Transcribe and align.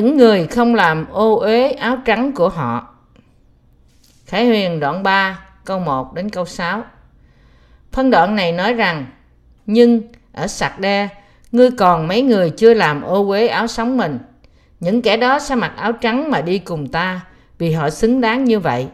những 0.00 0.16
người 0.16 0.46
không 0.46 0.74
làm 0.74 1.06
ô 1.12 1.38
uế 1.38 1.70
áo 1.70 1.98
trắng 2.04 2.32
của 2.32 2.48
họ. 2.48 2.94
Khải 4.26 4.46
Huyền 4.46 4.80
đoạn 4.80 5.02
3 5.02 5.38
câu 5.64 5.78
1 5.78 6.14
đến 6.14 6.30
câu 6.30 6.44
6 6.44 6.82
Phân 7.92 8.10
đoạn 8.10 8.36
này 8.36 8.52
nói 8.52 8.74
rằng, 8.74 9.06
Nhưng 9.66 10.02
ở 10.32 10.46
sạc 10.46 10.80
đe 10.80 11.08
Ngươi 11.52 11.70
còn 11.70 12.08
mấy 12.08 12.22
người 12.22 12.50
chưa 12.50 12.74
làm 12.74 13.02
ô 13.02 13.28
uế 13.28 13.46
áo 13.46 13.66
sống 13.66 13.96
mình. 13.96 14.18
Những 14.80 15.02
kẻ 15.02 15.16
đó 15.16 15.38
sẽ 15.38 15.54
mặc 15.54 15.72
áo 15.76 15.92
trắng 15.92 16.30
mà 16.30 16.40
đi 16.40 16.58
cùng 16.58 16.88
ta, 16.88 17.20
Vì 17.58 17.72
họ 17.72 17.90
xứng 17.90 18.20
đáng 18.20 18.44
như 18.44 18.60
vậy. 18.60 18.86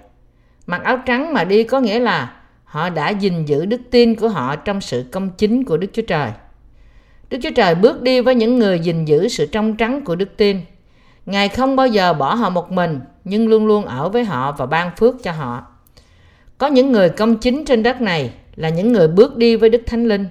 Mặc 0.66 0.84
áo 0.84 0.98
trắng 1.07 1.34
mà 1.34 1.45
đi 1.45 1.64
có 1.64 1.80
nghĩa 1.80 1.99
là 1.99 2.32
Họ 2.64 2.91
đã 2.91 3.11
gìn 3.11 3.44
giữ 3.44 3.64
đức 3.64 3.80
tin 3.91 4.14
của 4.14 4.29
họ 4.29 4.57
trong 4.57 4.80
sự 4.80 5.04
công 5.13 5.30
chính 5.30 5.64
của 5.64 5.77
Đức 5.77 5.88
Chúa 5.93 6.02
Trời. 6.02 6.30
Đức 7.30 7.38
Chúa 7.43 7.50
Trời 7.50 7.75
bước 7.75 8.02
đi 8.02 8.21
với 8.21 8.35
những 8.35 8.58
người 8.58 8.80
gìn 8.80 9.04
giữ 9.04 9.29
sự 9.29 9.46
trong 9.46 9.77
trắng 9.77 10.04
của 10.04 10.16
đức 10.16 10.36
tin. 10.36 10.61
Ngài 11.26 11.48
không 11.48 11.76
bao 11.76 11.86
giờ 11.86 12.14
bỏ 12.14 12.35
họ 12.35 12.50
một 12.50 12.72
mình, 12.72 13.00
Nhưng 13.25 13.48
luôn 13.48 13.66
luôn 13.66 13.85
ở 13.85 14.08
với 14.08 14.25
họ 14.25 14.53
và 14.53 14.66
ban 14.66 14.96
phước 14.96 15.22
cho 15.22 15.32
họ 15.32 15.66
Có 16.58 16.66
những 16.66 16.93
người 16.93 17.08
công 17.08 17.36
chính 17.36 17.64
trên 17.64 17.82
đất 17.82 18.00
này 18.00 18.30
Là 18.57 18.68
những 18.68 18.93
người 18.93 19.08
bước 19.08 19.36
đi 19.36 19.57
với 19.57 19.71
Đức 19.71 19.82
Thánh 19.86 20.04
Linh 20.04 20.26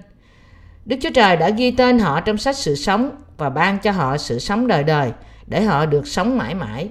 Đức 0.86 0.96
Chúa 1.02 1.10
Trời 1.10 1.38
đã 1.38 1.50
ghi 1.50 1.72
tên 1.72 2.00
họ 2.00 2.22
trong 2.22 2.38
sách 2.38 2.56
sự 2.56 2.76
sống 2.76 3.10
Và 3.38 3.50
ban 3.50 3.80
cho 3.80 3.92
họ 3.92 4.18
sự 4.18 4.40
sống 4.40 4.68
đời 4.68 4.84
đời 4.84 5.12
Để 5.48 5.64
họ 5.64 5.86
được 5.86 6.08
sống 6.08 6.38
mãi 6.38 6.56
mãi 6.56 6.90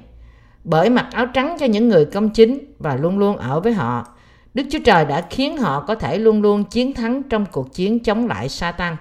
Bởi 0.65 0.91
mặc 0.91 1.07
áo 1.13 1.27
trắng 1.27 1.57
cho 1.61 1.67
những 1.67 1.89
người 1.89 2.05
công 2.05 2.31
chính 2.31 2.59
Và 2.79 2.97
luôn 2.97 3.19
luôn 3.19 3.37
ở 3.37 3.61
với 3.61 3.73
họ, 3.73 4.07
Đức 4.55 4.63
Chúa 4.71 4.79
Trời 4.85 5.05
đã 5.05 5.27
khiến 5.31 5.57
họ 5.57 5.81
có 5.81 5.95
thể 5.95 6.19
luôn 6.19 6.43
luôn 6.43 6.65
chiến 6.65 6.95
thắng 6.95 7.23
trong 7.23 7.47
cuộc 7.53 7.75
chiến 7.75 7.99
chống 7.99 8.27
lại 8.27 8.49
Satan. 8.49 8.97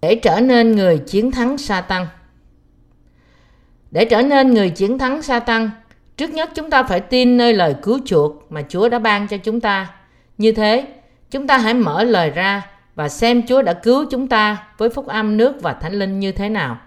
Để 0.00 0.14
trở 0.14 0.40
nên 0.40 0.76
người 0.76 0.98
chiến 0.98 1.30
thắng 1.30 1.58
Satan. 1.58 2.06
Để 3.96 4.04
trở 4.04 4.22
nên 4.22 4.54
người 4.54 4.70
chiến 4.70 4.98
thắng 4.98 5.22
Satan, 5.22 5.70
trước 6.16 6.30
nhất 6.30 6.50
chúng 6.54 6.70
ta 6.70 6.82
phải 6.82 7.00
tin 7.00 7.36
nơi 7.36 7.54
lời 7.54 7.74
cứu 7.82 7.98
chuộc 8.04 8.52
mà 8.52 8.62
Chúa 8.68 8.88
đã 8.88 8.98
ban 8.98 9.28
cho 9.28 9.36
chúng 9.36 9.60
ta. 9.60 9.90
Như 10.38 10.52
thế, 10.52 10.86
chúng 11.30 11.46
ta 11.46 11.58
hãy 11.58 11.74
mở 11.74 12.02
lời 12.02 12.30
ra 12.30 12.66
và 12.94 13.08
xem 13.08 13.46
Chúa 13.46 13.62
đã 13.62 13.72
cứu 13.72 14.04
chúng 14.10 14.28
ta 14.28 14.66
với 14.78 14.90
phúc 14.90 15.06
âm 15.06 15.36
nước 15.36 15.62
và 15.62 15.72
thánh 15.72 15.92
linh 15.92 16.20
như 16.20 16.32
thế 16.32 16.48
nào. 16.48 16.78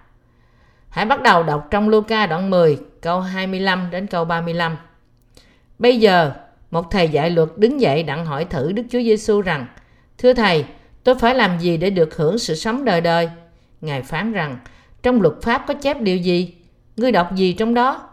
Hãy 0.90 1.06
bắt 1.06 1.22
đầu 1.22 1.44
đọc 1.44 1.68
trong 1.72 1.90
Luca 1.90 2.26
đoạn 2.26 2.50
10, 2.50 2.78
câu 3.02 3.20
25 3.20 3.88
đến 3.92 4.08
câu 4.08 4.26
35. 4.26 4.78
Bây 5.80 6.00
giờ, 6.00 6.32
một 6.72 6.92
thầy 6.92 7.10
dạy 7.10 7.30
luật 7.30 7.50
đứng 7.56 7.82
dậy 7.82 8.04
đặng 8.04 8.26
hỏi 8.26 8.46
thử 8.46 8.72
Đức 8.72 8.84
Chúa 8.90 9.02
Giêsu 9.02 9.42
rằng: 9.42 9.66
"Thưa 10.18 10.34
thầy, 10.34 10.66
tôi 11.04 11.16
phải 11.16 11.36
làm 11.36 11.60
gì 11.60 11.78
để 11.78 11.90
được 11.90 12.16
hưởng 12.16 12.40
sự 12.40 12.56
sống 12.56 12.86
đời 12.86 13.02
đời?" 13.02 13.30
Ngài 13.82 14.02
phán 14.02 14.34
rằng: 14.34 14.58
"Trong 15.04 15.22
luật 15.22 15.34
pháp 15.42 15.64
có 15.68 15.74
chép 15.74 16.02
điều 16.02 16.18
gì? 16.18 16.59
Ngươi 17.00 17.12
đọc 17.12 17.36
gì 17.36 17.54
trong 17.54 17.74
đó?" 17.74 18.10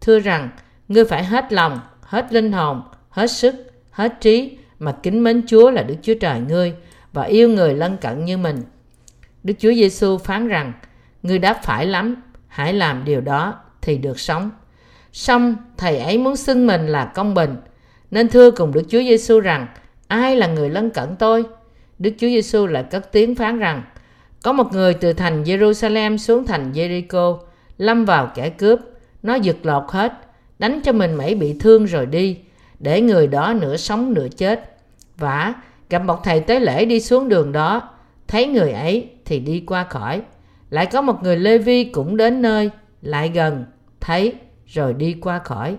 Thưa 0.00 0.18
rằng: 0.18 0.48
"Ngươi 0.88 1.04
phải 1.04 1.24
hết 1.24 1.52
lòng, 1.52 1.80
hết 2.00 2.32
linh 2.32 2.52
hồn, 2.52 2.82
hết 3.10 3.26
sức, 3.26 3.54
hết 3.90 4.20
trí 4.20 4.58
mà 4.78 4.92
kính 5.02 5.24
mến 5.24 5.42
Chúa 5.46 5.70
là 5.70 5.82
Đức 5.82 5.96
Chúa 6.02 6.14
Trời 6.20 6.40
ngươi 6.40 6.74
và 7.12 7.22
yêu 7.22 7.48
người 7.48 7.74
lân 7.74 7.96
cận 7.96 8.24
như 8.24 8.38
mình." 8.38 8.62
Đức 9.44 9.54
Chúa 9.58 9.72
Giêsu 9.72 10.18
phán 10.18 10.48
rằng: 10.48 10.72
"Ngươi 11.22 11.38
đáp 11.38 11.60
phải 11.62 11.86
lắm, 11.86 12.22
hãy 12.48 12.72
làm 12.72 13.04
điều 13.04 13.20
đó 13.20 13.54
thì 13.80 13.98
được 13.98 14.20
sống." 14.20 14.50
Xong, 15.12 15.56
thầy 15.76 15.98
ấy 15.98 16.18
muốn 16.18 16.36
xưng 16.36 16.66
mình 16.66 16.86
là 16.86 17.04
công 17.04 17.34
bình, 17.34 17.56
nên 18.10 18.28
thưa 18.28 18.50
cùng 18.50 18.72
Đức 18.72 18.82
Chúa 18.88 18.98
Giêsu 18.98 19.40
rằng, 19.40 19.66
ai 20.08 20.36
là 20.36 20.46
người 20.46 20.70
lân 20.70 20.90
cận 20.90 21.16
tôi? 21.18 21.44
Đức 21.98 22.10
Chúa 22.18 22.26
Giêsu 22.26 22.66
lại 22.66 22.84
cất 22.90 23.12
tiếng 23.12 23.34
phán 23.34 23.58
rằng, 23.58 23.82
có 24.42 24.52
một 24.52 24.72
người 24.72 24.94
từ 24.94 25.12
thành 25.12 25.44
Jerusalem 25.44 26.16
xuống 26.16 26.46
thành 26.46 26.72
Jericho, 26.72 27.38
lâm 27.78 28.04
vào 28.04 28.30
kẻ 28.34 28.50
cướp, 28.50 28.80
nó 29.22 29.34
giật 29.34 29.56
lọt 29.62 29.84
hết, 29.88 30.12
đánh 30.58 30.80
cho 30.84 30.92
mình 30.92 31.14
mẩy 31.14 31.34
bị 31.34 31.56
thương 31.60 31.84
rồi 31.84 32.06
đi, 32.06 32.38
để 32.78 33.00
người 33.00 33.26
đó 33.26 33.54
nửa 33.60 33.76
sống 33.76 34.14
nửa 34.14 34.28
chết. 34.36 34.76
Vả, 35.16 35.54
gặp 35.90 35.98
một 35.98 36.24
thầy 36.24 36.40
tế 36.40 36.60
lễ 36.60 36.84
đi 36.84 37.00
xuống 37.00 37.28
đường 37.28 37.52
đó, 37.52 37.90
thấy 38.28 38.46
người 38.46 38.72
ấy 38.72 39.10
thì 39.24 39.38
đi 39.38 39.64
qua 39.66 39.84
khỏi. 39.84 40.22
Lại 40.70 40.86
có 40.86 41.02
một 41.02 41.22
người 41.22 41.36
Lê 41.36 41.58
Vi 41.58 41.84
cũng 41.84 42.16
đến 42.16 42.42
nơi, 42.42 42.70
lại 43.02 43.28
gần, 43.28 43.64
thấy, 44.00 44.34
rồi 44.66 44.94
đi 44.94 45.16
qua 45.20 45.38
khỏi. 45.38 45.76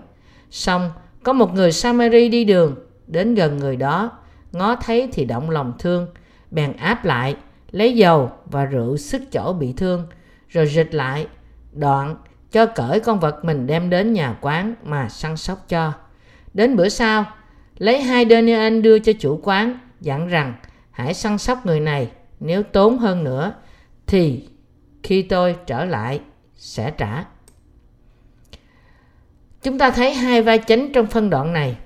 Xong, 0.50 0.90
có 1.22 1.32
một 1.32 1.54
người 1.54 1.72
Samari 1.72 2.28
đi 2.28 2.44
đường, 2.44 2.76
đến 3.06 3.34
gần 3.34 3.58
người 3.58 3.76
đó, 3.76 4.10
ngó 4.52 4.76
thấy 4.76 5.08
thì 5.12 5.24
động 5.24 5.50
lòng 5.50 5.72
thương, 5.78 6.06
bèn 6.50 6.72
áp 6.72 7.04
lại, 7.04 7.36
lấy 7.70 7.96
dầu 7.96 8.30
và 8.46 8.64
rượu 8.64 8.96
sức 8.96 9.22
chỗ 9.32 9.52
bị 9.52 9.72
thương, 9.72 10.06
rồi 10.48 10.66
dịch 10.66 10.94
lại, 10.94 11.26
đoạn 11.72 12.16
cho 12.52 12.66
cởi 12.66 13.00
con 13.00 13.20
vật 13.20 13.44
mình 13.44 13.66
đem 13.66 13.90
đến 13.90 14.12
nhà 14.12 14.36
quán 14.40 14.74
mà 14.82 15.08
săn 15.08 15.36
sóc 15.36 15.64
cho. 15.68 15.92
Đến 16.54 16.76
bữa 16.76 16.88
sau, 16.88 17.24
lấy 17.78 18.02
hai 18.02 18.26
denian 18.30 18.82
đưa 18.82 18.98
cho 18.98 19.12
chủ 19.20 19.40
quán, 19.42 19.78
dặn 20.00 20.28
rằng 20.28 20.54
hãy 20.90 21.14
săn 21.14 21.38
sóc 21.38 21.66
người 21.66 21.80
này, 21.80 22.10
nếu 22.40 22.62
tốn 22.62 22.98
hơn 22.98 23.24
nữa 23.24 23.52
thì 24.06 24.48
khi 25.02 25.22
tôi 25.22 25.56
trở 25.66 25.84
lại 25.84 26.20
sẽ 26.56 26.90
trả. 26.90 27.24
Chúng 29.62 29.78
ta 29.78 29.90
thấy 29.90 30.14
hai 30.14 30.42
vai 30.42 30.58
chính 30.58 30.92
trong 30.92 31.06
phân 31.06 31.30
đoạn 31.30 31.52
này. 31.52 31.76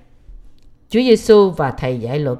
Chúa 0.89 1.01
Giêsu 1.01 1.51
và 1.51 1.71
thầy 1.71 2.01
dạy 2.01 2.19
luật. 2.19 2.39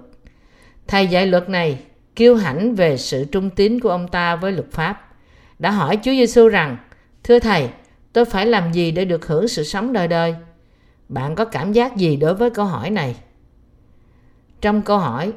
Thầy 0.87 1.07
dạy 1.07 1.27
luật 1.27 1.49
này 1.49 1.79
kêu 2.17 2.37
hãnh 2.37 2.75
về 2.75 2.97
sự 2.97 3.25
trung 3.33 3.51
tín 3.51 3.81
của 3.81 3.91
ông 3.91 4.09
ta 4.09 4.37
với 4.37 4.53
luật 4.53 4.73
pháp. 4.73 5.09
Đã 5.59 5.71
hỏi 5.71 5.97
Chúa 5.97 6.11
Giêsu 6.11 6.49
rằng: 6.49 6.77
"Thưa 7.25 7.39
thầy, 7.39 7.69
tôi 8.13 8.25
phải 8.25 8.47
làm 8.47 8.73
gì 8.73 8.91
để 8.91 9.05
được 9.05 9.27
hưởng 9.27 9.49
sự 9.49 9.65
sống 9.65 9.93
đời 9.93 10.09
đời?" 10.09 10.35
Bạn 11.09 11.35
có 11.35 11.45
cảm 11.45 11.73
giác 11.73 11.97
gì 11.97 12.17
đối 12.17 12.35
với 12.35 12.51
câu 12.51 12.65
hỏi 12.65 12.91
này? 12.91 13.17
Trong 14.61 14.83
câu 14.83 14.99
hỏi, 14.99 15.33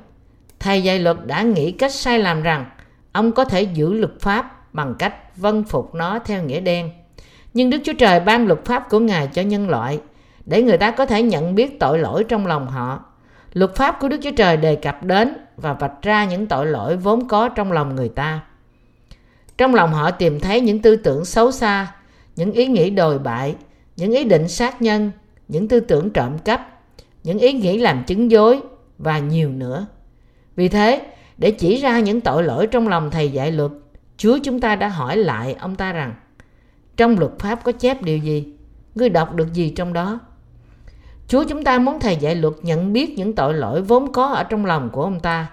thầy 0.59 0.83
dạy 0.83 0.99
luật 0.99 1.17
đã 1.25 1.41
nghĩ 1.41 1.71
cách 1.71 1.93
sai 1.93 2.19
lầm 2.19 2.41
rằng 2.41 2.65
ông 3.11 3.31
có 3.31 3.45
thể 3.45 3.61
giữ 3.61 3.93
luật 3.93 4.19
pháp 4.19 4.73
bằng 4.73 4.95
cách 4.99 5.37
vâng 5.37 5.63
phục 5.63 5.95
nó 5.95 6.19
theo 6.19 6.43
nghĩa 6.43 6.59
đen 6.59 6.91
nhưng 7.57 7.69
Đức 7.69 7.77
Chúa 7.83 7.93
Trời 7.93 8.19
ban 8.19 8.47
luật 8.47 8.65
pháp 8.65 8.89
của 8.89 8.99
Ngài 8.99 9.27
cho 9.27 9.41
nhân 9.41 9.69
loại 9.69 9.99
để 10.45 10.63
người 10.63 10.77
ta 10.77 10.91
có 10.91 11.05
thể 11.05 11.23
nhận 11.23 11.55
biết 11.55 11.79
tội 11.79 11.99
lỗi 11.99 12.23
trong 12.23 12.47
lòng 12.47 12.67
họ. 12.67 13.05
Luật 13.53 13.75
pháp 13.75 13.99
của 13.99 14.07
Đức 14.07 14.17
Chúa 14.23 14.31
Trời 14.37 14.57
đề 14.57 14.75
cập 14.75 15.03
đến 15.03 15.33
và 15.57 15.73
vạch 15.73 16.01
ra 16.01 16.25
những 16.25 16.47
tội 16.47 16.65
lỗi 16.65 16.97
vốn 16.97 17.27
có 17.27 17.49
trong 17.49 17.71
lòng 17.71 17.95
người 17.95 18.09
ta. 18.09 18.41
Trong 19.57 19.75
lòng 19.75 19.93
họ 19.93 20.11
tìm 20.11 20.39
thấy 20.39 20.61
những 20.61 20.81
tư 20.81 20.95
tưởng 20.95 21.25
xấu 21.25 21.51
xa, 21.51 21.93
những 22.35 22.51
ý 22.51 22.67
nghĩ 22.67 22.89
đồi 22.89 23.19
bại, 23.19 23.55
những 23.95 24.11
ý 24.11 24.23
định 24.23 24.47
sát 24.47 24.81
nhân, 24.81 25.11
những 25.47 25.67
tư 25.67 25.79
tưởng 25.79 26.09
trộm 26.09 26.37
cắp, 26.37 26.81
những 27.23 27.39
ý 27.39 27.53
nghĩ 27.53 27.77
làm 27.77 28.03
chứng 28.03 28.31
dối 28.31 28.61
và 28.97 29.19
nhiều 29.19 29.49
nữa. 29.49 29.87
Vì 30.55 30.67
thế, 30.67 31.01
để 31.37 31.51
chỉ 31.51 31.77
ra 31.77 31.99
những 31.99 32.21
tội 32.21 32.43
lỗi 32.43 32.67
trong 32.67 32.87
lòng 32.87 33.11
thầy 33.11 33.29
dạy 33.29 33.51
luật, 33.51 33.71
Chúa 34.17 34.37
chúng 34.43 34.59
ta 34.59 34.75
đã 34.75 34.87
hỏi 34.87 35.17
lại 35.17 35.55
ông 35.59 35.75
ta 35.75 35.93
rằng 35.93 36.13
trong 36.97 37.19
luật 37.19 37.31
pháp 37.39 37.63
có 37.63 37.71
chép 37.71 38.01
điều 38.01 38.17
gì? 38.17 38.53
Ngươi 38.95 39.09
đọc 39.09 39.35
được 39.35 39.53
gì 39.53 39.69
trong 39.69 39.93
đó? 39.93 40.19
Chúa 41.27 41.43
chúng 41.43 41.63
ta 41.63 41.79
muốn 41.79 41.99
thầy 41.99 42.15
dạy 42.15 42.35
luật 42.35 42.53
nhận 42.61 42.93
biết 42.93 43.17
những 43.17 43.35
tội 43.35 43.53
lỗi 43.53 43.81
vốn 43.81 44.11
có 44.11 44.25
ở 44.25 44.43
trong 44.43 44.65
lòng 44.65 44.89
của 44.89 45.03
ông 45.03 45.19
ta. 45.19 45.47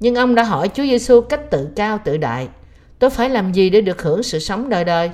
Nhưng 0.00 0.14
ông 0.14 0.34
đã 0.34 0.42
hỏi 0.42 0.68
Chúa 0.68 0.82
Giêsu 0.82 1.20
cách 1.20 1.50
tự 1.50 1.68
cao 1.76 1.98
tự 2.04 2.16
đại. 2.16 2.48
Tôi 3.04 3.10
phải 3.10 3.30
làm 3.30 3.52
gì 3.52 3.70
để 3.70 3.80
được 3.80 4.02
hưởng 4.02 4.22
sự 4.22 4.38
sống 4.38 4.68
đời 4.68 4.84
đời? 4.84 5.10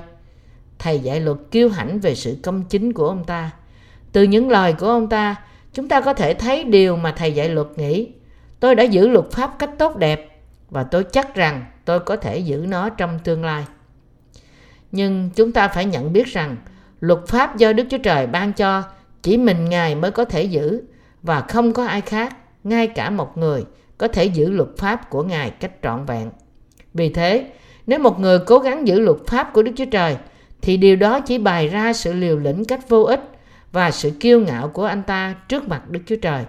Thầy 0.79 0.99
dạy 0.99 1.19
luật 1.19 1.37
kiêu 1.51 1.69
hãnh 1.69 1.99
về 1.99 2.15
sự 2.15 2.37
công 2.43 2.63
chính 2.63 2.93
của 2.93 3.07
ông 3.07 3.23
ta. 3.23 3.51
Từ 4.11 4.23
những 4.23 4.49
lời 4.49 4.73
của 4.73 4.87
ông 4.87 5.09
ta, 5.09 5.35
chúng 5.73 5.87
ta 5.87 6.01
có 6.01 6.13
thể 6.13 6.33
thấy 6.33 6.63
điều 6.63 6.95
mà 6.95 7.11
thầy 7.11 7.31
dạy 7.31 7.49
luật 7.49 7.67
nghĩ. 7.75 8.07
Tôi 8.59 8.75
đã 8.75 8.83
giữ 8.83 9.07
luật 9.07 9.31
pháp 9.31 9.59
cách 9.59 9.69
tốt 9.77 9.97
đẹp 9.97 10.41
và 10.69 10.83
tôi 10.83 11.03
chắc 11.03 11.35
rằng 11.35 11.65
tôi 11.85 11.99
có 11.99 12.15
thể 12.15 12.37
giữ 12.37 12.65
nó 12.67 12.89
trong 12.89 13.19
tương 13.23 13.45
lai. 13.45 13.65
Nhưng 14.91 15.29
chúng 15.35 15.51
ta 15.51 15.67
phải 15.67 15.85
nhận 15.85 16.13
biết 16.13 16.27
rằng 16.27 16.55
luật 16.99 17.19
pháp 17.27 17.57
do 17.57 17.73
Đức 17.73 17.83
Chúa 17.89 17.97
Trời 17.97 18.27
ban 18.27 18.53
cho 18.53 18.83
chỉ 19.21 19.37
mình 19.37 19.69
Ngài 19.69 19.95
mới 19.95 20.11
có 20.11 20.25
thể 20.25 20.43
giữ 20.43 20.81
và 21.23 21.41
không 21.41 21.73
có 21.73 21.85
ai 21.85 22.01
khác, 22.01 22.37
ngay 22.63 22.87
cả 22.87 23.09
một 23.09 23.37
người, 23.37 23.65
có 23.97 24.07
thể 24.07 24.25
giữ 24.25 24.51
luật 24.51 24.69
pháp 24.77 25.09
của 25.09 25.23
Ngài 25.23 25.49
cách 25.49 25.71
trọn 25.83 26.05
vẹn. 26.05 26.29
Vì 26.93 27.09
thế, 27.09 27.51
nếu 27.87 27.99
một 27.99 28.19
người 28.19 28.39
cố 28.39 28.59
gắng 28.59 28.87
giữ 28.87 28.99
luật 28.99 29.17
pháp 29.27 29.53
của 29.53 29.63
Đức 29.63 29.71
Chúa 29.75 29.85
Trời, 29.85 30.17
thì 30.61 30.77
điều 30.77 30.95
đó 30.95 31.19
chỉ 31.19 31.37
bày 31.37 31.67
ra 31.67 31.93
sự 31.93 32.13
liều 32.13 32.37
lĩnh 32.37 32.65
cách 32.65 32.89
vô 32.89 33.03
ích 33.03 33.21
và 33.71 33.91
sự 33.91 34.11
kiêu 34.19 34.39
ngạo 34.39 34.67
của 34.67 34.85
anh 34.85 35.03
ta 35.03 35.35
trước 35.47 35.67
mặt 35.67 35.89
Đức 35.89 35.99
Chúa 36.05 36.15
Trời. 36.15 36.45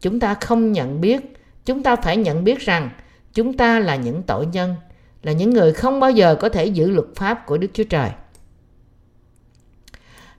Chúng 0.00 0.20
ta 0.20 0.34
không 0.34 0.72
nhận 0.72 1.00
biết, 1.00 1.20
chúng 1.64 1.82
ta 1.82 1.96
phải 1.96 2.16
nhận 2.16 2.44
biết 2.44 2.60
rằng 2.60 2.90
chúng 3.34 3.52
ta 3.52 3.78
là 3.78 3.96
những 3.96 4.22
tội 4.22 4.46
nhân 4.46 4.74
là 5.22 5.32
những 5.32 5.50
người 5.50 5.72
không 5.72 6.00
bao 6.00 6.10
giờ 6.10 6.34
có 6.34 6.48
thể 6.48 6.66
giữ 6.66 6.90
luật 6.90 7.06
pháp 7.14 7.46
của 7.46 7.58
Đức 7.58 7.68
Chúa 7.72 7.84
Trời. 7.84 8.10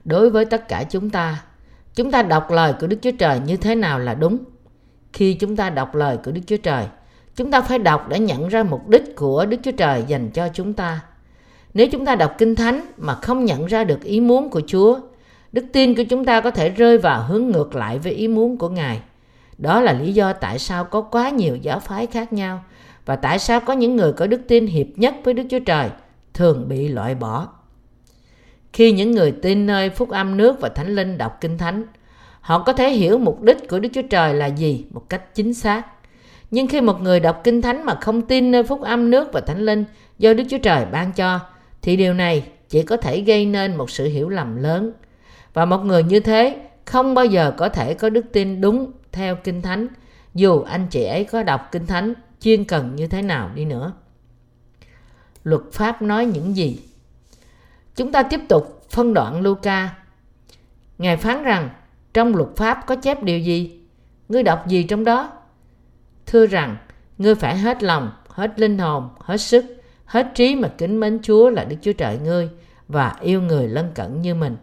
Đối 0.04 0.30
với 0.30 0.44
tất 0.44 0.68
cả 0.68 0.84
chúng 0.90 1.10
ta, 1.10 1.42
chúng 1.94 2.10
ta 2.10 2.22
đọc 2.22 2.50
lời 2.50 2.74
của 2.80 2.86
Đức 2.86 2.96
Chúa 3.02 3.10
Trời 3.18 3.40
như 3.40 3.56
thế 3.56 3.74
nào 3.74 3.98
là 3.98 4.14
đúng? 4.14 4.38
Khi 5.12 5.34
chúng 5.34 5.56
ta 5.56 5.70
đọc 5.70 5.94
lời 5.94 6.18
của 6.24 6.30
Đức 6.30 6.40
Chúa 6.46 6.56
Trời, 6.56 6.86
chúng 7.36 7.50
ta 7.50 7.60
phải 7.60 7.78
đọc 7.78 8.08
để 8.08 8.18
nhận 8.18 8.48
ra 8.48 8.62
mục 8.62 8.88
đích 8.88 9.16
của 9.16 9.46
Đức 9.46 9.56
Chúa 9.62 9.72
Trời 9.72 10.04
dành 10.06 10.30
cho 10.30 10.48
chúng 10.54 10.72
ta. 10.72 11.00
Nếu 11.74 11.86
chúng 11.92 12.04
ta 12.04 12.14
đọc 12.14 12.34
Kinh 12.38 12.54
Thánh 12.54 12.80
mà 12.96 13.14
không 13.14 13.44
nhận 13.44 13.66
ra 13.66 13.84
được 13.84 14.02
ý 14.02 14.20
muốn 14.20 14.50
của 14.50 14.62
Chúa, 14.66 15.00
đức 15.52 15.64
tin 15.72 15.94
của 15.94 16.02
chúng 16.10 16.24
ta 16.24 16.40
có 16.40 16.50
thể 16.50 16.68
rơi 16.68 16.98
vào 16.98 17.22
hướng 17.22 17.46
ngược 17.46 17.76
lại 17.76 17.98
với 17.98 18.12
ý 18.12 18.28
muốn 18.28 18.56
của 18.56 18.68
Ngài. 18.68 19.00
Đó 19.58 19.80
là 19.80 19.92
lý 19.92 20.12
do 20.12 20.32
tại 20.32 20.58
sao 20.58 20.84
có 20.84 21.00
quá 21.00 21.30
nhiều 21.30 21.56
giáo 21.56 21.80
phái 21.80 22.06
khác 22.06 22.32
nhau 22.32 22.64
và 23.06 23.16
tại 23.16 23.38
sao 23.38 23.60
có 23.60 23.72
những 23.72 23.96
người 23.96 24.12
có 24.12 24.26
đức 24.26 24.40
tin 24.48 24.66
hiệp 24.66 24.86
nhất 24.96 25.14
với 25.24 25.34
Đức 25.34 25.42
Chúa 25.50 25.58
Trời 25.58 25.90
thường 26.34 26.68
bị 26.68 26.88
loại 26.88 27.14
bỏ. 27.14 27.48
Khi 28.72 28.92
những 28.92 29.10
người 29.10 29.32
tin 29.32 29.66
nơi 29.66 29.90
phúc 29.90 30.10
âm 30.10 30.36
nước 30.36 30.60
và 30.60 30.68
thánh 30.68 30.94
linh 30.94 31.18
đọc 31.18 31.38
kinh 31.40 31.58
thánh, 31.58 31.84
họ 32.40 32.58
có 32.58 32.72
thể 32.72 32.90
hiểu 32.90 33.18
mục 33.18 33.42
đích 33.42 33.68
của 33.68 33.78
Đức 33.78 33.88
Chúa 33.92 34.02
Trời 34.10 34.34
là 34.34 34.46
gì 34.46 34.84
một 34.90 35.08
cách 35.08 35.34
chính 35.34 35.54
xác. 35.54 35.95
Nhưng 36.50 36.66
khi 36.66 36.80
một 36.80 37.00
người 37.00 37.20
đọc 37.20 37.40
kinh 37.44 37.62
thánh 37.62 37.84
mà 37.84 37.94
không 38.00 38.22
tin 38.22 38.50
nơi 38.50 38.62
phúc 38.62 38.80
âm 38.82 39.10
nước 39.10 39.32
và 39.32 39.40
thánh 39.40 39.60
linh 39.60 39.84
do 40.18 40.34
Đức 40.34 40.44
Chúa 40.50 40.58
Trời 40.58 40.86
ban 40.92 41.12
cho, 41.12 41.40
thì 41.82 41.96
điều 41.96 42.14
này 42.14 42.48
chỉ 42.68 42.82
có 42.82 42.96
thể 42.96 43.20
gây 43.20 43.46
nên 43.46 43.76
một 43.76 43.90
sự 43.90 44.04
hiểu 44.04 44.28
lầm 44.28 44.56
lớn. 44.56 44.92
Và 45.52 45.64
một 45.64 45.78
người 45.78 46.02
như 46.02 46.20
thế 46.20 46.56
không 46.84 47.14
bao 47.14 47.24
giờ 47.24 47.52
có 47.56 47.68
thể 47.68 47.94
có 47.94 48.10
đức 48.10 48.24
tin 48.32 48.60
đúng 48.60 48.92
theo 49.12 49.36
kinh 49.36 49.62
thánh, 49.62 49.86
dù 50.34 50.60
anh 50.60 50.86
chị 50.90 51.04
ấy 51.04 51.24
có 51.24 51.42
đọc 51.42 51.68
kinh 51.72 51.86
thánh 51.86 52.14
chuyên 52.40 52.64
cần 52.64 52.96
như 52.96 53.06
thế 53.06 53.22
nào 53.22 53.50
đi 53.54 53.64
nữa. 53.64 53.92
Luật 55.44 55.62
pháp 55.72 56.02
nói 56.02 56.26
những 56.26 56.56
gì? 56.56 56.78
Chúng 57.96 58.12
ta 58.12 58.22
tiếp 58.22 58.40
tục 58.48 58.82
phân 58.90 59.14
đoạn 59.14 59.40
Luca. 59.40 59.94
Ngài 60.98 61.16
phán 61.16 61.44
rằng 61.44 61.70
trong 62.14 62.36
luật 62.36 62.48
pháp 62.56 62.86
có 62.86 62.96
chép 62.96 63.22
điều 63.22 63.38
gì? 63.38 63.80
Ngươi 64.28 64.42
đọc 64.42 64.66
gì 64.68 64.82
trong 64.82 65.04
đó? 65.04 65.32
Thưa 66.26 66.46
rằng, 66.46 66.76
ngươi 67.18 67.34
phải 67.34 67.58
hết 67.58 67.82
lòng, 67.82 68.10
hết 68.28 68.60
linh 68.60 68.78
hồn, 68.78 69.08
hết 69.20 69.36
sức, 69.36 69.64
hết 70.04 70.26
trí 70.34 70.54
mà 70.54 70.68
kính 70.78 71.00
mến 71.00 71.18
Chúa 71.22 71.50
là 71.50 71.64
Đức 71.64 71.76
Chúa 71.82 71.92
Trời 71.92 72.18
ngươi 72.18 72.48
và 72.88 73.16
yêu 73.20 73.42
người 73.42 73.68
lân 73.68 73.90
cận 73.94 74.22
như 74.22 74.34
mình. 74.34 74.56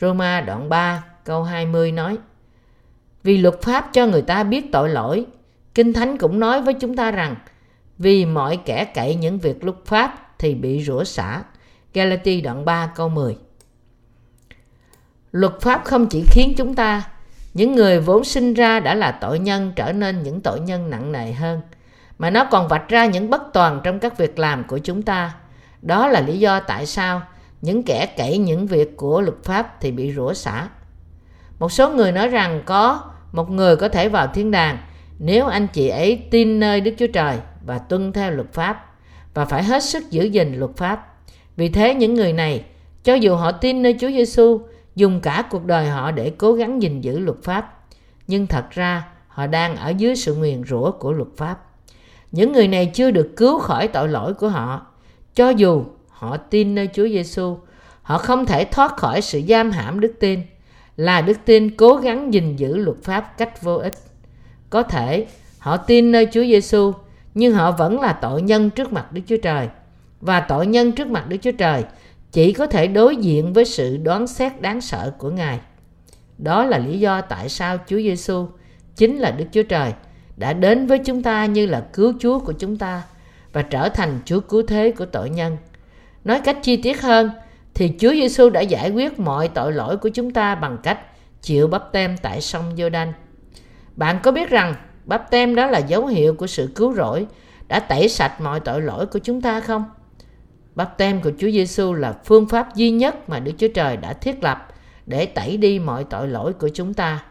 Roma 0.00 0.40
đoạn 0.40 0.68
3 0.68 1.04
câu 1.24 1.42
20 1.42 1.92
nói 1.92 2.18
Vì 3.22 3.38
luật 3.38 3.62
pháp 3.62 3.90
cho 3.92 4.06
người 4.06 4.22
ta 4.22 4.44
biết 4.44 4.72
tội 4.72 4.88
lỗi, 4.88 5.26
Kinh 5.74 5.92
Thánh 5.92 6.18
cũng 6.18 6.40
nói 6.40 6.62
với 6.62 6.74
chúng 6.74 6.96
ta 6.96 7.10
rằng 7.10 7.36
vì 7.98 8.26
mọi 8.26 8.56
kẻ 8.56 8.84
cậy 8.94 9.14
những 9.14 9.38
việc 9.38 9.64
luật 9.64 9.76
pháp 9.84 10.34
thì 10.38 10.54
bị 10.54 10.84
rủa 10.84 11.04
xả. 11.04 11.42
Galati 11.94 12.40
đoạn 12.40 12.64
3 12.64 12.92
câu 12.96 13.08
10 13.08 13.36
Luật 15.32 15.60
pháp 15.60 15.84
không 15.84 16.06
chỉ 16.10 16.24
khiến 16.26 16.54
chúng 16.56 16.74
ta, 16.74 17.08
những 17.54 17.74
người 17.74 18.00
vốn 18.00 18.24
sinh 18.24 18.54
ra 18.54 18.80
đã 18.80 18.94
là 18.94 19.10
tội 19.10 19.38
nhân 19.38 19.72
trở 19.76 19.92
nên 19.92 20.22
những 20.22 20.40
tội 20.40 20.60
nhân 20.60 20.90
nặng 20.90 21.12
nề 21.12 21.32
hơn, 21.32 21.60
mà 22.18 22.30
nó 22.30 22.44
còn 22.44 22.68
vạch 22.68 22.88
ra 22.88 23.06
những 23.06 23.30
bất 23.30 23.42
toàn 23.52 23.80
trong 23.84 23.98
các 23.98 24.18
việc 24.18 24.38
làm 24.38 24.64
của 24.64 24.78
chúng 24.78 25.02
ta. 25.02 25.34
Đó 25.82 26.08
là 26.08 26.20
lý 26.20 26.38
do 26.38 26.60
tại 26.60 26.86
sao 26.86 27.22
những 27.62 27.82
kẻ 27.82 28.06
cậy 28.16 28.38
những 28.38 28.66
việc 28.66 28.96
của 28.96 29.20
luật 29.20 29.36
pháp 29.44 29.80
thì 29.80 29.90
bị 29.90 30.12
rủa 30.12 30.32
xả. 30.32 30.68
Một 31.58 31.72
số 31.72 31.90
người 31.90 32.12
nói 32.12 32.28
rằng 32.28 32.62
có 32.66 33.02
một 33.32 33.50
người 33.50 33.76
có 33.76 33.88
thể 33.88 34.08
vào 34.08 34.26
thiên 34.26 34.50
đàng 34.50 34.78
nếu 35.18 35.46
anh 35.46 35.66
chị 35.72 35.88
ấy 35.88 36.22
tin 36.30 36.60
nơi 36.60 36.80
Đức 36.80 36.94
Chúa 36.98 37.06
Trời 37.06 37.36
và 37.66 37.78
tuân 37.78 38.12
theo 38.12 38.30
luật 38.30 38.52
pháp 38.52 38.86
và 39.34 39.44
phải 39.44 39.62
hết 39.62 39.82
sức 39.82 40.10
giữ 40.10 40.24
gìn 40.24 40.54
luật 40.54 40.76
pháp. 40.76 41.14
Vì 41.56 41.68
thế 41.68 41.94
những 41.94 42.14
người 42.14 42.32
này, 42.32 42.64
cho 43.04 43.14
dù 43.14 43.36
họ 43.36 43.52
tin 43.52 43.82
nơi 43.82 43.96
Chúa 44.00 44.10
Giêsu, 44.10 44.60
dùng 44.96 45.20
cả 45.20 45.44
cuộc 45.50 45.64
đời 45.64 45.88
họ 45.88 46.10
để 46.10 46.32
cố 46.38 46.52
gắng 46.52 46.82
gìn 46.82 47.00
giữ 47.00 47.18
luật 47.18 47.38
pháp, 47.42 47.78
nhưng 48.26 48.46
thật 48.46 48.70
ra 48.70 49.08
họ 49.28 49.46
đang 49.46 49.76
ở 49.76 49.88
dưới 49.88 50.16
sự 50.16 50.34
nguyền 50.34 50.64
rủa 50.64 50.90
của 50.90 51.12
luật 51.12 51.28
pháp. 51.36 51.58
Những 52.32 52.52
người 52.52 52.68
này 52.68 52.90
chưa 52.94 53.10
được 53.10 53.32
cứu 53.36 53.58
khỏi 53.58 53.88
tội 53.88 54.08
lỗi 54.08 54.34
của 54.34 54.48
họ, 54.48 54.86
cho 55.34 55.50
dù 55.50 55.84
họ 56.08 56.36
tin 56.36 56.74
nơi 56.74 56.88
Chúa 56.94 57.08
Giêsu, 57.08 57.56
họ 58.02 58.18
không 58.18 58.46
thể 58.46 58.64
thoát 58.64 58.96
khỏi 58.96 59.20
sự 59.22 59.42
giam 59.48 59.70
hãm 59.70 60.00
đức 60.00 60.12
tin, 60.20 60.40
là 60.96 61.20
đức 61.20 61.36
tin 61.44 61.76
cố 61.76 61.96
gắng 61.96 62.34
gìn 62.34 62.56
giữ 62.56 62.76
luật 62.76 62.96
pháp 63.02 63.38
cách 63.38 63.62
vô 63.62 63.76
ích. 63.76 63.94
Có 64.70 64.82
thể 64.82 65.26
họ 65.58 65.76
tin 65.76 66.12
nơi 66.12 66.26
Chúa 66.32 66.42
Giêsu 66.42 66.92
nhưng 67.34 67.54
họ 67.54 67.70
vẫn 67.70 68.00
là 68.00 68.12
tội 68.12 68.42
nhân 68.42 68.70
trước 68.70 68.92
mặt 68.92 69.12
Đức 69.12 69.20
Chúa 69.26 69.36
Trời. 69.42 69.68
Và 70.20 70.40
tội 70.40 70.66
nhân 70.66 70.92
trước 70.92 71.08
mặt 71.08 71.28
Đức 71.28 71.36
Chúa 71.42 71.52
Trời 71.52 71.84
chỉ 72.34 72.52
có 72.52 72.66
thể 72.66 72.86
đối 72.86 73.16
diện 73.16 73.52
với 73.52 73.64
sự 73.64 73.96
đoán 73.96 74.26
xét 74.26 74.60
đáng 74.60 74.80
sợ 74.80 75.12
của 75.18 75.30
Ngài. 75.30 75.60
Đó 76.38 76.64
là 76.64 76.78
lý 76.78 77.00
do 77.00 77.20
tại 77.20 77.48
sao 77.48 77.78
Chúa 77.86 77.96
Giêsu, 77.96 78.46
chính 78.96 79.18
là 79.18 79.30
Đức 79.30 79.44
Chúa 79.52 79.62
Trời, 79.62 79.92
đã 80.36 80.52
đến 80.52 80.86
với 80.86 80.98
chúng 80.98 81.22
ta 81.22 81.46
như 81.46 81.66
là 81.66 81.80
cứu 81.92 82.12
Chúa 82.20 82.38
của 82.38 82.52
chúng 82.52 82.76
ta 82.76 83.02
và 83.52 83.62
trở 83.62 83.88
thành 83.88 84.20
Chúa 84.24 84.40
cứu 84.40 84.62
thế 84.66 84.90
của 84.90 85.06
tội 85.06 85.30
nhân. 85.30 85.56
Nói 86.24 86.40
cách 86.44 86.58
chi 86.62 86.76
tiết 86.76 87.02
hơn, 87.02 87.30
thì 87.74 87.92
Chúa 87.98 88.12
Giêsu 88.12 88.50
đã 88.50 88.60
giải 88.60 88.90
quyết 88.90 89.18
mọi 89.18 89.48
tội 89.48 89.72
lỗi 89.72 89.96
của 89.96 90.08
chúng 90.08 90.30
ta 90.30 90.54
bằng 90.54 90.78
cách 90.82 90.98
chịu 91.42 91.66
bắp 91.66 91.92
tem 91.92 92.16
tại 92.22 92.40
sông 92.40 92.64
Giô-đanh. 92.76 93.12
Bạn 93.96 94.18
có 94.22 94.32
biết 94.32 94.50
rằng 94.50 94.74
bắp 95.04 95.30
tem 95.30 95.54
đó 95.54 95.66
là 95.66 95.78
dấu 95.78 96.06
hiệu 96.06 96.34
của 96.34 96.46
sự 96.46 96.72
cứu 96.74 96.94
rỗi 96.94 97.26
đã 97.68 97.80
tẩy 97.80 98.08
sạch 98.08 98.40
mọi 98.40 98.60
tội 98.60 98.82
lỗi 98.82 99.06
của 99.06 99.18
chúng 99.18 99.40
ta 99.40 99.60
không? 99.60 99.84
Báp 100.74 100.98
tem 100.98 101.20
của 101.20 101.32
Chúa 101.38 101.50
Giêsu 101.50 101.92
là 101.92 102.14
phương 102.24 102.48
pháp 102.48 102.74
duy 102.74 102.90
nhất 102.90 103.28
mà 103.28 103.38
Đức 103.38 103.52
Chúa 103.58 103.68
Trời 103.68 103.96
đã 103.96 104.12
thiết 104.12 104.44
lập 104.44 104.68
để 105.06 105.26
tẩy 105.26 105.56
đi 105.56 105.78
mọi 105.78 106.04
tội 106.04 106.28
lỗi 106.28 106.52
của 106.52 106.68
chúng 106.68 106.94
ta. 106.94 107.24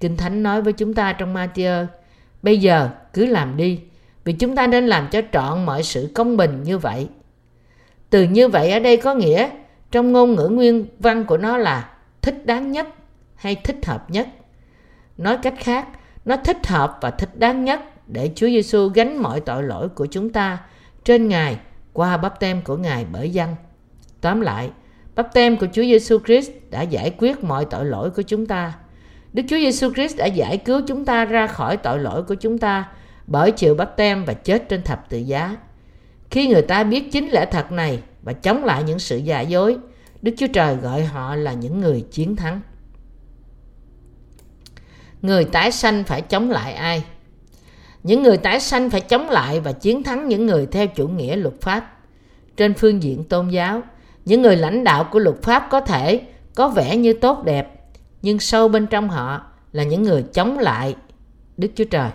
Kinh 0.00 0.16
Thánh 0.16 0.42
nói 0.42 0.62
với 0.62 0.72
chúng 0.72 0.94
ta 0.94 1.12
trong 1.12 1.34
Matthew, 1.34 1.86
bây 2.42 2.58
giờ 2.58 2.90
cứ 3.12 3.26
làm 3.26 3.56
đi, 3.56 3.80
vì 4.24 4.32
chúng 4.32 4.56
ta 4.56 4.66
nên 4.66 4.86
làm 4.86 5.08
cho 5.10 5.22
trọn 5.32 5.66
mọi 5.66 5.82
sự 5.82 6.10
công 6.14 6.36
bình 6.36 6.62
như 6.62 6.78
vậy. 6.78 7.08
Từ 8.10 8.22
như 8.22 8.48
vậy 8.48 8.70
ở 8.70 8.78
đây 8.78 8.96
có 8.96 9.14
nghĩa 9.14 9.48
trong 9.90 10.12
ngôn 10.12 10.34
ngữ 10.34 10.48
nguyên 10.48 10.86
văn 10.98 11.24
của 11.24 11.36
nó 11.36 11.58
là 11.58 11.90
thích 12.22 12.46
đáng 12.46 12.72
nhất 12.72 12.88
hay 13.34 13.54
thích 13.54 13.86
hợp 13.86 14.10
nhất. 14.10 14.28
Nói 15.18 15.38
cách 15.42 15.54
khác, 15.58 15.88
nó 16.24 16.36
thích 16.36 16.66
hợp 16.66 16.98
và 17.00 17.10
thích 17.10 17.30
đáng 17.34 17.64
nhất 17.64 17.80
để 18.06 18.30
Chúa 18.34 18.46
Giêsu 18.46 18.88
gánh 18.88 19.22
mọi 19.22 19.40
tội 19.40 19.62
lỗi 19.62 19.88
của 19.88 20.06
chúng 20.06 20.32
ta 20.32 20.58
trên 21.04 21.28
Ngài 21.28 21.58
qua 21.96 22.16
bắp 22.16 22.40
tem 22.40 22.62
của 22.62 22.76
Ngài 22.76 23.06
bởi 23.12 23.30
dân. 23.30 23.54
Tóm 24.20 24.40
lại, 24.40 24.70
bắp 25.14 25.34
tem 25.34 25.56
của 25.56 25.66
Chúa 25.72 25.82
Giêsu 25.82 26.18
Christ 26.26 26.50
đã 26.70 26.82
giải 26.82 27.14
quyết 27.18 27.44
mọi 27.44 27.64
tội 27.64 27.84
lỗi 27.84 28.10
của 28.10 28.22
chúng 28.22 28.46
ta. 28.46 28.74
Đức 29.32 29.42
Chúa 29.48 29.56
Giêsu 29.56 29.92
Christ 29.92 30.16
đã 30.16 30.26
giải 30.26 30.56
cứu 30.56 30.80
chúng 30.86 31.04
ta 31.04 31.24
ra 31.24 31.46
khỏi 31.46 31.76
tội 31.76 31.98
lỗi 31.98 32.22
của 32.22 32.34
chúng 32.34 32.58
ta 32.58 32.88
bởi 33.26 33.50
chịu 33.50 33.74
bắp 33.74 33.96
tem 33.96 34.24
và 34.24 34.34
chết 34.34 34.68
trên 34.68 34.82
thập 34.82 35.08
tự 35.08 35.18
giá. 35.18 35.56
Khi 36.30 36.48
người 36.48 36.62
ta 36.62 36.84
biết 36.84 37.12
chính 37.12 37.28
lẽ 37.28 37.46
thật 37.50 37.72
này 37.72 38.02
và 38.22 38.32
chống 38.32 38.64
lại 38.64 38.82
những 38.82 38.98
sự 38.98 39.16
giả 39.16 39.40
dối, 39.40 39.76
Đức 40.22 40.32
Chúa 40.36 40.46
Trời 40.52 40.76
gọi 40.76 41.04
họ 41.04 41.34
là 41.34 41.52
những 41.52 41.80
người 41.80 42.06
chiến 42.10 42.36
thắng. 42.36 42.60
Người 45.22 45.44
tái 45.44 45.72
sanh 45.72 46.04
phải 46.04 46.22
chống 46.22 46.50
lại 46.50 46.72
ai? 46.72 47.04
Những 48.06 48.22
người 48.22 48.36
tái 48.36 48.60
sanh 48.60 48.90
phải 48.90 49.00
chống 49.00 49.30
lại 49.30 49.60
và 49.60 49.72
chiến 49.72 50.02
thắng 50.02 50.28
những 50.28 50.46
người 50.46 50.66
theo 50.66 50.86
chủ 50.86 51.08
nghĩa 51.08 51.36
luật 51.36 51.54
pháp. 51.60 51.98
Trên 52.56 52.74
phương 52.74 53.02
diện 53.02 53.24
tôn 53.24 53.48
giáo, 53.48 53.82
những 54.24 54.42
người 54.42 54.56
lãnh 54.56 54.84
đạo 54.84 55.08
của 55.10 55.18
luật 55.18 55.42
pháp 55.42 55.68
có 55.70 55.80
thể 55.80 56.20
có 56.54 56.68
vẻ 56.68 56.96
như 56.96 57.12
tốt 57.12 57.44
đẹp, 57.44 57.84
nhưng 58.22 58.38
sâu 58.38 58.68
bên 58.68 58.86
trong 58.86 59.08
họ 59.08 59.42
là 59.72 59.82
những 59.82 60.02
người 60.02 60.22
chống 60.22 60.58
lại 60.58 60.96
Đức 61.56 61.68
Chúa 61.74 61.84
Trời. 61.84 62.10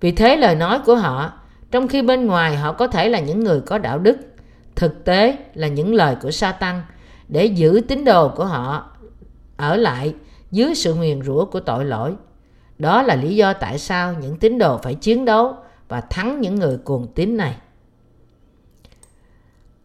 Vì 0.00 0.12
thế 0.12 0.36
lời 0.36 0.54
nói 0.54 0.78
của 0.86 0.96
họ, 0.96 1.32
trong 1.70 1.88
khi 1.88 2.02
bên 2.02 2.26
ngoài 2.26 2.56
họ 2.56 2.72
có 2.72 2.86
thể 2.86 3.08
là 3.08 3.20
những 3.20 3.44
người 3.44 3.60
có 3.60 3.78
đạo 3.78 3.98
đức, 3.98 4.16
thực 4.74 5.04
tế 5.04 5.36
là 5.54 5.68
những 5.68 5.94
lời 5.94 6.16
của 6.22 6.30
Satan 6.30 6.82
để 7.28 7.44
giữ 7.44 7.80
tín 7.88 8.04
đồ 8.04 8.28
của 8.28 8.44
họ 8.44 8.96
ở 9.56 9.76
lại 9.76 10.14
dưới 10.50 10.74
sự 10.74 10.94
nguyền 10.94 11.22
rủa 11.22 11.44
của 11.44 11.60
tội 11.60 11.84
lỗi. 11.84 12.14
Đó 12.78 13.02
là 13.02 13.16
lý 13.16 13.36
do 13.36 13.52
tại 13.52 13.78
sao 13.78 14.14
những 14.20 14.36
tín 14.36 14.58
đồ 14.58 14.78
phải 14.78 14.94
chiến 14.94 15.24
đấu 15.24 15.56
và 15.88 16.00
thắng 16.00 16.40
những 16.40 16.54
người 16.54 16.78
cuồng 16.78 17.06
tín 17.14 17.36
này. 17.36 17.56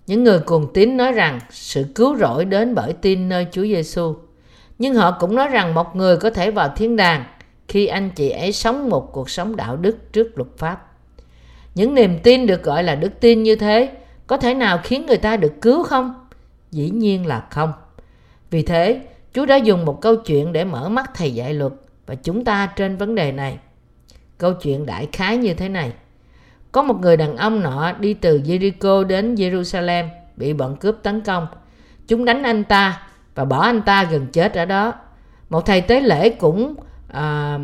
Những 0.07 0.23
người 0.23 0.39
cuồng 0.39 0.73
tín 0.73 0.97
nói 0.97 1.11
rằng 1.11 1.39
sự 1.49 1.85
cứu 1.95 2.17
rỗi 2.17 2.45
đến 2.45 2.75
bởi 2.75 2.93
tin 2.93 3.29
nơi 3.29 3.47
Chúa 3.51 3.63
Giêsu. 3.63 4.15
Nhưng 4.79 4.95
họ 4.95 5.17
cũng 5.19 5.35
nói 5.35 5.47
rằng 5.47 5.73
một 5.73 5.95
người 5.95 6.17
có 6.17 6.29
thể 6.29 6.51
vào 6.51 6.73
thiên 6.75 6.95
đàng 6.95 7.23
khi 7.67 7.87
anh 7.87 8.09
chị 8.15 8.29
ấy 8.29 8.51
sống 8.51 8.89
một 8.89 9.13
cuộc 9.13 9.29
sống 9.29 9.55
đạo 9.55 9.77
đức 9.77 10.13
trước 10.13 10.31
luật 10.35 10.49
pháp. 10.57 10.87
Những 11.75 11.95
niềm 11.95 12.19
tin 12.23 12.47
được 12.47 12.63
gọi 12.63 12.83
là 12.83 12.95
đức 12.95 13.11
tin 13.19 13.43
như 13.43 13.55
thế 13.55 13.91
có 14.27 14.37
thể 14.37 14.53
nào 14.53 14.79
khiến 14.83 15.05
người 15.05 15.17
ta 15.17 15.37
được 15.37 15.53
cứu 15.61 15.83
không? 15.83 16.27
Dĩ 16.71 16.89
nhiên 16.89 17.25
là 17.25 17.45
không. 17.49 17.73
Vì 18.49 18.61
thế, 18.61 19.01
Chúa 19.33 19.45
đã 19.45 19.55
dùng 19.55 19.85
một 19.85 20.01
câu 20.01 20.15
chuyện 20.15 20.53
để 20.53 20.63
mở 20.63 20.89
mắt 20.89 21.11
thầy 21.15 21.33
dạy 21.33 21.53
luật 21.53 21.73
và 22.05 22.15
chúng 22.15 22.45
ta 22.45 22.67
trên 22.75 22.97
vấn 22.97 23.15
đề 23.15 23.31
này. 23.31 23.57
Câu 24.37 24.53
chuyện 24.53 24.85
đại 24.85 25.07
khái 25.11 25.37
như 25.37 25.53
thế 25.53 25.69
này. 25.69 25.93
Có 26.71 26.83
một 26.83 26.99
người 26.99 27.17
đàn 27.17 27.37
ông 27.37 27.59
nọ 27.59 27.93
đi 27.99 28.13
từ 28.13 28.39
Jericho 28.39 29.03
đến 29.03 29.35
Jerusalem 29.35 30.07
bị 30.37 30.53
bọn 30.53 30.75
cướp 30.75 30.95
tấn 31.03 31.21
công. 31.21 31.47
Chúng 32.07 32.25
đánh 32.25 32.43
anh 32.43 32.63
ta 32.63 33.07
và 33.35 33.45
bỏ 33.45 33.61
anh 33.61 33.81
ta 33.81 34.03
gần 34.03 34.27
chết 34.27 34.53
ở 34.53 34.65
đó. 34.65 34.93
Một 35.49 35.65
thầy 35.65 35.81
tế 35.81 36.01
lễ 36.01 36.29
cũng 36.29 36.75
à, 37.07 37.59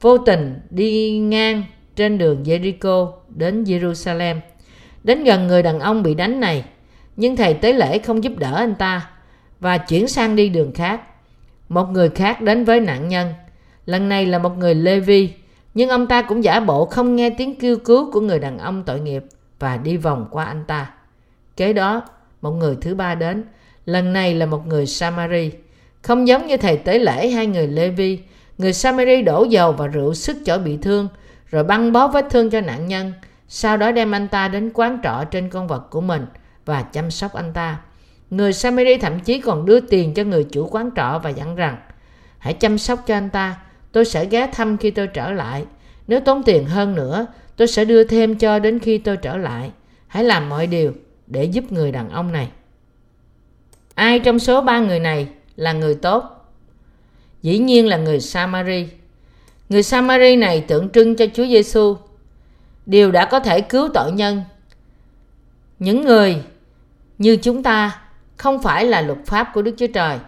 vô 0.00 0.18
tình 0.18 0.60
đi 0.70 1.18
ngang 1.18 1.62
trên 1.96 2.18
đường 2.18 2.42
Jericho 2.42 3.12
đến 3.28 3.64
Jerusalem. 3.64 4.40
Đến 5.04 5.24
gần 5.24 5.46
người 5.46 5.62
đàn 5.62 5.80
ông 5.80 6.02
bị 6.02 6.14
đánh 6.14 6.40
này, 6.40 6.64
nhưng 7.16 7.36
thầy 7.36 7.54
tế 7.54 7.72
lễ 7.72 7.98
không 7.98 8.24
giúp 8.24 8.32
đỡ 8.38 8.54
anh 8.54 8.74
ta 8.74 9.10
và 9.60 9.78
chuyển 9.78 10.08
sang 10.08 10.36
đi 10.36 10.48
đường 10.48 10.72
khác 10.72 11.00
một 11.68 11.84
người 11.84 12.08
khác 12.08 12.40
đến 12.40 12.64
với 12.64 12.80
nạn 12.80 13.08
nhân 13.08 13.34
lần 13.86 14.08
này 14.08 14.26
là 14.26 14.38
một 14.38 14.58
người 14.58 14.74
lê 14.74 15.00
vi 15.00 15.32
nhưng 15.74 15.88
ông 15.88 16.06
ta 16.06 16.22
cũng 16.22 16.44
giả 16.44 16.60
bộ 16.60 16.84
không 16.84 17.16
nghe 17.16 17.30
tiếng 17.30 17.54
kêu 17.54 17.76
cứu 17.76 18.12
của 18.12 18.20
người 18.20 18.38
đàn 18.38 18.58
ông 18.58 18.82
tội 18.86 19.00
nghiệp 19.00 19.24
và 19.58 19.76
đi 19.76 19.96
vòng 19.96 20.26
qua 20.30 20.44
anh 20.44 20.64
ta. 20.66 20.90
Kế 21.56 21.72
đó, 21.72 22.02
một 22.42 22.50
người 22.50 22.76
thứ 22.80 22.94
ba 22.94 23.14
đến. 23.14 23.44
Lần 23.86 24.12
này 24.12 24.34
là 24.34 24.46
một 24.46 24.66
người 24.66 24.86
samari, 24.86 25.50
không 26.02 26.28
giống 26.28 26.46
như 26.46 26.56
thầy 26.56 26.76
tế 26.76 26.98
lễ 26.98 27.28
hai 27.28 27.46
người 27.46 27.66
lê 27.66 27.88
vi 27.88 28.18
người 28.58 28.72
samari 28.72 29.22
đổ 29.22 29.44
dầu 29.44 29.72
và 29.72 29.86
rượu 29.86 30.14
sức 30.14 30.36
chỗ 30.46 30.58
bị 30.58 30.76
thương, 30.76 31.08
rồi 31.50 31.64
băng 31.64 31.92
bó 31.92 32.08
vết 32.08 32.26
thương 32.30 32.50
cho 32.50 32.60
nạn 32.60 32.86
nhân, 32.86 33.12
sau 33.48 33.76
đó 33.76 33.92
đem 33.92 34.12
anh 34.14 34.28
ta 34.28 34.48
đến 34.48 34.70
quán 34.74 34.98
trọ 35.02 35.24
trên 35.30 35.50
con 35.50 35.66
vật 35.66 35.90
của 35.90 36.00
mình 36.00 36.26
và 36.64 36.82
chăm 36.82 37.10
sóc 37.10 37.32
anh 37.32 37.52
ta. 37.52 37.78
Người 38.30 38.52
samari 38.52 38.96
thậm 38.96 39.20
chí 39.20 39.40
còn 39.40 39.66
đưa 39.66 39.80
tiền 39.80 40.14
cho 40.14 40.24
người 40.24 40.44
chủ 40.44 40.68
quán 40.70 40.90
trọ 40.96 41.20
và 41.22 41.30
dặn 41.30 41.54
rằng, 41.56 41.76
hãy 42.38 42.54
chăm 42.54 42.78
sóc 42.78 42.98
cho 43.06 43.14
anh 43.14 43.30
ta 43.30 43.56
tôi 43.94 44.04
sẽ 44.04 44.26
ghé 44.26 44.46
thăm 44.52 44.76
khi 44.76 44.90
tôi 44.90 45.06
trở 45.06 45.32
lại. 45.32 45.64
Nếu 46.06 46.20
tốn 46.20 46.42
tiền 46.42 46.66
hơn 46.66 46.94
nữa, 46.94 47.26
tôi 47.56 47.68
sẽ 47.68 47.84
đưa 47.84 48.04
thêm 48.04 48.36
cho 48.38 48.58
đến 48.58 48.78
khi 48.78 48.98
tôi 48.98 49.16
trở 49.16 49.36
lại. 49.36 49.70
Hãy 50.06 50.24
làm 50.24 50.48
mọi 50.48 50.66
điều 50.66 50.92
để 51.26 51.44
giúp 51.44 51.72
người 51.72 51.92
đàn 51.92 52.10
ông 52.10 52.32
này. 52.32 52.48
Ai 53.94 54.18
trong 54.18 54.38
số 54.38 54.60
ba 54.60 54.78
người 54.78 55.00
này 55.00 55.28
là 55.56 55.72
người 55.72 55.94
tốt? 55.94 56.24
Dĩ 57.42 57.58
nhiên 57.58 57.86
là 57.86 57.96
người 57.96 58.20
samari. 58.20 58.88
Người 59.68 59.82
samari 59.82 60.36
này 60.36 60.60
tượng 60.60 60.90
trưng 60.90 61.16
cho 61.16 61.26
chúa 61.34 61.46
giêsu 61.46 61.96
điều 62.86 63.12
đã 63.12 63.24
có 63.24 63.40
thể 63.40 63.60
cứu 63.60 63.88
tội 63.94 64.12
nhân. 64.12 64.42
Những 65.78 66.04
người 66.04 66.42
như 67.18 67.36
chúng 67.36 67.62
ta 67.62 68.00
không 68.36 68.62
phải 68.62 68.84
là 68.84 69.00
luật 69.00 69.18
pháp 69.26 69.50
của 69.54 69.62
đức 69.62 69.74
chúa 69.78 69.86
trời, 69.86 70.18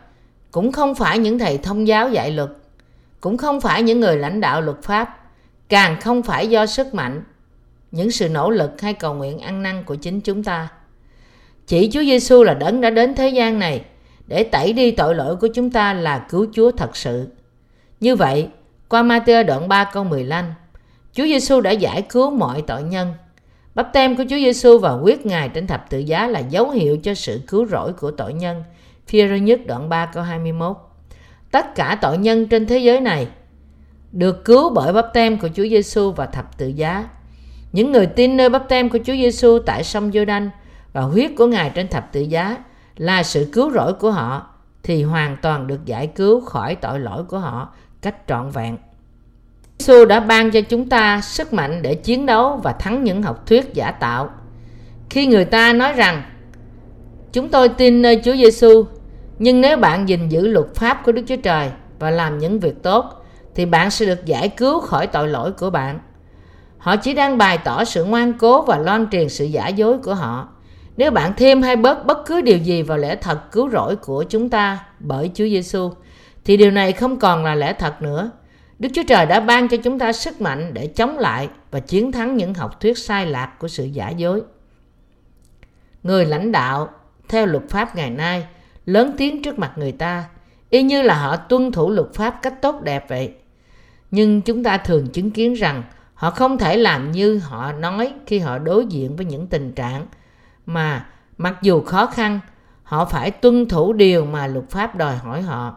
cũng 0.50 0.72
không 0.72 0.94
phải 0.94 1.18
những 1.18 1.38
thầy 1.38 1.58
thông 1.58 1.86
giáo 1.86 2.08
dạy 2.10 2.30
luật 2.30 2.50
cũng 3.20 3.36
không 3.36 3.60
phải 3.60 3.82
những 3.82 4.00
người 4.00 4.16
lãnh 4.16 4.40
đạo 4.40 4.60
luật 4.60 4.82
pháp 4.82 5.18
càng 5.68 6.00
không 6.00 6.22
phải 6.22 6.48
do 6.48 6.66
sức 6.66 6.94
mạnh 6.94 7.22
những 7.90 8.10
sự 8.10 8.28
nỗ 8.28 8.50
lực 8.50 8.80
hay 8.80 8.94
cầu 8.94 9.14
nguyện 9.14 9.38
ăn 9.38 9.62
năn 9.62 9.84
của 9.84 9.94
chính 9.94 10.20
chúng 10.20 10.44
ta 10.44 10.68
chỉ 11.66 11.90
Chúa 11.92 12.02
Giêsu 12.02 12.42
là 12.42 12.54
đấng 12.54 12.80
đã 12.80 12.90
đến 12.90 13.14
thế 13.14 13.28
gian 13.28 13.58
này 13.58 13.84
để 14.26 14.44
tẩy 14.44 14.72
đi 14.72 14.90
tội 14.90 15.14
lỗi 15.14 15.36
của 15.36 15.48
chúng 15.54 15.70
ta 15.70 15.92
là 15.92 16.26
cứu 16.30 16.46
Chúa 16.52 16.70
thật 16.70 16.96
sự. 16.96 17.28
Như 18.00 18.16
vậy, 18.16 18.48
qua 18.88 19.02
Matthew 19.02 19.46
đoạn 19.46 19.68
3 19.68 19.84
câu 19.84 20.04
15, 20.04 20.44
Chúa 21.12 21.24
Giêsu 21.24 21.60
đã 21.60 21.70
giải 21.70 22.02
cứu 22.02 22.30
mọi 22.30 22.62
tội 22.62 22.82
nhân. 22.82 23.14
Bắp 23.74 23.92
tem 23.92 24.16
của 24.16 24.22
Chúa 24.30 24.36
Giêsu 24.36 24.78
và 24.78 24.92
quyết 24.92 25.26
Ngài 25.26 25.48
trên 25.48 25.66
thập 25.66 25.90
tự 25.90 25.98
giá 25.98 26.26
là 26.26 26.38
dấu 26.38 26.70
hiệu 26.70 26.98
cho 27.02 27.14
sự 27.14 27.40
cứu 27.46 27.66
rỗi 27.66 27.92
của 27.92 28.10
tội 28.10 28.32
nhân. 28.32 28.62
Phi 29.06 29.28
rơ 29.28 29.36
nhất 29.36 29.60
đoạn 29.66 29.88
3 29.88 30.06
câu 30.06 30.22
21. 30.22 30.76
Tất 31.56 31.74
cả 31.74 31.98
tội 32.00 32.18
nhân 32.18 32.46
trên 32.46 32.66
thế 32.66 32.78
giới 32.78 33.00
này 33.00 33.28
được 34.12 34.44
cứu 34.44 34.70
bởi 34.70 34.92
bắp 34.92 35.06
tem 35.14 35.38
của 35.38 35.48
Chúa 35.54 35.62
Giêsu 35.62 36.12
và 36.12 36.26
thập 36.26 36.58
tự 36.58 36.66
giá. 36.66 37.08
Những 37.72 37.92
người 37.92 38.06
tin 38.06 38.36
nơi 38.36 38.48
bắp 38.48 38.68
tem 38.68 38.88
của 38.88 38.98
Chúa 38.98 39.12
Giêsu 39.12 39.58
tại 39.58 39.84
sông 39.84 40.10
Giô-đanh 40.10 40.50
và 40.92 41.00
huyết 41.00 41.30
của 41.36 41.46
Ngài 41.46 41.70
trên 41.70 41.88
thập 41.88 42.12
tự 42.12 42.20
giá 42.20 42.56
là 42.96 43.22
sự 43.22 43.48
cứu 43.52 43.70
rỗi 43.70 43.92
của 43.92 44.10
họ 44.10 44.46
thì 44.82 45.02
hoàn 45.02 45.36
toàn 45.42 45.66
được 45.66 45.84
giải 45.84 46.06
cứu 46.06 46.40
khỏi 46.40 46.74
tội 46.74 47.00
lỗi 47.00 47.24
của 47.24 47.38
họ 47.38 47.74
cách 48.02 48.16
trọn 48.28 48.50
vẹn. 48.50 48.76
Giêsu 49.78 50.04
đã 50.04 50.20
ban 50.20 50.50
cho 50.50 50.60
chúng 50.60 50.88
ta 50.88 51.20
sức 51.20 51.52
mạnh 51.52 51.82
để 51.82 51.94
chiến 51.94 52.26
đấu 52.26 52.60
và 52.62 52.72
thắng 52.72 53.04
những 53.04 53.22
học 53.22 53.46
thuyết 53.46 53.74
giả 53.74 53.90
tạo. 53.90 54.30
Khi 55.10 55.26
người 55.26 55.44
ta 55.44 55.72
nói 55.72 55.92
rằng 55.92 56.22
chúng 57.32 57.48
tôi 57.48 57.68
tin 57.68 58.02
nơi 58.02 58.20
Chúa 58.24 58.36
Giêsu, 58.36 58.84
nhưng 59.38 59.60
nếu 59.60 59.76
bạn 59.76 60.08
gìn 60.08 60.28
giữ 60.28 60.48
luật 60.48 60.74
pháp 60.74 61.02
của 61.04 61.12
Đức 61.12 61.22
Chúa 61.26 61.36
Trời 61.36 61.70
và 61.98 62.10
làm 62.10 62.38
những 62.38 62.60
việc 62.60 62.82
tốt 62.82 63.04
thì 63.54 63.66
bạn 63.66 63.90
sẽ 63.90 64.06
được 64.06 64.24
giải 64.24 64.48
cứu 64.48 64.80
khỏi 64.80 65.06
tội 65.06 65.28
lỗi 65.28 65.52
của 65.52 65.70
bạn. 65.70 65.98
Họ 66.78 66.96
chỉ 66.96 67.14
đang 67.14 67.38
bày 67.38 67.58
tỏ 67.58 67.84
sự 67.84 68.04
ngoan 68.04 68.32
cố 68.32 68.62
và 68.62 68.78
loan 68.78 69.06
truyền 69.10 69.28
sự 69.28 69.44
giả 69.44 69.68
dối 69.68 69.98
của 69.98 70.14
họ. 70.14 70.48
Nếu 70.96 71.10
bạn 71.10 71.32
thêm 71.36 71.62
hay 71.62 71.76
bớt 71.76 72.06
bất 72.06 72.18
cứ 72.26 72.40
điều 72.40 72.58
gì 72.58 72.82
vào 72.82 72.98
lẽ 72.98 73.16
thật 73.16 73.52
cứu 73.52 73.70
rỗi 73.70 73.96
của 73.96 74.22
chúng 74.22 74.50
ta 74.50 74.78
bởi 74.98 75.30
Chúa 75.34 75.44
Giêsu, 75.44 75.90
thì 76.44 76.56
điều 76.56 76.70
này 76.70 76.92
không 76.92 77.18
còn 77.18 77.44
là 77.44 77.54
lẽ 77.54 77.72
thật 77.72 78.02
nữa. 78.02 78.30
Đức 78.78 78.88
Chúa 78.94 79.02
Trời 79.08 79.26
đã 79.26 79.40
ban 79.40 79.68
cho 79.68 79.76
chúng 79.76 79.98
ta 79.98 80.12
sức 80.12 80.40
mạnh 80.40 80.74
để 80.74 80.86
chống 80.86 81.18
lại 81.18 81.48
và 81.70 81.80
chiến 81.80 82.12
thắng 82.12 82.36
những 82.36 82.54
học 82.54 82.80
thuyết 82.80 82.98
sai 82.98 83.26
lạc 83.26 83.52
của 83.58 83.68
sự 83.68 83.84
giả 83.84 84.10
dối. 84.10 84.42
Người 86.02 86.26
lãnh 86.26 86.52
đạo 86.52 86.88
theo 87.28 87.46
luật 87.46 87.64
pháp 87.68 87.96
ngày 87.96 88.10
nay 88.10 88.46
lớn 88.86 89.14
tiếng 89.16 89.42
trước 89.42 89.58
mặt 89.58 89.72
người 89.76 89.92
ta, 89.92 90.24
y 90.70 90.82
như 90.82 91.02
là 91.02 91.14
họ 91.14 91.36
tuân 91.36 91.72
thủ 91.72 91.90
luật 91.90 92.14
pháp 92.14 92.38
cách 92.42 92.62
tốt 92.62 92.82
đẹp 92.82 93.08
vậy. 93.08 93.34
Nhưng 94.10 94.42
chúng 94.42 94.64
ta 94.64 94.78
thường 94.78 95.08
chứng 95.08 95.30
kiến 95.30 95.54
rằng 95.54 95.82
họ 96.16 96.30
không 96.30 96.58
thể 96.58 96.76
làm 96.76 97.12
như 97.12 97.38
họ 97.38 97.72
nói 97.72 98.12
khi 98.26 98.38
họ 98.38 98.58
đối 98.58 98.86
diện 98.86 99.16
với 99.16 99.26
những 99.26 99.46
tình 99.46 99.72
trạng 99.72 100.06
mà 100.66 101.06
mặc 101.38 101.56
dù 101.62 101.80
khó 101.80 102.06
khăn 102.06 102.40
họ 102.82 103.04
phải 103.04 103.30
tuân 103.30 103.68
thủ 103.68 103.92
điều 103.92 104.24
mà 104.24 104.46
luật 104.46 104.70
pháp 104.70 104.96
đòi 104.96 105.16
hỏi 105.16 105.42
họ 105.42 105.76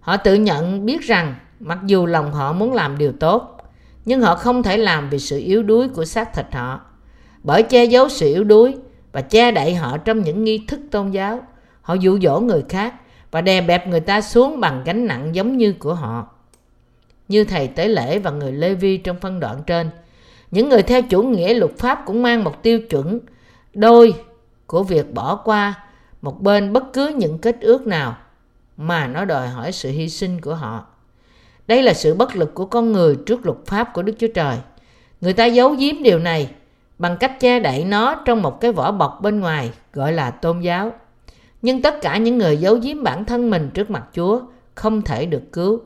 họ 0.00 0.16
tự 0.16 0.34
nhận 0.34 0.86
biết 0.86 1.02
rằng 1.02 1.34
mặc 1.60 1.78
dù 1.86 2.06
lòng 2.06 2.32
họ 2.32 2.52
muốn 2.52 2.72
làm 2.72 2.98
điều 2.98 3.12
tốt 3.12 3.56
nhưng 4.04 4.20
họ 4.20 4.34
không 4.34 4.62
thể 4.62 4.76
làm 4.76 5.10
vì 5.10 5.18
sự 5.18 5.38
yếu 5.38 5.62
đuối 5.62 5.88
của 5.88 6.04
xác 6.04 6.34
thịt 6.34 6.46
họ 6.52 6.80
bởi 7.42 7.62
che 7.62 7.84
giấu 7.84 8.08
sự 8.08 8.26
yếu 8.26 8.44
đuối 8.44 8.74
và 9.12 9.20
che 9.20 9.50
đậy 9.50 9.74
họ 9.74 9.98
trong 9.98 10.22
những 10.22 10.44
nghi 10.44 10.64
thức 10.68 10.80
tôn 10.90 11.10
giáo 11.10 11.46
họ 11.86 11.94
dụ 11.94 12.18
dỗ 12.22 12.40
người 12.40 12.64
khác 12.68 12.94
và 13.30 13.40
đè 13.40 13.60
bẹp 13.60 13.88
người 13.88 14.00
ta 14.00 14.20
xuống 14.20 14.60
bằng 14.60 14.82
gánh 14.84 15.06
nặng 15.06 15.34
giống 15.34 15.56
như 15.56 15.72
của 15.72 15.94
họ 15.94 16.26
như 17.28 17.44
thầy 17.44 17.68
tế 17.68 17.88
lễ 17.88 18.18
và 18.18 18.30
người 18.30 18.52
lê 18.52 18.74
vi 18.74 18.96
trong 18.96 19.16
phân 19.20 19.40
đoạn 19.40 19.62
trên, 19.66 19.90
những 20.50 20.68
người 20.68 20.82
theo 20.82 21.02
chủ 21.02 21.22
nghĩa 21.22 21.54
luật 21.54 21.78
pháp 21.78 22.02
cũng 22.06 22.22
mang 22.22 22.44
một 22.44 22.62
tiêu 22.62 22.80
chuẩn 22.80 23.20
đôi 23.74 24.14
của 24.66 24.82
việc 24.82 25.14
bỏ 25.14 25.36
qua 25.36 25.74
một 26.22 26.42
bên 26.42 26.72
bất 26.72 26.92
cứ 26.92 27.08
những 27.08 27.38
kết 27.38 27.56
ước 27.60 27.86
nào 27.86 28.16
mà 28.76 29.06
nó 29.06 29.24
đòi 29.24 29.48
hỏi 29.48 29.72
sự 29.72 29.90
hy 29.90 30.08
sinh 30.08 30.40
của 30.40 30.54
họ. 30.54 30.86
Đây 31.66 31.82
là 31.82 31.94
sự 31.94 32.14
bất 32.14 32.36
lực 32.36 32.54
của 32.54 32.66
con 32.66 32.92
người 32.92 33.16
trước 33.26 33.46
luật 33.46 33.58
pháp 33.66 33.92
của 33.94 34.02
Đức 34.02 34.14
Chúa 34.18 34.32
Trời. 34.34 34.56
Người 35.20 35.32
ta 35.32 35.44
giấu 35.44 35.70
giếm 35.70 36.02
điều 36.02 36.18
này 36.18 36.50
bằng 36.98 37.16
cách 37.16 37.40
che 37.40 37.60
đậy 37.60 37.84
nó 37.84 38.14
trong 38.24 38.42
một 38.42 38.60
cái 38.60 38.72
vỏ 38.72 38.92
bọc 38.92 39.20
bên 39.22 39.40
ngoài, 39.40 39.70
gọi 39.92 40.12
là 40.12 40.30
tôn 40.30 40.60
giáo. 40.60 40.92
Nhưng 41.62 41.82
tất 41.82 41.94
cả 42.02 42.18
những 42.18 42.38
người 42.38 42.56
giấu 42.56 42.74
giếm 42.74 43.02
bản 43.02 43.24
thân 43.24 43.50
mình 43.50 43.70
trước 43.74 43.90
mặt 43.90 44.04
Chúa 44.12 44.40
không 44.74 45.02
thể 45.02 45.26
được 45.26 45.42
cứu. 45.52 45.80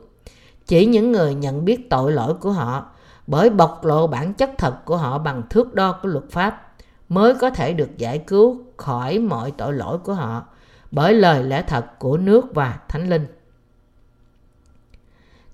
Chỉ 0.67 0.85
những 0.85 1.11
người 1.11 1.33
nhận 1.33 1.65
biết 1.65 1.89
tội 1.89 2.11
lỗi 2.11 2.33
của 2.33 2.51
họ, 2.51 2.85
bởi 3.27 3.49
bộc 3.49 3.85
lộ 3.85 4.07
bản 4.07 4.33
chất 4.33 4.51
thật 4.57 4.85
của 4.85 4.97
họ 4.97 5.17
bằng 5.17 5.43
thước 5.49 5.73
đo 5.73 5.99
của 6.01 6.09
luật 6.09 6.29
pháp, 6.29 6.67
mới 7.09 7.35
có 7.35 7.49
thể 7.49 7.73
được 7.73 7.97
giải 7.97 8.17
cứu 8.17 8.61
khỏi 8.77 9.19
mọi 9.19 9.51
tội 9.51 9.73
lỗi 9.73 9.97
của 9.97 10.13
họ 10.13 10.43
bởi 10.91 11.13
lời 11.13 11.43
lẽ 11.43 11.63
thật 11.67 11.99
của 11.99 12.17
nước 12.17 12.45
và 12.53 12.79
thánh 12.87 13.09
linh. 13.09 13.25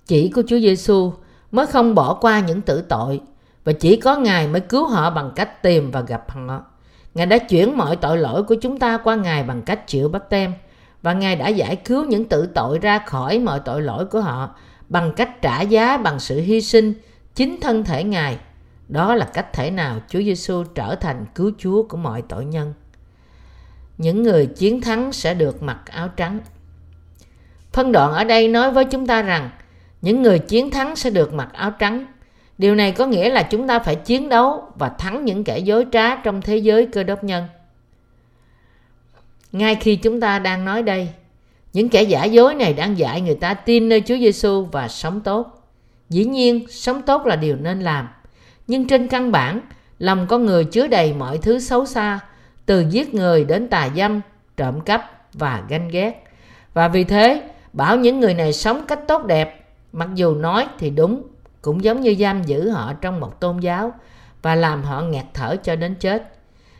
Chỉ 0.05 0.29
của 0.29 0.43
Chúa 0.47 0.59
Giêsu 0.59 1.13
mới 1.51 1.65
không 1.65 1.95
bỏ 1.95 2.13
qua 2.13 2.39
những 2.39 2.61
tử 2.61 2.81
tội 2.81 3.21
và 3.63 3.73
chỉ 3.73 3.95
có 3.95 4.15
Ngài 4.15 4.47
mới 4.47 4.61
cứu 4.61 4.87
họ 4.87 5.09
bằng 5.09 5.31
cách 5.35 5.61
tìm 5.63 5.91
và 5.91 6.01
gặp 6.01 6.25
họ. 6.27 6.63
Ngài 7.13 7.25
đã 7.25 7.37
chuyển 7.37 7.77
mọi 7.77 7.95
tội 7.95 8.17
lỗi 8.17 8.43
của 8.43 8.55
chúng 8.55 8.79
ta 8.79 8.97
qua 8.97 9.15
Ngài 9.15 9.43
bằng 9.43 9.61
cách 9.61 9.87
chịu 9.87 10.09
bắp 10.09 10.29
tem 10.29 10.53
và 11.01 11.13
Ngài 11.13 11.35
đã 11.35 11.47
giải 11.47 11.75
cứu 11.75 12.05
những 12.05 12.25
tử 12.25 12.49
tội 12.55 12.79
ra 12.79 12.99
khỏi 12.99 13.39
mọi 13.39 13.59
tội 13.65 13.81
lỗi 13.81 14.05
của 14.05 14.21
họ 14.21 14.55
bằng 14.89 15.13
cách 15.15 15.41
trả 15.41 15.61
giá 15.61 15.97
bằng 15.97 16.19
sự 16.19 16.39
hy 16.39 16.61
sinh 16.61 16.93
chính 17.35 17.57
thân 17.61 17.83
thể 17.83 18.03
Ngài 18.03 18.37
đó 18.87 19.15
là 19.15 19.25
cách 19.25 19.53
thể 19.53 19.71
nào 19.71 19.99
Chúa 20.09 20.19
Giêsu 20.19 20.63
trở 20.63 20.95
thành 20.95 21.25
cứu 21.35 21.51
Chúa 21.57 21.83
của 21.83 21.97
mọi 21.97 22.21
tội 22.21 22.45
nhân. 22.45 22.73
Những 23.97 24.23
người 24.23 24.45
chiến 24.45 24.81
thắng 24.81 25.13
sẽ 25.13 25.33
được 25.33 25.63
mặc 25.63 25.79
áo 25.85 26.07
trắng. 26.07 26.39
Phân 27.73 27.91
đoạn 27.91 28.13
ở 28.13 28.23
đây 28.23 28.47
nói 28.47 28.71
với 28.71 28.85
chúng 28.85 29.07
ta 29.07 29.21
rằng, 29.21 29.49
những 30.01 30.21
người 30.21 30.39
chiến 30.39 30.71
thắng 30.71 30.95
sẽ 30.95 31.09
được 31.09 31.33
mặc 31.33 31.49
áo 31.53 31.71
trắng. 31.71 32.05
Điều 32.57 32.75
này 32.75 32.91
có 32.91 33.05
nghĩa 33.05 33.29
là 33.29 33.43
chúng 33.43 33.67
ta 33.67 33.79
phải 33.79 33.95
chiến 33.95 34.29
đấu 34.29 34.71
và 34.75 34.89
thắng 34.89 35.25
những 35.25 35.43
kẻ 35.43 35.59
dối 35.59 35.85
trá 35.91 36.15
trong 36.15 36.41
thế 36.41 36.57
giới 36.57 36.85
cơ 36.85 37.03
đốc 37.03 37.23
nhân. 37.23 37.47
Ngay 39.51 39.75
khi 39.75 39.95
chúng 39.95 40.19
ta 40.19 40.39
đang 40.39 40.65
nói 40.65 40.83
đây, 40.83 41.09
những 41.73 41.89
kẻ 41.89 42.03
giả 42.03 42.23
dối 42.23 42.55
này 42.55 42.73
đang 42.73 42.97
dạy 42.97 43.21
người 43.21 43.35
ta 43.35 43.53
tin 43.53 43.89
nơi 43.89 44.01
Chúa 44.01 44.17
Giêsu 44.17 44.65
và 44.71 44.87
sống 44.87 45.21
tốt. 45.21 45.71
Dĩ 46.09 46.25
nhiên, 46.25 46.65
sống 46.69 47.01
tốt 47.01 47.25
là 47.25 47.35
điều 47.35 47.55
nên 47.55 47.79
làm 47.79 48.07
nhưng 48.67 48.87
trên 48.87 49.07
căn 49.07 49.31
bản 49.31 49.61
lòng 49.99 50.25
con 50.29 50.45
người 50.45 50.65
chứa 50.65 50.87
đầy 50.87 51.13
mọi 51.13 51.37
thứ 51.37 51.59
xấu 51.59 51.85
xa 51.85 52.19
từ 52.65 52.85
giết 52.89 53.13
người 53.13 53.45
đến 53.45 53.67
tà 53.67 53.89
dâm 53.95 54.21
trộm 54.57 54.81
cắp 54.81 55.11
và 55.33 55.63
ganh 55.69 55.89
ghét 55.89 56.23
và 56.73 56.87
vì 56.87 57.03
thế 57.03 57.43
bảo 57.73 57.97
những 57.97 58.19
người 58.19 58.33
này 58.33 58.53
sống 58.53 58.85
cách 58.87 58.99
tốt 59.07 59.25
đẹp 59.25 59.67
mặc 59.91 60.09
dù 60.15 60.35
nói 60.35 60.67
thì 60.79 60.89
đúng 60.89 61.23
cũng 61.61 61.83
giống 61.83 62.01
như 62.01 62.15
giam 62.19 62.43
giữ 62.43 62.69
họ 62.69 62.93
trong 62.93 63.19
một 63.19 63.39
tôn 63.39 63.59
giáo 63.59 63.93
và 64.41 64.55
làm 64.55 64.83
họ 64.83 65.01
ngạt 65.01 65.25
thở 65.33 65.55
cho 65.63 65.75
đến 65.75 65.95
chết. 65.95 66.33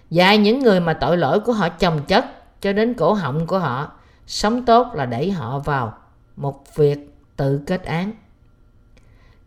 Dạy 0.09 0.37
những 0.37 0.59
người 0.59 0.79
mà 0.79 0.93
tội 0.93 1.17
lỗi 1.17 1.39
của 1.39 1.53
họ 1.53 1.69
chồng 1.69 2.01
chất 2.07 2.25
cho 2.61 2.73
đến 2.73 2.93
cổ 2.93 3.13
họng 3.13 3.47
của 3.47 3.59
họ, 3.59 3.91
sống 4.27 4.65
tốt 4.65 4.87
là 4.93 5.05
đẩy 5.05 5.31
họ 5.31 5.59
vào 5.59 5.93
một 6.35 6.75
việc 6.75 7.15
tự 7.35 7.61
kết 7.67 7.85
án. 7.85 8.11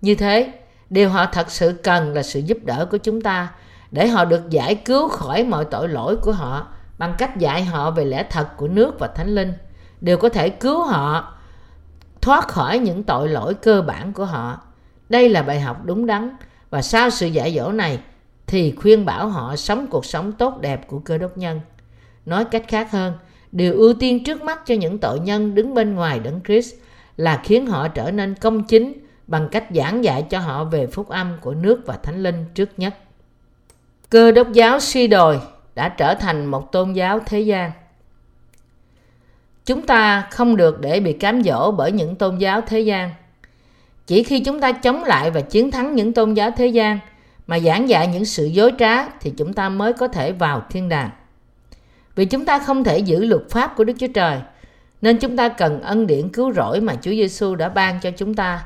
Như 0.00 0.14
thế, 0.14 0.52
điều 0.90 1.10
họ 1.10 1.26
thật 1.26 1.50
sự 1.50 1.80
cần 1.82 2.14
là 2.14 2.22
sự 2.22 2.40
giúp 2.40 2.58
đỡ 2.64 2.88
của 2.90 2.98
chúng 2.98 3.20
ta 3.20 3.52
để 3.90 4.08
họ 4.08 4.24
được 4.24 4.50
giải 4.50 4.74
cứu 4.74 5.08
khỏi 5.08 5.44
mọi 5.44 5.64
tội 5.64 5.88
lỗi 5.88 6.16
của 6.16 6.32
họ 6.32 6.66
bằng 6.98 7.14
cách 7.18 7.36
dạy 7.36 7.64
họ 7.64 7.90
về 7.90 8.04
lẽ 8.04 8.26
thật 8.30 8.48
của 8.56 8.68
nước 8.68 8.98
và 8.98 9.08
thánh 9.08 9.34
linh. 9.34 9.52
Đều 10.00 10.16
có 10.16 10.28
thể 10.28 10.48
cứu 10.48 10.82
họ, 10.82 11.34
thoát 12.20 12.48
khỏi 12.48 12.78
những 12.78 13.04
tội 13.04 13.28
lỗi 13.28 13.54
cơ 13.54 13.82
bản 13.82 14.12
của 14.12 14.24
họ 14.24 14.60
đây 15.10 15.28
là 15.28 15.42
bài 15.42 15.60
học 15.60 15.84
đúng 15.84 16.06
đắn 16.06 16.36
và 16.70 16.82
sau 16.82 17.10
sự 17.10 17.26
dạy 17.26 17.54
dỗ 17.56 17.72
này 17.72 17.98
thì 18.46 18.74
khuyên 18.76 19.04
bảo 19.04 19.28
họ 19.28 19.56
sống 19.56 19.86
cuộc 19.86 20.04
sống 20.04 20.32
tốt 20.32 20.60
đẹp 20.60 20.86
của 20.86 20.98
cơ 20.98 21.18
đốc 21.18 21.38
nhân 21.38 21.60
nói 22.26 22.44
cách 22.44 22.64
khác 22.68 22.90
hơn, 22.90 23.12
điều 23.52 23.74
ưu 23.74 23.94
tiên 23.94 24.24
trước 24.24 24.42
mắt 24.42 24.60
cho 24.66 24.74
những 24.74 24.98
tội 24.98 25.20
nhân 25.20 25.54
đứng 25.54 25.74
bên 25.74 25.94
ngoài 25.94 26.20
đấng 26.20 26.40
Christ 26.44 26.74
là 27.16 27.40
khiến 27.44 27.66
họ 27.66 27.88
trở 27.88 28.10
nên 28.10 28.34
công 28.34 28.64
chính 28.64 28.92
bằng 29.26 29.48
cách 29.52 29.64
giảng 29.70 30.04
dạy 30.04 30.26
cho 30.30 30.38
họ 30.38 30.64
về 30.64 30.86
phúc 30.86 31.08
âm 31.08 31.38
của 31.40 31.54
nước 31.54 31.80
và 31.86 31.98
thánh 32.02 32.22
linh 32.22 32.44
trước 32.54 32.68
nhất. 32.76 32.94
Cơ 34.10 34.32
đốc 34.32 34.52
giáo 34.52 34.80
suy 34.80 35.06
đồi 35.06 35.40
đã 35.74 35.88
trở 35.88 36.14
thành 36.14 36.46
một 36.46 36.72
tôn 36.72 36.92
giáo 36.92 37.20
thế 37.26 37.40
gian. 37.40 37.72
Chúng 39.64 39.86
ta 39.86 40.28
không 40.30 40.56
được 40.56 40.80
để 40.80 41.00
bị 41.00 41.12
cám 41.12 41.42
dỗ 41.42 41.70
bởi 41.70 41.92
những 41.92 42.16
tôn 42.16 42.38
giáo 42.38 42.60
thế 42.60 42.80
gian. 42.80 43.10
Chỉ 44.10 44.22
khi 44.22 44.40
chúng 44.40 44.60
ta 44.60 44.72
chống 44.72 45.04
lại 45.04 45.30
và 45.30 45.40
chiến 45.40 45.70
thắng 45.70 45.94
những 45.94 46.12
tôn 46.12 46.34
giáo 46.34 46.50
thế 46.50 46.66
gian 46.66 46.98
mà 47.46 47.58
giảng 47.58 47.88
dạy 47.88 48.06
những 48.06 48.24
sự 48.24 48.44
dối 48.44 48.72
trá 48.78 49.08
thì 49.08 49.32
chúng 49.36 49.52
ta 49.52 49.68
mới 49.68 49.92
có 49.92 50.08
thể 50.08 50.32
vào 50.32 50.62
thiên 50.70 50.88
đàng. 50.88 51.10
Vì 52.14 52.24
chúng 52.24 52.44
ta 52.44 52.58
không 52.58 52.84
thể 52.84 52.98
giữ 52.98 53.24
luật 53.24 53.42
pháp 53.50 53.76
của 53.76 53.84
Đức 53.84 53.92
Chúa 53.98 54.06
Trời, 54.14 54.38
nên 55.02 55.18
chúng 55.18 55.36
ta 55.36 55.48
cần 55.48 55.80
ân 55.80 56.06
điển 56.06 56.28
cứu 56.28 56.52
rỗi 56.52 56.80
mà 56.80 56.94
Chúa 56.94 57.10
Giêsu 57.10 57.54
đã 57.54 57.68
ban 57.68 58.00
cho 58.00 58.10
chúng 58.10 58.34
ta. 58.34 58.64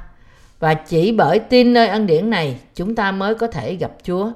Và 0.58 0.74
chỉ 0.74 1.12
bởi 1.12 1.38
tin 1.38 1.72
nơi 1.72 1.88
ân 1.88 2.06
điển 2.06 2.30
này, 2.30 2.56
chúng 2.74 2.94
ta 2.94 3.12
mới 3.12 3.34
có 3.34 3.46
thể 3.46 3.74
gặp 3.74 3.92
Chúa. 4.02 4.30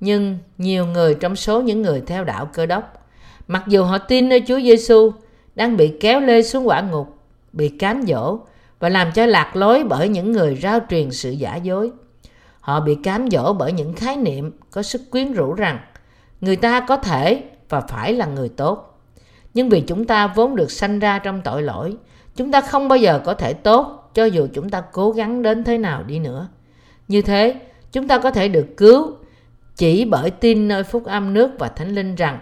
Nhưng 0.00 0.38
nhiều 0.58 0.86
người 0.86 1.14
trong 1.14 1.36
số 1.36 1.62
những 1.62 1.82
người 1.82 2.02
theo 2.06 2.24
đạo 2.24 2.50
cơ 2.52 2.66
đốc, 2.66 3.06
mặc 3.48 3.62
dù 3.66 3.84
họ 3.84 3.98
tin 3.98 4.28
nơi 4.28 4.42
Chúa 4.46 4.60
Giêsu, 4.60 5.12
đang 5.54 5.76
bị 5.76 5.92
kéo 6.00 6.20
lê 6.20 6.42
xuống 6.42 6.68
quả 6.68 6.80
ngục, 6.80 7.18
bị 7.52 7.68
cám 7.68 8.02
dỗ 8.06 8.38
và 8.82 8.88
làm 8.88 9.12
cho 9.12 9.26
lạc 9.26 9.56
lối 9.56 9.84
bởi 9.84 10.08
những 10.08 10.32
người 10.32 10.58
rao 10.62 10.80
truyền 10.90 11.10
sự 11.10 11.30
giả 11.30 11.56
dối. 11.56 11.90
Họ 12.60 12.80
bị 12.80 12.94
cám 12.94 13.30
dỗ 13.30 13.52
bởi 13.52 13.72
những 13.72 13.92
khái 13.94 14.16
niệm 14.16 14.50
có 14.70 14.82
sức 14.82 15.10
quyến 15.10 15.32
rũ 15.32 15.54
rằng 15.54 15.78
người 16.40 16.56
ta 16.56 16.80
có 16.80 16.96
thể 16.96 17.42
và 17.68 17.80
phải 17.80 18.12
là 18.12 18.26
người 18.26 18.48
tốt. 18.48 19.00
Nhưng 19.54 19.68
vì 19.68 19.80
chúng 19.80 20.04
ta 20.04 20.26
vốn 20.26 20.56
được 20.56 20.70
sanh 20.70 20.98
ra 20.98 21.18
trong 21.18 21.40
tội 21.42 21.62
lỗi, 21.62 21.96
chúng 22.36 22.52
ta 22.52 22.60
không 22.60 22.88
bao 22.88 22.96
giờ 22.96 23.20
có 23.24 23.34
thể 23.34 23.52
tốt 23.52 24.10
cho 24.14 24.24
dù 24.24 24.46
chúng 24.52 24.70
ta 24.70 24.82
cố 24.92 25.10
gắng 25.10 25.42
đến 25.42 25.64
thế 25.64 25.78
nào 25.78 26.02
đi 26.02 26.18
nữa. 26.18 26.48
Như 27.08 27.22
thế, 27.22 27.54
chúng 27.92 28.08
ta 28.08 28.18
có 28.18 28.30
thể 28.30 28.48
được 28.48 28.66
cứu 28.76 29.12
chỉ 29.76 30.04
bởi 30.04 30.30
tin 30.30 30.68
nơi 30.68 30.82
phúc 30.82 31.04
âm 31.04 31.34
nước 31.34 31.50
và 31.58 31.68
thánh 31.68 31.94
linh 31.94 32.14
rằng 32.14 32.38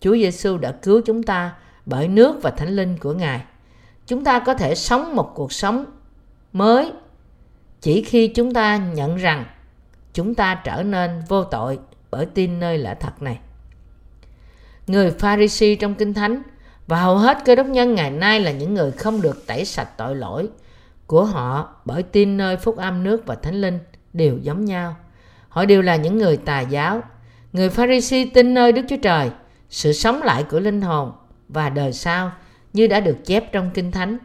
Chúa 0.00 0.14
Giêsu 0.14 0.58
đã 0.58 0.72
cứu 0.72 1.00
chúng 1.06 1.22
ta 1.22 1.54
bởi 1.86 2.08
nước 2.08 2.42
và 2.42 2.50
thánh 2.50 2.76
linh 2.76 2.98
của 2.98 3.12
Ngài. 3.12 3.40
Chúng 4.08 4.24
ta 4.24 4.38
có 4.38 4.54
thể 4.54 4.74
sống 4.74 5.16
một 5.16 5.32
cuộc 5.34 5.52
sống 5.52 5.84
mới 6.52 6.92
chỉ 7.80 8.02
khi 8.02 8.28
chúng 8.28 8.52
ta 8.52 8.76
nhận 8.76 9.16
rằng 9.16 9.44
chúng 10.12 10.34
ta 10.34 10.60
trở 10.64 10.82
nên 10.82 11.22
vô 11.28 11.44
tội 11.44 11.78
bởi 12.10 12.26
tin 12.26 12.60
nơi 12.60 12.78
lẽ 12.78 12.94
thật 13.00 13.22
này 13.22 13.38
người 14.86 15.10
Pharisee 15.10 15.74
trong 15.74 15.94
Kinh 15.94 16.14
Thánh 16.14 16.42
và 16.86 17.00
hầu 17.00 17.18
hết 17.18 17.38
cơ 17.44 17.54
đốc 17.54 17.66
nhân 17.66 17.94
ngày 17.94 18.10
nay 18.10 18.40
là 18.40 18.52
những 18.52 18.74
người 18.74 18.90
không 18.90 19.22
được 19.22 19.46
tẩy 19.46 19.64
sạch 19.64 19.88
tội 19.96 20.16
lỗi 20.16 20.48
của 21.06 21.24
họ 21.24 21.76
bởi 21.84 22.02
tin 22.02 22.36
nơi 22.36 22.56
phúc 22.56 22.76
âm 22.76 23.04
nước 23.04 23.26
và 23.26 23.34
thánh 23.34 23.60
linh 23.60 23.78
đều 24.12 24.38
giống 24.38 24.64
nhau. 24.64 24.96
Họ 25.48 25.64
đều 25.64 25.82
là 25.82 25.96
những 25.96 26.18
người 26.18 26.36
tà 26.36 26.60
giáo. 26.60 27.02
Người 27.52 27.70
Pharisee 27.70 28.26
tin 28.34 28.54
nơi 28.54 28.72
Đức 28.72 28.82
Chúa 28.88 28.96
Trời, 29.02 29.30
sự 29.70 29.92
sống 29.92 30.22
lại 30.22 30.44
của 30.50 30.60
linh 30.60 30.82
hồn 30.82 31.12
và 31.48 31.68
đời 31.68 31.92
sau 31.92 32.32
như 32.72 32.86
đã 32.86 33.00
được 33.00 33.16
chép 33.24 33.52
trong 33.52 33.70
Kinh 33.74 33.92
Thánh. 33.92 34.18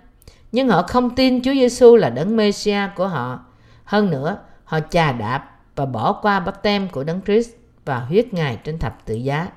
Nhưng 0.52 0.70
họ 0.70 0.82
không 0.82 1.16
tin 1.16 1.42
Chúa 1.42 1.54
Giêsu 1.54 1.96
là 1.96 2.10
đấng 2.10 2.38
Mêsia 2.38 2.80
của 2.96 3.08
họ. 3.08 3.46
Hơn 3.84 4.10
nữa, 4.10 4.38
họ 4.64 4.80
chà 4.90 5.12
đạp 5.12 5.50
và 5.76 5.86
bỏ 5.86 6.14
qua 6.14 6.40
bắp 6.40 6.64
tem 6.64 6.90
của 6.90 7.04
đấng 7.04 7.22
Christ 7.26 7.50
và 7.86 8.00
huyết 8.00 8.34
Ngài 8.34 8.60
trên 8.64 8.80
thập 8.80 9.06
tự 9.06 9.16
giá. 9.16 9.48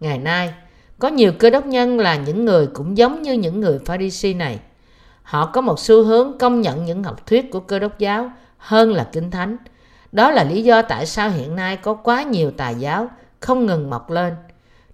Ngày 0.00 0.18
nay, 0.18 0.54
có 0.98 1.08
nhiều 1.08 1.32
cơ 1.38 1.50
đốc 1.50 1.66
nhân 1.66 1.98
là 1.98 2.16
những 2.16 2.44
người 2.44 2.66
cũng 2.66 2.96
giống 2.96 3.22
như 3.22 3.32
những 3.32 3.60
người 3.60 3.78
Pharisee 3.78 4.34
này. 4.34 4.60
Họ 5.22 5.46
có 5.46 5.60
một 5.60 5.78
xu 5.78 6.04
hướng 6.04 6.38
công 6.38 6.60
nhận 6.60 6.84
những 6.84 7.04
học 7.04 7.26
thuyết 7.26 7.50
của 7.50 7.60
cơ 7.60 7.78
đốc 7.78 7.98
giáo 7.98 8.30
hơn 8.58 8.92
là 8.92 9.08
kinh 9.12 9.30
thánh. 9.30 9.56
Đó 10.12 10.30
là 10.30 10.44
lý 10.44 10.62
do 10.62 10.82
tại 10.82 11.06
sao 11.06 11.30
hiện 11.30 11.56
nay 11.56 11.76
có 11.76 11.94
quá 11.94 12.22
nhiều 12.22 12.50
tà 12.50 12.70
giáo 12.70 13.08
không 13.40 13.66
ngừng 13.66 13.90
mọc 13.90 14.10
lên. 14.10 14.34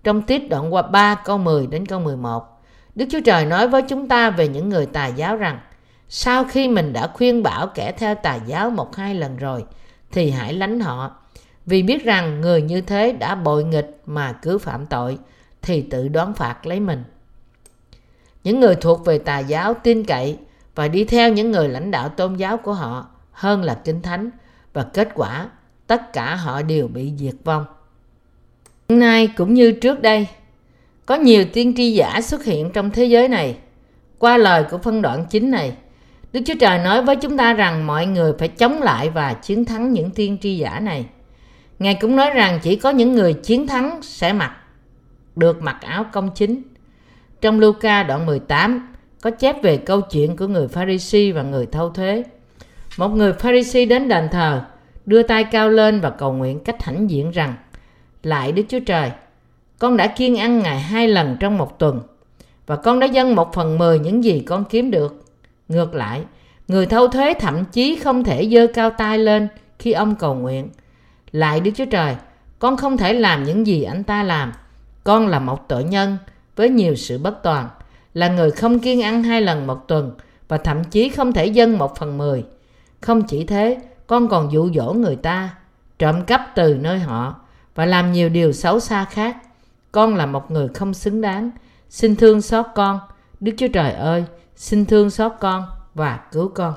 Trong 0.04 0.22
tiết 0.22 0.50
đoạn 0.50 0.74
qua 0.74 0.82
3 0.82 1.14
câu 1.14 1.38
10 1.38 1.66
đến 1.66 1.86
câu 1.86 2.00
11, 2.00 2.55
Đức 2.96 3.06
Chúa 3.10 3.20
Trời 3.20 3.46
nói 3.46 3.68
với 3.68 3.82
chúng 3.82 4.08
ta 4.08 4.30
về 4.30 4.48
những 4.48 4.68
người 4.68 4.86
tà 4.86 5.06
giáo 5.06 5.36
rằng 5.36 5.60
sau 6.08 6.44
khi 6.44 6.68
mình 6.68 6.92
đã 6.92 7.06
khuyên 7.14 7.42
bảo 7.42 7.66
kẻ 7.66 7.92
theo 7.92 8.14
tà 8.14 8.34
giáo 8.34 8.70
một 8.70 8.96
hai 8.96 9.14
lần 9.14 9.36
rồi 9.36 9.64
thì 10.12 10.30
hãy 10.30 10.54
lánh 10.54 10.80
họ 10.80 11.16
vì 11.66 11.82
biết 11.82 12.04
rằng 12.04 12.40
người 12.40 12.62
như 12.62 12.80
thế 12.80 13.12
đã 13.12 13.34
bội 13.34 13.64
nghịch 13.64 14.00
mà 14.06 14.32
cứ 14.32 14.58
phạm 14.58 14.86
tội 14.86 15.18
thì 15.62 15.82
tự 15.82 16.08
đoán 16.08 16.34
phạt 16.34 16.66
lấy 16.66 16.80
mình. 16.80 17.04
Những 18.44 18.60
người 18.60 18.74
thuộc 18.74 19.04
về 19.04 19.18
tà 19.18 19.38
giáo 19.38 19.74
tin 19.74 20.04
cậy 20.04 20.38
và 20.74 20.88
đi 20.88 21.04
theo 21.04 21.32
những 21.32 21.50
người 21.50 21.68
lãnh 21.68 21.90
đạo 21.90 22.08
tôn 22.08 22.36
giáo 22.36 22.56
của 22.56 22.72
họ 22.72 23.06
hơn 23.32 23.62
là 23.62 23.74
kinh 23.84 24.02
thánh 24.02 24.30
và 24.72 24.82
kết 24.82 25.08
quả 25.14 25.50
tất 25.86 26.12
cả 26.12 26.34
họ 26.34 26.62
đều 26.62 26.88
bị 26.88 27.12
diệt 27.18 27.34
vong. 27.44 27.64
Nay 28.88 29.28
cũng 29.36 29.54
như 29.54 29.72
trước 29.72 30.02
đây, 30.02 30.26
có 31.06 31.14
nhiều 31.14 31.44
tiên 31.52 31.74
tri 31.76 31.92
giả 31.92 32.20
xuất 32.20 32.44
hiện 32.44 32.70
trong 32.72 32.90
thế 32.90 33.04
giới 33.04 33.28
này. 33.28 33.56
Qua 34.18 34.36
lời 34.36 34.64
của 34.70 34.78
phân 34.78 35.02
đoạn 35.02 35.24
chính 35.30 35.50
này, 35.50 35.72
Đức 36.32 36.40
Chúa 36.46 36.54
Trời 36.60 36.78
nói 36.78 37.02
với 37.02 37.16
chúng 37.16 37.36
ta 37.36 37.52
rằng 37.52 37.86
mọi 37.86 38.06
người 38.06 38.32
phải 38.38 38.48
chống 38.48 38.82
lại 38.82 39.10
và 39.10 39.32
chiến 39.32 39.64
thắng 39.64 39.92
những 39.92 40.10
tiên 40.10 40.38
tri 40.40 40.56
giả 40.56 40.80
này. 40.80 41.06
Ngài 41.78 41.94
cũng 41.94 42.16
nói 42.16 42.30
rằng 42.30 42.58
chỉ 42.62 42.76
có 42.76 42.90
những 42.90 43.12
người 43.12 43.32
chiến 43.32 43.66
thắng 43.66 44.02
sẽ 44.02 44.32
mặc 44.32 44.56
được 45.36 45.62
mặc 45.62 45.76
áo 45.80 46.04
công 46.12 46.30
chính. 46.34 46.62
Trong 47.40 47.60
Luca 47.60 48.02
đoạn 48.02 48.26
18 48.26 48.94
có 49.22 49.30
chép 49.30 49.62
về 49.62 49.76
câu 49.76 50.00
chuyện 50.00 50.36
của 50.36 50.46
người 50.46 50.68
Pharisee 50.68 51.32
và 51.32 51.42
người 51.42 51.66
thâu 51.66 51.90
thuế. 51.90 52.22
Một 52.98 53.08
người 53.08 53.32
Pharisee 53.32 53.86
đến 53.86 54.08
đền 54.08 54.28
thờ, 54.32 54.64
đưa 55.06 55.22
tay 55.22 55.44
cao 55.44 55.70
lên 55.70 56.00
và 56.00 56.10
cầu 56.10 56.32
nguyện 56.32 56.60
cách 56.64 56.82
hãnh 56.82 57.10
diện 57.10 57.30
rằng 57.30 57.54
Lại 58.22 58.52
Đức 58.52 58.62
Chúa 58.68 58.80
Trời, 58.80 59.10
con 59.78 59.96
đã 59.96 60.06
kiêng 60.06 60.36
ăn 60.36 60.58
ngày 60.58 60.80
hai 60.80 61.08
lần 61.08 61.36
trong 61.40 61.58
một 61.58 61.78
tuần 61.78 62.00
và 62.66 62.76
con 62.76 63.00
đã 63.00 63.06
dâng 63.06 63.34
một 63.34 63.54
phần 63.54 63.78
mười 63.78 63.98
những 63.98 64.24
gì 64.24 64.40
con 64.46 64.64
kiếm 64.64 64.90
được. 64.90 65.24
Ngược 65.68 65.94
lại, 65.94 66.24
người 66.68 66.86
thâu 66.86 67.08
thuế 67.08 67.34
thậm 67.34 67.64
chí 67.64 67.96
không 67.96 68.24
thể 68.24 68.48
dơ 68.48 68.66
cao 68.74 68.90
tay 68.90 69.18
lên 69.18 69.48
khi 69.78 69.92
ông 69.92 70.14
cầu 70.14 70.34
nguyện– 70.34 70.68
lại 71.36 71.60
Đức 71.60 71.70
Chúa 71.74 71.84
Trời, 71.84 72.16
con 72.58 72.76
không 72.76 72.96
thể 72.96 73.12
làm 73.12 73.44
những 73.44 73.66
gì 73.66 73.82
anh 73.82 74.04
ta 74.04 74.22
làm. 74.22 74.52
Con 75.04 75.28
là 75.28 75.38
một 75.38 75.68
tội 75.68 75.84
nhân 75.84 76.16
với 76.56 76.68
nhiều 76.68 76.94
sự 76.94 77.18
bất 77.18 77.42
toàn, 77.42 77.68
là 78.14 78.28
người 78.28 78.50
không 78.50 78.78
kiêng 78.78 79.02
ăn 79.02 79.22
hai 79.22 79.40
lần 79.40 79.66
một 79.66 79.88
tuần 79.88 80.12
và 80.48 80.58
thậm 80.58 80.84
chí 80.84 81.08
không 81.08 81.32
thể 81.32 81.46
dâng 81.46 81.78
một 81.78 81.96
phần 81.96 82.18
mười. 82.18 82.44
Không 83.00 83.22
chỉ 83.22 83.44
thế, 83.44 83.78
con 84.06 84.28
còn 84.28 84.52
dụ 84.52 84.70
dỗ 84.72 84.92
người 84.92 85.16
ta, 85.16 85.54
trộm 85.98 86.24
cắp 86.24 86.52
từ 86.54 86.74
nơi 86.74 86.98
họ 86.98 87.34
và 87.74 87.86
làm 87.86 88.12
nhiều 88.12 88.28
điều 88.28 88.52
xấu 88.52 88.80
xa 88.80 89.04
khác. 89.04 89.36
Con 89.96 90.14
là 90.14 90.26
một 90.26 90.50
người 90.50 90.68
không 90.74 90.94
xứng 90.94 91.20
đáng. 91.20 91.50
Xin 91.90 92.16
thương 92.16 92.42
xót 92.42 92.66
con. 92.74 93.00
Đức 93.40 93.52
Chúa 93.56 93.68
Trời 93.68 93.92
ơi, 93.92 94.24
xin 94.56 94.86
thương 94.86 95.10
xót 95.10 95.32
con 95.40 95.66
và 95.94 96.20
cứu 96.32 96.48
con. 96.54 96.74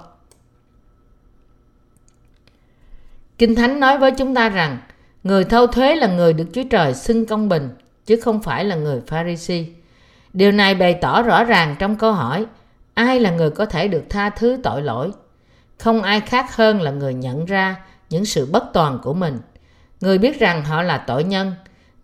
Kinh 3.38 3.55
Thánh 3.55 3.79
nói 3.79 3.97
với 3.97 4.12
chúng 4.12 4.36
ta 4.36 4.49
rằng 4.49 4.77
người 5.23 5.43
thâu 5.43 5.67
thuế 5.67 5.95
là 5.95 6.08
người 6.08 6.34
được 6.34 6.45
Chúa 6.53 6.63
Trời 6.69 6.93
xưng 6.93 7.25
công 7.25 7.49
bình 7.49 7.69
chứ 8.05 8.19
không 8.21 8.41
phải 8.41 8.65
là 8.65 8.75
người 8.75 9.01
Pharisee. 9.08 9.65
Điều 10.34 10.51
này 10.51 10.75
bày 10.75 10.93
tỏ 10.93 11.21
rõ 11.21 11.43
ràng 11.43 11.75
trong 11.79 11.95
câu 11.95 12.13
hỏi 12.13 12.45
ai 12.93 13.19
là 13.19 13.32
người 13.32 13.49
có 13.49 13.65
thể 13.65 13.88
được 13.88 14.03
tha 14.10 14.29
thứ 14.29 14.60
tội 14.63 14.82
lỗi? 14.82 15.12
Không 15.77 16.01
ai 16.01 16.21
khác 16.21 16.55
hơn 16.55 16.82
là 16.82 16.91
người 16.91 17.13
nhận 17.13 17.45
ra 17.45 17.75
những 18.10 18.25
sự 18.25 18.45
bất 18.51 18.63
toàn 18.73 18.99
của 19.03 19.13
mình. 19.13 19.39
Người 20.01 20.17
biết 20.17 20.39
rằng 20.39 20.65
họ 20.65 20.82
là 20.82 20.97
tội 20.97 21.23
nhân. 21.23 21.53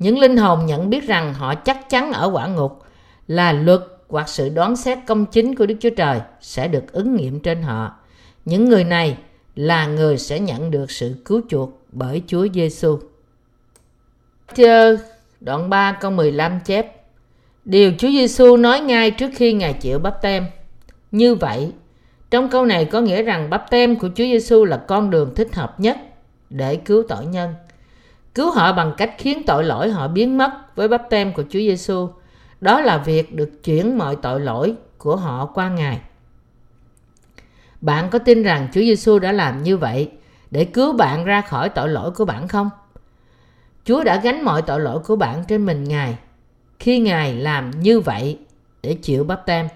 Những 0.06 0.20
linh 0.20 0.38
hồn 0.38 0.66
nhận 0.66 0.90
biết 0.90 1.08
rằng 1.08 1.34
họ 1.34 1.56
chắc 1.56 1.90
chắn 1.90 2.12
ở 2.12 2.30
quả 2.34 2.48
ngục 2.48 2.84
là 3.28 3.54
luật 3.54 3.80
hoặc 4.10 4.30
sự 4.30 4.50
đoán 4.50 4.76
xét 4.76 4.98
công 5.08 5.26
chính 5.26 5.56
của 5.56 5.66
Đức 5.66 5.76
Chúa 5.80 5.90
Trời 5.90 6.20
sẽ 6.42 6.68
được 6.68 6.92
ứng 6.92 7.16
nghiệm 7.16 7.40
trên 7.40 7.62
họ. 7.62 7.96
Những 8.46 8.70
người 8.70 8.84
này 8.84 9.18
là 9.56 9.88
người 9.88 10.18
sẽ 10.18 10.40
nhận 10.40 10.72
được 10.72 10.92
sự 10.92 11.16
cứu 11.26 11.42
chuộc 11.50 11.70
bởi 11.92 12.22
Chúa 12.28 12.48
Giêsu. 12.54 13.00
Matthew 14.48 14.98
đoạn 15.42 15.70
3 15.70 15.98
câu 16.02 16.12
15 16.12 16.60
chép 16.66 17.06
Điều 17.66 17.92
Chúa 17.98 18.10
Giêsu 18.10 18.58
nói 18.58 18.80
ngay 18.80 19.12
trước 19.12 19.30
khi 19.36 19.54
Ngài 19.54 19.74
chịu 19.74 20.00
bắp 20.00 20.22
tem. 20.22 20.46
Như 21.12 21.36
vậy, 21.36 21.72
trong 22.30 22.50
câu 22.50 22.66
này 22.66 22.86
có 22.86 23.02
nghĩa 23.02 23.22
rằng 23.22 23.50
bắp 23.50 23.70
tem 23.70 23.96
của 23.96 24.08
Chúa 24.08 24.24
Giêsu 24.24 24.66
là 24.66 24.78
con 24.78 25.10
đường 25.10 25.36
thích 25.36 25.56
hợp 25.56 25.80
nhất 25.80 25.98
để 26.50 26.76
cứu 26.76 27.04
tội 27.08 27.26
nhân. 27.26 27.54
Cứu 28.36 28.52
họ 28.52 28.74
bằng 28.74 28.94
cách 28.98 29.16
khiến 29.18 29.44
tội 29.46 29.64
lỗi 29.64 29.90
họ 29.90 30.08
biến 30.08 30.38
mất 30.38 30.76
với 30.76 30.88
bắp 30.88 31.10
tem 31.10 31.34
của 31.34 31.44
Chúa 31.44 31.60
Giêsu. 31.60 32.10
Đó 32.62 32.82
là 32.82 32.98
việc 32.98 33.36
được 33.36 33.64
chuyển 33.64 33.98
mọi 33.98 34.16
tội 34.16 34.40
lỗi 34.40 34.76
của 34.98 35.16
họ 35.16 35.46
qua 35.46 35.70
Ngài. 35.70 36.00
Bạn 37.82 38.10
có 38.10 38.20
tin 38.20 38.44
rằng 38.44 38.68
Chúa 38.74 38.82
Giêsu 38.82 39.20
đã 39.20 39.32
làm 39.32 39.64
như 39.64 39.78
vậy 39.78 40.12
để 40.52 40.66
cứu 40.66 40.94
bạn 40.94 41.26
ra 41.26 41.42
khỏi 41.42 41.70
tội 41.70 41.90
lỗi 41.90 42.12
của 42.12 42.26
bạn 42.26 42.48
không? 42.48 42.70
Chúa 43.86 44.04
đã 44.04 44.22
gánh 44.24 44.44
mọi 44.44 44.62
tội 44.62 44.80
lỗi 44.80 45.00
của 45.00 45.16
bạn 45.16 45.44
trên 45.48 45.66
mình 45.66 45.84
Ngài 45.84 46.18
khi 46.80 47.00
Ngài 47.00 47.34
làm 47.34 47.72
như 47.72 48.00
vậy 48.00 48.40
để 48.84 48.94
chịu 48.94 49.24
bắp 49.24 49.46
tem. 49.46 49.68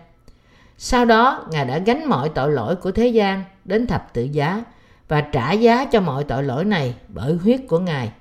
Sau 0.77 1.05
đó, 1.05 1.45
Ngài 1.51 1.65
đã 1.65 1.77
gánh 1.77 2.05
mọi 2.05 2.29
tội 2.29 2.51
lỗi 2.51 2.75
của 2.75 2.91
thế 2.91 3.07
gian 3.07 3.43
đến 3.65 3.87
thập 3.87 4.13
tự 4.13 4.23
giá 4.23 4.63
và 5.07 5.21
trả 5.21 5.51
giá 5.51 5.85
cho 5.85 6.01
mọi 6.01 6.23
tội 6.23 6.43
lỗi 6.43 6.65
này 6.65 6.95
bởi 7.07 7.33
huyết 7.33 7.59
của 7.67 7.79
Ngài. 7.79 8.11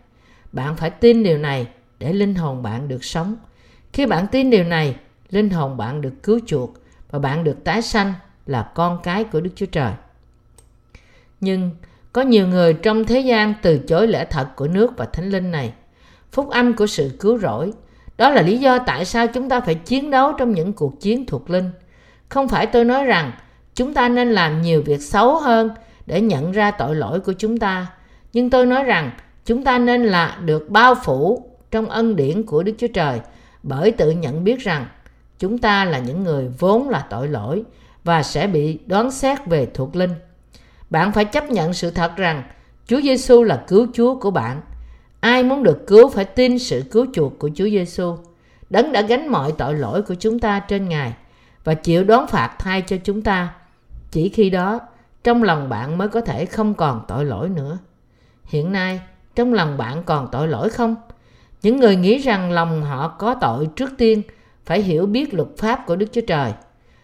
Bạn 0.53 0.77
phải 0.77 0.91
tin 0.91 1.23
điều 1.23 1.39
này 1.39 1.67
để 1.99 2.13
linh 2.13 2.35
hồn 2.35 2.63
bạn 2.63 2.89
được 2.89 3.05
sống. 3.05 3.37
Khi 3.93 4.07
bạn 4.07 4.27
tin 4.27 4.51
điều 4.51 4.65
này, 4.65 4.97
linh 5.31 5.51
hồn 5.51 5.77
bạn 5.77 6.01
được 6.01 6.23
cứu 6.23 6.41
chuộc 6.47 6.75
và 7.11 7.19
bạn 7.19 7.45
được 7.45 7.65
tái 7.65 7.83
sanh 7.83 8.13
là 8.47 8.73
con 8.75 9.01
cái 9.03 9.25
của 9.25 9.41
Đức 9.41 9.51
Chúa 9.57 9.67
Trời. 9.67 9.93
Nhưng 11.41 11.71
có 12.13 12.23
nhiều 12.23 12.49
người 12.49 12.75
trong 12.75 13.05
thế 13.05 13.21
gian 13.21 13.55
từ 13.63 13.79
chối 13.79 14.07
lẽ 14.07 14.25
thật 14.25 14.57
của 14.57 14.69
nước 14.69 14.93
và 14.97 15.05
thánh 15.05 15.31
linh 15.31 15.51
này. 15.51 15.73
Phúc 16.33 16.51
âm 16.51 16.77
của 16.77 16.87
sự 16.87 17.17
cứu 17.21 17.39
rỗi. 17.39 17.73
Đó 18.17 18.31
là 18.31 18.43
lý 18.43 18.59
do 18.59 18.79
tại 18.79 19.05
sao 19.05 19.27
chúng 19.27 19.49
ta 19.49 19.61
phải 19.61 19.75
chiến 19.75 20.11
đấu 20.11 20.33
trong 20.39 20.53
những 20.53 20.73
cuộc 20.73 21.01
chiến 21.01 21.27
thuộc 21.27 21.51
linh. 21.51 21.71
Không 22.29 22.49
phải 22.49 22.67
tôi 22.67 22.85
nói 22.85 23.05
rằng 23.05 23.33
chúng 23.75 23.95
ta 23.95 24.09
nên 24.09 24.31
làm 24.33 24.63
nhiều 24.63 24.83
việc 24.83 25.03
xấu 25.03 25.39
hơn 25.39 25.71
để 26.07 26.21
nhận 26.21 26.53
ra 26.53 26.71
tội 26.71 26.95
lỗi 26.95 27.21
của 27.21 27.33
chúng 27.33 27.59
ta. 27.59 27.87
Nhưng 28.33 28.51
tôi 28.51 28.67
nói 28.67 28.85
rằng 28.85 29.11
chúng 29.49 29.65
ta 29.65 29.79
nên 29.79 30.05
là 30.05 30.39
được 30.45 30.71
bao 30.71 30.95
phủ 30.95 31.47
trong 31.71 31.89
ân 31.89 32.17
điển 32.17 32.43
của 32.43 32.63
Đức 32.63 32.73
Chúa 32.79 32.87
Trời 32.95 33.21
bởi 33.63 33.91
tự 33.91 34.11
nhận 34.11 34.45
biết 34.45 34.61
rằng 34.61 34.87
chúng 35.39 35.59
ta 35.59 35.85
là 35.85 35.99
những 35.99 36.25
người 36.25 36.49
vốn 36.59 36.89
là 36.89 37.07
tội 37.11 37.29
lỗi 37.29 37.63
và 38.05 38.23
sẽ 38.23 38.47
bị 38.47 38.79
đoán 38.87 39.11
xét 39.11 39.47
về 39.47 39.67
thuộc 39.75 39.97
linh. 39.97 40.11
Bạn 40.91 41.13
phải 41.13 41.25
chấp 41.25 41.51
nhận 41.51 41.73
sự 41.73 41.91
thật 41.91 42.17
rằng 42.17 42.43
Chúa 42.87 43.01
Giêsu 43.01 43.43
là 43.43 43.65
cứu 43.69 43.87
Chúa 43.95 44.15
của 44.15 44.31
bạn. 44.31 44.61
Ai 45.21 45.43
muốn 45.43 45.63
được 45.63 45.87
cứu 45.87 46.09
phải 46.09 46.25
tin 46.25 46.59
sự 46.59 46.85
cứu 46.91 47.07
chuộc 47.15 47.39
của 47.39 47.51
Chúa 47.55 47.69
Giêsu. 47.69 48.17
Đấng 48.71 48.93
đã 48.93 49.03
gánh 49.03 49.29
mọi 49.29 49.53
tội 49.59 49.75
lỗi 49.75 50.03
của 50.03 50.15
chúng 50.15 50.39
ta 50.39 50.61
trên 50.61 50.89
Ngài 50.89 51.13
và 51.65 51.75
chịu 51.75 52.05
đón 52.05 52.27
phạt 52.27 52.57
thay 52.59 52.83
cho 52.83 52.97
chúng 53.05 53.23
ta. 53.23 53.55
Chỉ 54.11 54.29
khi 54.29 54.51
đó, 54.51 54.81
trong 55.25 55.43
lòng 55.43 55.69
bạn 55.69 55.99
mới 55.99 56.09
có 56.09 56.21
thể 56.21 56.47
không 56.47 56.75
còn 56.75 57.05
tội 57.09 57.25
lỗi 57.25 57.49
nữa. 57.49 57.79
Hiện 58.45 58.73
nay, 58.73 59.01
trong 59.39 59.55
lòng 59.55 59.77
bạn 59.77 60.03
còn 60.07 60.29
tội 60.33 60.49
lỗi 60.49 60.71
không? 60.71 60.97
Những 61.63 61.77
người 61.77 61.97
nghĩ 61.97 62.19
rằng 62.19 62.53
lòng 62.53 62.83
họ 62.83 63.09
có 63.09 63.35
tội 63.35 63.69
trước 63.77 63.91
tiên 63.99 64.23
phải 64.67 64.83
hiểu 64.83 65.07
biết 65.07 65.35
luật 65.35 65.49
pháp 65.59 65.87
của 65.87 65.97
Đức 65.97 66.07
Chúa 66.13 66.21
Trời. 66.21 66.53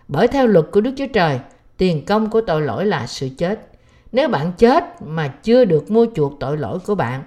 Bởi 0.09 0.29
theo 0.29 0.47
luật 0.47 0.65
của 0.73 0.81
Đức 0.81 0.91
Chúa 0.97 1.07
Trời, 1.13 1.41
tiền 1.77 2.05
công 2.05 2.31
của 2.31 2.41
tội 2.41 2.63
lỗi 2.63 2.87
là 2.87 3.07
sự 3.07 3.29
chết. 3.39 3.69
Nếu 4.13 4.29
bạn 4.29 4.53
chết 4.59 4.85
mà 5.03 5.29
chưa 5.29 5.65
được 5.65 5.91
mua 5.91 6.07
chuộc 6.15 6.33
tội 6.41 6.57
lỗi 6.57 6.79
của 6.87 6.95
bạn, 6.95 7.23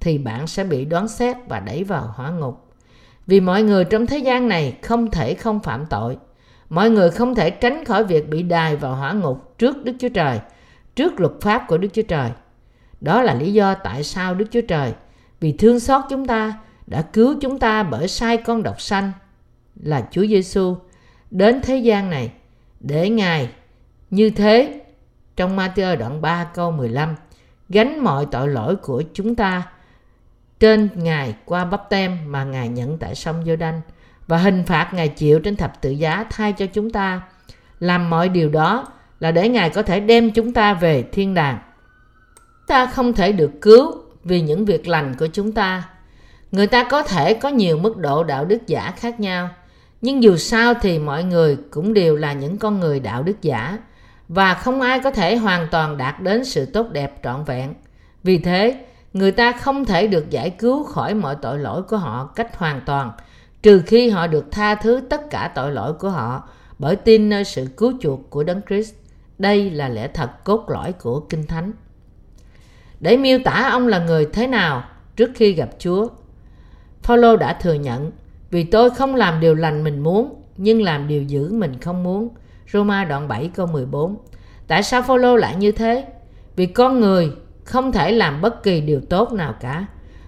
thì 0.00 0.18
bạn 0.18 0.46
sẽ 0.46 0.64
bị 0.64 0.84
đoán 0.84 1.08
xét 1.08 1.36
và 1.48 1.60
đẩy 1.60 1.84
vào 1.84 2.12
hỏa 2.14 2.30
ngục. 2.30 2.66
Vì 3.26 3.40
mọi 3.40 3.62
người 3.62 3.84
trong 3.84 4.06
thế 4.06 4.18
gian 4.18 4.48
này 4.48 4.78
không 4.82 5.10
thể 5.10 5.34
không 5.34 5.60
phạm 5.60 5.86
tội. 5.86 6.16
Mọi 6.70 6.90
người 6.90 7.10
không 7.10 7.34
thể 7.34 7.50
tránh 7.50 7.84
khỏi 7.84 8.04
việc 8.04 8.28
bị 8.28 8.42
đài 8.42 8.76
vào 8.76 8.94
hỏa 8.94 9.12
ngục 9.12 9.58
trước 9.58 9.84
Đức 9.84 9.92
Chúa 9.98 10.08
Trời, 10.08 10.40
trước 10.96 11.20
luật 11.20 11.32
pháp 11.40 11.64
của 11.68 11.78
Đức 11.78 11.88
Chúa 11.92 12.02
Trời. 12.02 12.30
Đó 13.00 13.22
là 13.22 13.34
lý 13.34 13.52
do 13.52 13.74
tại 13.74 14.04
sao 14.04 14.34
Đức 14.34 14.46
Chúa 14.50 14.60
Trời, 14.60 14.92
vì 15.40 15.52
thương 15.52 15.80
xót 15.80 16.04
chúng 16.10 16.26
ta, 16.26 16.58
đã 16.86 17.02
cứu 17.02 17.34
chúng 17.40 17.58
ta 17.58 17.82
bởi 17.82 18.08
sai 18.08 18.36
con 18.36 18.62
độc 18.62 18.80
sanh 18.80 19.12
là 19.76 20.08
Chúa 20.10 20.26
Giêsu 20.26 20.76
đến 21.30 21.60
thế 21.62 21.76
gian 21.76 22.10
này 22.10 22.32
để 22.80 23.08
Ngài, 23.08 23.48
như 24.10 24.30
thế, 24.30 24.80
trong 25.36 25.56
Matthew 25.56 25.96
đoạn 25.96 26.20
3 26.20 26.44
câu 26.44 26.70
15 26.70 27.14
gánh 27.68 28.04
mọi 28.04 28.26
tội 28.30 28.48
lỗi 28.48 28.76
của 28.76 29.02
chúng 29.14 29.34
ta 29.34 29.62
trên 30.60 30.88
Ngài 30.94 31.34
qua 31.44 31.64
bắp 31.64 31.90
tem 31.90 32.18
mà 32.32 32.44
Ngài 32.44 32.68
nhận 32.68 32.98
tại 32.98 33.14
sông 33.14 33.44
giô 33.46 33.56
đanh 33.56 33.80
và 34.26 34.38
hình 34.38 34.64
phạt 34.64 34.90
Ngài 34.94 35.08
chịu 35.08 35.40
trên 35.40 35.56
thập 35.56 35.80
tự 35.80 35.90
giá 35.90 36.24
thay 36.30 36.52
cho 36.52 36.66
chúng 36.66 36.90
ta. 36.90 37.20
Làm 37.80 38.10
mọi 38.10 38.28
điều 38.28 38.48
đó 38.48 38.86
là 39.20 39.30
để 39.30 39.48
Ngài 39.48 39.70
có 39.70 39.82
thể 39.82 40.00
đem 40.00 40.30
chúng 40.30 40.52
ta 40.52 40.74
về 40.74 41.02
thiên 41.12 41.34
đàng. 41.34 41.58
Ta 42.66 42.86
không 42.86 43.12
thể 43.12 43.32
được 43.32 43.50
cứu 43.60 43.92
vì 44.24 44.40
những 44.40 44.64
việc 44.64 44.88
lành 44.88 45.14
của 45.18 45.26
chúng 45.26 45.52
ta. 45.52 45.88
Người 46.52 46.66
ta 46.66 46.84
có 46.84 47.02
thể 47.02 47.34
có 47.34 47.48
nhiều 47.48 47.78
mức 47.78 47.96
độ 47.96 48.24
đạo 48.24 48.44
đức 48.44 48.66
giả 48.66 48.92
khác 48.96 49.20
nhau, 49.20 49.48
nhưng 50.00 50.22
dù 50.22 50.36
sao 50.36 50.74
thì 50.74 50.98
mọi 50.98 51.24
người 51.24 51.56
cũng 51.70 51.94
đều 51.94 52.16
là 52.16 52.32
những 52.32 52.58
con 52.58 52.80
người 52.80 53.00
đạo 53.00 53.22
đức 53.22 53.42
giả 53.42 53.78
và 54.28 54.54
không 54.54 54.80
ai 54.80 55.00
có 55.00 55.10
thể 55.10 55.36
hoàn 55.36 55.68
toàn 55.70 55.96
đạt 55.96 56.20
đến 56.20 56.44
sự 56.44 56.66
tốt 56.66 56.86
đẹp 56.92 57.20
trọn 57.24 57.44
vẹn. 57.44 57.74
Vì 58.22 58.38
thế, 58.38 58.84
người 59.12 59.32
ta 59.32 59.52
không 59.52 59.84
thể 59.84 60.06
được 60.06 60.30
giải 60.30 60.50
cứu 60.50 60.84
khỏi 60.84 61.14
mọi 61.14 61.36
tội 61.42 61.58
lỗi 61.58 61.82
của 61.82 61.96
họ 61.96 62.26
cách 62.26 62.58
hoàn 62.58 62.80
toàn, 62.86 63.12
trừ 63.62 63.82
khi 63.86 64.10
họ 64.10 64.26
được 64.26 64.50
tha 64.50 64.74
thứ 64.74 65.00
tất 65.10 65.30
cả 65.30 65.52
tội 65.54 65.72
lỗi 65.72 65.92
của 65.92 66.10
họ 66.10 66.48
bởi 66.78 66.96
tin 66.96 67.28
nơi 67.28 67.44
sự 67.44 67.66
cứu 67.76 67.92
chuộc 68.00 68.30
của 68.30 68.42
Đấng 68.42 68.60
Christ. 68.68 68.94
Đây 69.38 69.70
là 69.70 69.88
lẽ 69.88 70.08
thật 70.08 70.44
cốt 70.44 70.64
lõi 70.68 70.92
của 70.92 71.20
Kinh 71.20 71.46
Thánh. 71.46 71.72
Để 73.00 73.16
miêu 73.16 73.38
tả 73.44 73.68
ông 73.70 73.88
là 73.88 73.98
người 73.98 74.26
thế 74.32 74.46
nào 74.46 74.84
trước 75.16 75.30
khi 75.34 75.52
gặp 75.52 75.68
Chúa, 75.78 76.08
Phaolô 77.02 77.36
đã 77.36 77.52
thừa 77.52 77.74
nhận 77.74 78.10
vì 78.50 78.64
tôi 78.64 78.90
không 78.90 79.14
làm 79.14 79.40
điều 79.40 79.54
lành 79.54 79.84
mình 79.84 79.98
muốn 79.98 80.42
nhưng 80.56 80.82
làm 80.82 81.08
điều 81.08 81.22
dữ 81.22 81.52
mình 81.52 81.80
không 81.80 82.02
muốn 82.02 82.28
Roma 82.72 83.04
đoạn 83.04 83.28
7 83.28 83.50
câu 83.54 83.66
14. 83.66 84.16
Tại 84.66 84.82
sao 84.82 85.02
Phaolô 85.02 85.36
lại 85.36 85.56
như 85.56 85.72
thế? 85.72 86.04
Vì 86.56 86.66
con 86.66 87.00
người 87.00 87.32
không 87.64 87.92
thể 87.92 88.12
làm 88.12 88.40
bất 88.40 88.62
kỳ 88.62 88.80
điều 88.80 89.00
tốt 89.00 89.32
nào 89.32 89.54
cả. 89.60 89.86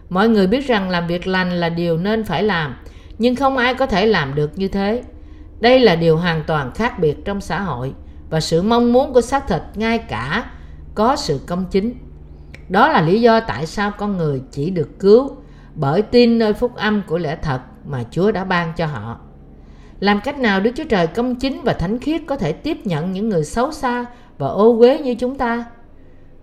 Mọi 0.08 0.28
người 0.28 0.46
biết 0.46 0.66
rằng 0.66 0.90
làm 0.90 1.06
việc 1.06 1.26
lành 1.26 1.50
là 1.60 1.68
điều 1.68 1.98
nên 1.98 2.24
phải 2.24 2.42
làm, 2.42 2.76
nhưng 3.18 3.36
không 3.36 3.56
ai 3.56 3.74
có 3.74 3.86
thể 3.86 4.06
làm 4.06 4.34
được 4.34 4.58
như 4.58 4.68
thế. 4.68 5.02
Đây 5.60 5.80
là 5.80 5.96
điều 5.96 6.16
hoàn 6.16 6.44
toàn 6.46 6.70
khác 6.74 6.98
biệt 6.98 7.24
trong 7.24 7.40
xã 7.40 7.60
hội 7.60 7.94
và 8.30 8.40
sự 8.40 8.62
mong 8.62 8.92
muốn 8.92 9.12
của 9.12 9.20
xác 9.20 9.48
thịt 9.48 9.62
ngay 9.74 9.98
cả 9.98 10.50
có 10.94 11.16
sự 11.16 11.40
công 11.46 11.64
chính. 11.70 11.94
Đó 12.68 12.88
là 12.88 13.00
lý 13.00 13.20
do 13.20 13.40
tại 13.40 13.66
sao 13.66 13.92
con 13.98 14.16
người 14.16 14.42
chỉ 14.50 14.70
được 14.70 14.98
cứu 14.98 15.36
bởi 15.74 16.02
tin 16.02 16.38
nơi 16.38 16.52
phúc 16.52 16.74
âm 16.74 17.02
của 17.06 17.18
lẽ 17.18 17.36
thật 17.42 17.60
mà 17.84 18.04
Chúa 18.10 18.30
đã 18.30 18.44
ban 18.44 18.72
cho 18.76 18.86
họ. 18.86 19.20
Làm 20.00 20.20
cách 20.24 20.38
nào 20.38 20.60
Đức 20.60 20.70
Chúa 20.76 20.84
Trời 20.84 21.06
công 21.06 21.36
chính 21.36 21.62
và 21.62 21.72
thánh 21.72 21.98
khiết 21.98 22.22
có 22.26 22.36
thể 22.36 22.52
tiếp 22.52 22.78
nhận 22.84 23.12
những 23.12 23.28
người 23.28 23.44
xấu 23.44 23.72
xa 23.72 24.06
và 24.38 24.48
ô 24.48 24.78
uế 24.78 24.98
như 24.98 25.14
chúng 25.14 25.38
ta? 25.38 25.64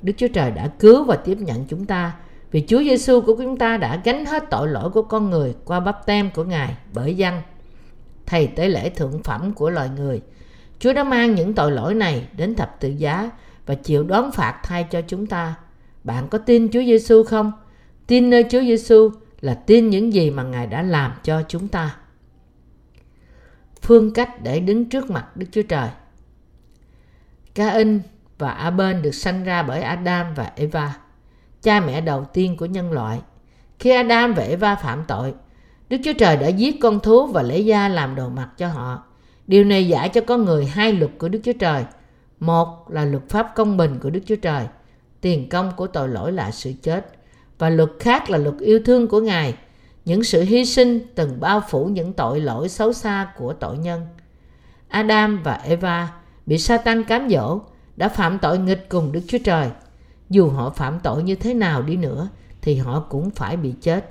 Đức 0.01 0.13
Chúa 0.17 0.27
Trời 0.27 0.51
đã 0.51 0.67
cứu 0.67 1.03
và 1.03 1.15
tiếp 1.15 1.37
nhận 1.41 1.65
chúng 1.65 1.85
ta 1.85 2.13
vì 2.51 2.65
Chúa 2.67 2.79
Giêsu 2.79 3.21
của 3.21 3.35
chúng 3.35 3.57
ta 3.57 3.77
đã 3.77 4.01
gánh 4.03 4.25
hết 4.25 4.43
tội 4.49 4.67
lỗi 4.67 4.89
của 4.89 5.01
con 5.01 5.29
người 5.29 5.55
qua 5.65 5.79
bắp 5.79 6.05
tem 6.05 6.29
của 6.29 6.43
Ngài 6.43 6.75
bởi 6.93 7.15
dân. 7.15 7.41
Thầy 8.25 8.47
tế 8.47 8.69
lễ 8.69 8.89
thượng 8.89 9.23
phẩm 9.23 9.53
của 9.53 9.69
loài 9.69 9.89
người. 9.97 10.21
Chúa 10.79 10.93
đã 10.93 11.03
mang 11.03 11.35
những 11.35 11.53
tội 11.53 11.71
lỗi 11.71 11.93
này 11.93 12.27
đến 12.37 12.55
thập 12.55 12.79
tự 12.79 12.89
giá 12.89 13.29
và 13.65 13.75
chịu 13.75 14.03
đón 14.03 14.31
phạt 14.31 14.59
thay 14.63 14.83
cho 14.83 15.01
chúng 15.07 15.25
ta. 15.25 15.55
Bạn 16.05 16.27
có 16.27 16.37
tin 16.37 16.69
Chúa 16.71 16.83
Giêsu 16.83 17.23
không? 17.23 17.51
Tin 18.07 18.29
nơi 18.29 18.45
Chúa 18.49 18.61
Giêsu 18.61 19.11
là 19.41 19.53
tin 19.53 19.89
những 19.89 20.13
gì 20.13 20.29
mà 20.29 20.43
Ngài 20.43 20.67
đã 20.67 20.81
làm 20.81 21.11
cho 21.23 21.41
chúng 21.47 21.67
ta 21.67 21.95
phương 23.81 24.13
cách 24.13 24.43
để 24.43 24.59
đứng 24.59 24.89
trước 24.89 25.09
mặt 25.09 25.37
Đức 25.37 25.45
Chúa 25.51 25.61
Trời. 25.61 25.89
Cain 27.55 28.01
và 28.37 28.49
Abel 28.49 29.01
được 29.01 29.11
sanh 29.11 29.43
ra 29.43 29.63
bởi 29.63 29.81
Adam 29.81 30.33
và 30.33 30.51
Eva, 30.55 30.97
cha 31.61 31.79
mẹ 31.79 32.01
đầu 32.01 32.25
tiên 32.33 32.57
của 32.57 32.65
nhân 32.65 32.91
loại. 32.91 33.21
Khi 33.79 33.89
Adam 33.89 34.33
và 34.33 34.43
Eva 34.43 34.75
phạm 34.75 35.03
tội, 35.07 35.33
Đức 35.89 35.97
Chúa 36.03 36.13
Trời 36.13 36.37
đã 36.37 36.47
giết 36.47 36.75
con 36.81 36.99
thú 36.99 37.27
và 37.27 37.41
lấy 37.41 37.65
da 37.65 37.87
làm 37.87 38.15
đồ 38.15 38.29
mặt 38.29 38.49
cho 38.57 38.67
họ. 38.67 39.03
Điều 39.47 39.63
này 39.63 39.87
giải 39.87 40.09
cho 40.09 40.21
con 40.21 40.45
người 40.45 40.65
hai 40.65 40.93
luật 40.93 41.11
của 41.17 41.29
Đức 41.29 41.39
Chúa 41.43 41.53
Trời. 41.59 41.85
Một 42.39 42.91
là 42.91 43.05
luật 43.05 43.29
pháp 43.29 43.51
công 43.55 43.77
bình 43.77 43.99
của 44.01 44.09
Đức 44.09 44.21
Chúa 44.25 44.35
Trời, 44.35 44.67
tiền 45.25 45.49
công 45.49 45.71
của 45.75 45.87
tội 45.87 46.09
lỗi 46.09 46.31
là 46.31 46.51
sự 46.51 46.73
chết. 46.81 47.05
Và 47.57 47.69
luật 47.69 47.89
khác 47.99 48.29
là 48.29 48.37
luật 48.37 48.55
yêu 48.59 48.79
thương 48.85 49.07
của 49.07 49.19
Ngài, 49.19 49.55
những 50.05 50.23
sự 50.23 50.41
hy 50.41 50.65
sinh 50.65 50.99
từng 51.15 51.39
bao 51.39 51.61
phủ 51.69 51.85
những 51.85 52.13
tội 52.13 52.39
lỗi 52.39 52.69
xấu 52.69 52.93
xa 52.93 53.31
của 53.37 53.53
tội 53.53 53.77
nhân. 53.77 54.07
Adam 54.87 55.43
và 55.43 55.53
Eva 55.53 56.13
bị 56.45 56.57
Satan 56.57 57.03
cám 57.03 57.29
dỗ 57.29 57.59
đã 57.95 58.09
phạm 58.09 58.39
tội 58.39 58.59
nghịch 58.59 58.89
cùng 58.89 59.11
Đức 59.11 59.21
Chúa 59.27 59.37
Trời. 59.43 59.69
Dù 60.29 60.49
họ 60.49 60.69
phạm 60.69 60.99
tội 61.03 61.23
như 61.23 61.35
thế 61.35 61.53
nào 61.53 61.81
đi 61.81 61.95
nữa 61.95 62.29
thì 62.61 62.75
họ 62.75 62.99
cũng 63.09 63.29
phải 63.29 63.57
bị 63.57 63.73
chết. 63.81 64.09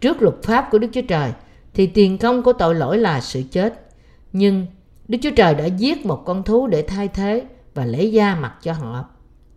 trước 0.00 0.22
luật 0.22 0.42
pháp 0.42 0.68
của 0.70 0.78
Đức 0.78 0.88
Chúa 0.92 1.02
Trời 1.08 1.32
thì 1.74 1.86
tiền 1.86 2.18
công 2.18 2.42
của 2.42 2.52
tội 2.52 2.74
lỗi 2.74 2.98
là 2.98 3.20
sự 3.20 3.42
chết. 3.50 3.86
Nhưng 4.32 4.66
Đức 5.08 5.18
Chúa 5.22 5.30
Trời 5.36 5.54
đã 5.54 5.64
giết 5.64 6.06
một 6.06 6.22
con 6.26 6.42
thú 6.42 6.66
để 6.66 6.82
thay 6.82 7.08
thế 7.08 7.44
và 7.74 7.84
lấy 7.84 8.12
da 8.12 8.34
mặt 8.34 8.54
cho 8.62 8.72
họ. 8.72 9.11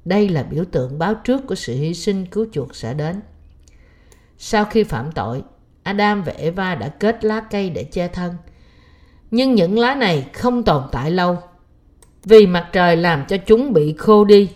Đây 0.06 0.30
là 0.30 0.44
biểu 0.44 0.66
tượng 0.66 1.00
báo 1.00 1.16
trước 1.16 1.48
của 1.48 1.56
sự 1.56 1.74
hy 1.74 1.94
sinh 1.94 2.26
cứu 2.26 2.46
chuộc 2.52 2.76
sẽ 2.76 2.94
đến. 2.94 3.22
Sau 4.38 4.66
khi 4.66 4.84
phạm 4.84 5.12
tội, 5.12 5.44
Adam 5.84 6.24
và 6.24 6.34
Eva 6.38 6.76
đã 6.76 6.88
kết 6.88 7.26
lá 7.26 7.40
cây 7.40 7.70
để 7.70 7.84
che 7.84 8.08
thân. 8.08 8.34
Nhưng 9.32 9.56
những 9.56 9.80
lá 9.80 9.96
này 9.96 10.28
không 10.34 10.64
tồn 10.64 10.84
tại 10.92 11.12
lâu 11.12 11.38
vì 12.24 12.48
mặt 12.48 12.70
trời 12.72 12.98
làm 12.98 13.26
cho 13.26 13.38
chúng 13.38 13.74
bị 13.74 13.94
khô 13.98 14.26
đi. 14.26 14.50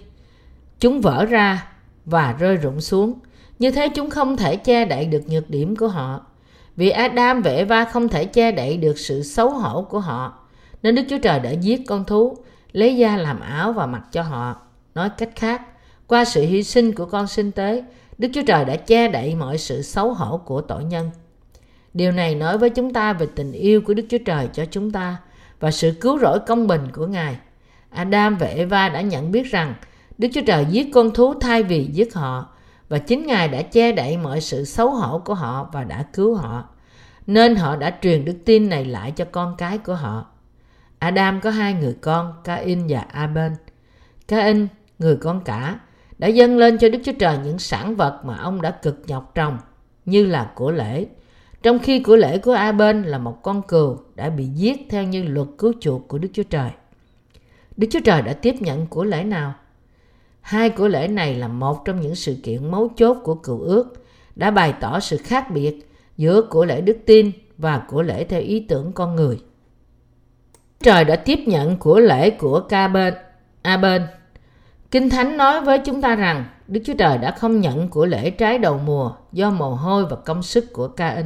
Chúng 0.80 1.02
vỡ 1.02 1.26
ra 1.26 1.68
và 2.06 2.36
rơi 2.40 2.56
rụng 2.56 2.82
xuống. 2.82 3.20
Như 3.60 3.72
thế 3.72 3.90
chúng 3.90 4.10
không 4.10 4.38
thể 4.38 4.56
che 4.56 4.86
đậy 4.86 5.06
được 5.06 5.30
nhược 5.30 5.50
điểm 5.50 5.76
của 5.76 5.88
họ. 5.88 6.26
Vì 6.76 6.90
Adam 6.90 7.42
và 7.42 7.52
Eva 7.52 7.86
không 7.86 8.10
thể 8.10 8.26
che 8.26 8.52
đậy 8.52 8.78
được 8.78 9.00
sự 9.00 9.24
xấu 9.24 9.50
hổ 9.50 9.82
của 9.82 10.00
họ. 10.00 10.40
Nên 10.84 10.96
Đức 10.96 11.04
Chúa 11.10 11.18
Trời 11.18 11.40
đã 11.40 11.52
giết 11.52 11.82
con 11.88 12.06
thú, 12.06 12.38
lấy 12.72 12.98
da 12.98 13.18
làm 13.18 13.40
áo 13.40 13.74
và 13.74 13.86
mặc 13.86 14.04
cho 14.12 14.22
họ. 14.22 14.62
Nói 15.00 15.10
cách 15.10 15.30
khác, 15.36 15.62
qua 16.08 16.26
sự 16.26 16.42
hy 16.42 16.64
sinh 16.64 16.94
của 16.94 17.06
con 17.06 17.28
sinh 17.28 17.52
tế, 17.52 17.84
Đức 18.18 18.28
Chúa 18.34 18.42
Trời 18.48 18.66
đã 18.66 18.76
che 18.76 19.08
đậy 19.08 19.36
mọi 19.36 19.58
sự 19.58 19.82
xấu 19.82 20.14
hổ 20.14 20.38
của 20.38 20.62
tội 20.62 20.84
nhân. 20.84 21.12
Điều 21.94 22.12
này 22.12 22.36
nói 22.36 22.58
với 22.58 22.70
chúng 22.70 22.94
ta 22.94 23.14
về 23.14 23.28
tình 23.36 23.52
yêu 23.52 23.82
của 23.82 23.94
Đức 23.94 24.04
Chúa 24.10 24.18
Trời 24.26 24.50
cho 24.54 24.66
chúng 24.72 24.92
ta 24.92 25.18
và 25.60 25.72
sự 25.72 25.92
cứu 26.02 26.20
rỗi 26.20 26.40
công 26.40 26.68
bình 26.68 26.82
của 26.94 27.08
Ngài. 27.08 27.38
Adam 27.90 28.38
và 28.38 28.48
Eva 28.48 28.90
đã 28.90 29.02
nhận 29.02 29.32
biết 29.32 29.52
rằng 29.52 29.74
Đức 30.18 30.28
Chúa 30.34 30.42
Trời 30.48 30.66
giết 30.70 30.90
con 30.94 31.12
thú 31.12 31.34
thay 31.34 31.64
vì 31.64 31.86
giết 31.94 32.14
họ 32.14 32.50
và 32.90 32.98
chính 32.98 33.28
Ngài 33.28 33.48
đã 33.48 33.62
che 33.62 33.92
đậy 33.92 34.18
mọi 34.18 34.42
sự 34.42 34.66
xấu 34.66 34.90
hổ 34.90 35.20
của 35.20 35.34
họ 35.34 35.70
và 35.74 35.84
đã 35.84 36.06
cứu 36.14 36.36
họ. 36.36 36.70
Nên 37.28 37.56
họ 37.56 37.76
đã 37.76 37.98
truyền 38.02 38.26
đức 38.26 38.36
tin 38.46 38.70
này 38.70 38.86
lại 38.86 39.12
cho 39.12 39.26
con 39.32 39.56
cái 39.58 39.78
của 39.78 39.96
họ. 39.96 40.26
Adam 41.00 41.42
có 41.42 41.50
hai 41.50 41.74
người 41.74 41.96
con, 42.02 42.34
Cain 42.44 42.88
và 42.90 43.00
Abel. 43.00 43.52
Cain, 44.28 44.68
người 45.00 45.16
con 45.16 45.42
cả, 45.44 45.80
đã 46.18 46.28
dâng 46.28 46.58
lên 46.58 46.78
cho 46.78 46.90
Đức 46.90 47.00
Chúa 47.04 47.14
Trời 47.20 47.38
những 47.44 47.60
sản 47.60 47.96
vật 47.96 48.22
mà 48.24 48.38
ông 48.38 48.62
đã 48.62 48.72
cực 48.72 49.04
nhọc 49.08 49.36
trồng, 49.36 49.58
như 50.06 50.26
là 50.26 50.52
của 50.56 50.72
lễ. 50.72 51.06
Trong 51.64 51.80
khi 51.80 52.00
của 52.00 52.16
lễ 52.16 52.38
của 52.38 52.52
A 52.52 52.72
bên 52.72 53.04
là 53.04 53.18
một 53.18 53.44
con 53.44 53.62
cừu 53.62 53.98
đã 54.16 54.30
bị 54.30 54.46
giết 54.46 54.88
theo 54.90 55.04
như 55.04 55.24
luật 55.24 55.48
cứu 55.58 55.74
chuộc 55.80 56.08
của 56.08 56.18
Đức 56.18 56.30
Chúa 56.34 56.44
Trời. 56.44 56.70
Đức 57.78 57.88
Chúa 57.92 58.00
Trời 58.06 58.22
đã 58.22 58.34
tiếp 58.34 58.56
nhận 58.60 58.88
của 58.88 59.04
lễ 59.04 59.24
nào? 59.24 59.54
Hai 60.42 60.70
của 60.70 60.88
lễ 60.88 61.08
này 61.08 61.36
là 61.36 61.48
một 61.48 61.86
trong 61.86 62.02
những 62.02 62.16
sự 62.16 62.38
kiện 62.44 62.72
mấu 62.72 62.90
chốt 62.96 63.18
của 63.24 63.36
cựu 63.36 63.60
ước, 63.60 63.94
đã 64.36 64.52
bày 64.52 64.74
tỏ 64.80 65.00
sự 65.00 65.18
khác 65.18 65.52
biệt 65.52 65.92
giữa 66.18 66.42
của 66.42 66.66
lễ 66.66 66.82
đức 66.82 66.98
tin 67.06 67.32
và 67.58 67.82
của 67.88 68.02
lễ 68.02 68.24
theo 68.24 68.42
ý 68.42 68.60
tưởng 68.60 68.92
con 68.92 69.16
người. 69.16 69.42
Trời 70.80 71.06
đã 71.06 71.16
tiếp 71.16 71.40
nhận 71.46 71.78
của 71.78 72.00
lễ 72.00 72.30
của 72.30 72.60
ca 72.60 72.88
bên, 72.88 73.14
A 73.62 73.78
bên. 73.78 74.02
Kinh 74.91 75.10
Thánh 75.10 75.38
nói 75.38 75.62
với 75.62 75.80
chúng 75.80 76.02
ta 76.02 76.15
rằng 76.15 76.45
Đức 76.67 76.80
Chúa 76.86 76.93
Trời 76.93 77.17
đã 77.17 77.32
không 77.32 77.62
nhận 77.62 77.89
của 77.89 78.06
lễ 78.06 78.30
trái 78.30 78.58
đầu 78.58 78.80
mùa 78.86 79.12
do 79.32 79.49
mồ 79.49 79.69
hôi 79.69 80.06
và 80.06 80.15
công 80.15 80.43
sức 80.43 80.73
của 80.73 80.88
ca 80.88 81.10
in. 81.10 81.25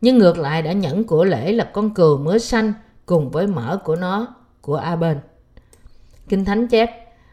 Nhưng 0.00 0.18
ngược 0.18 0.38
lại 0.38 0.62
đã 0.62 0.72
nhận 0.72 1.04
của 1.04 1.24
lễ 1.24 1.52
là 1.52 1.64
con 1.64 1.94
cừu 1.94 2.18
mới 2.18 2.38
sanh 2.38 2.72
cùng 3.06 3.30
với 3.30 3.46
mỡ 3.46 3.76
của 3.84 3.96
nó 3.96 4.26
của 4.60 4.76
A 4.76 4.96
bên. 4.96 5.18
Kinh 6.28 6.44
Thánh 6.44 6.68
chép, 6.68 6.90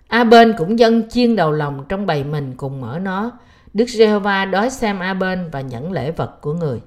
A 0.07 0.23
bên 0.23 0.53
cũng 0.57 0.79
dâng 0.79 1.09
chiên 1.09 1.35
đầu 1.35 1.51
lòng 1.51 1.85
trong 1.89 2.05
bầy 2.05 2.23
mình 2.23 2.53
cùng 2.57 2.81
mỡ 2.81 2.99
nó. 2.99 3.31
Đức 3.73 3.85
Giê-hô-va 3.89 4.45
đói 4.45 4.69
xem 4.69 4.99
A 4.99 5.13
bên 5.13 5.49
và 5.51 5.61
nhận 5.61 5.91
lễ 5.91 6.11
vật 6.11 6.41
của 6.41 6.53
người. 6.53 6.81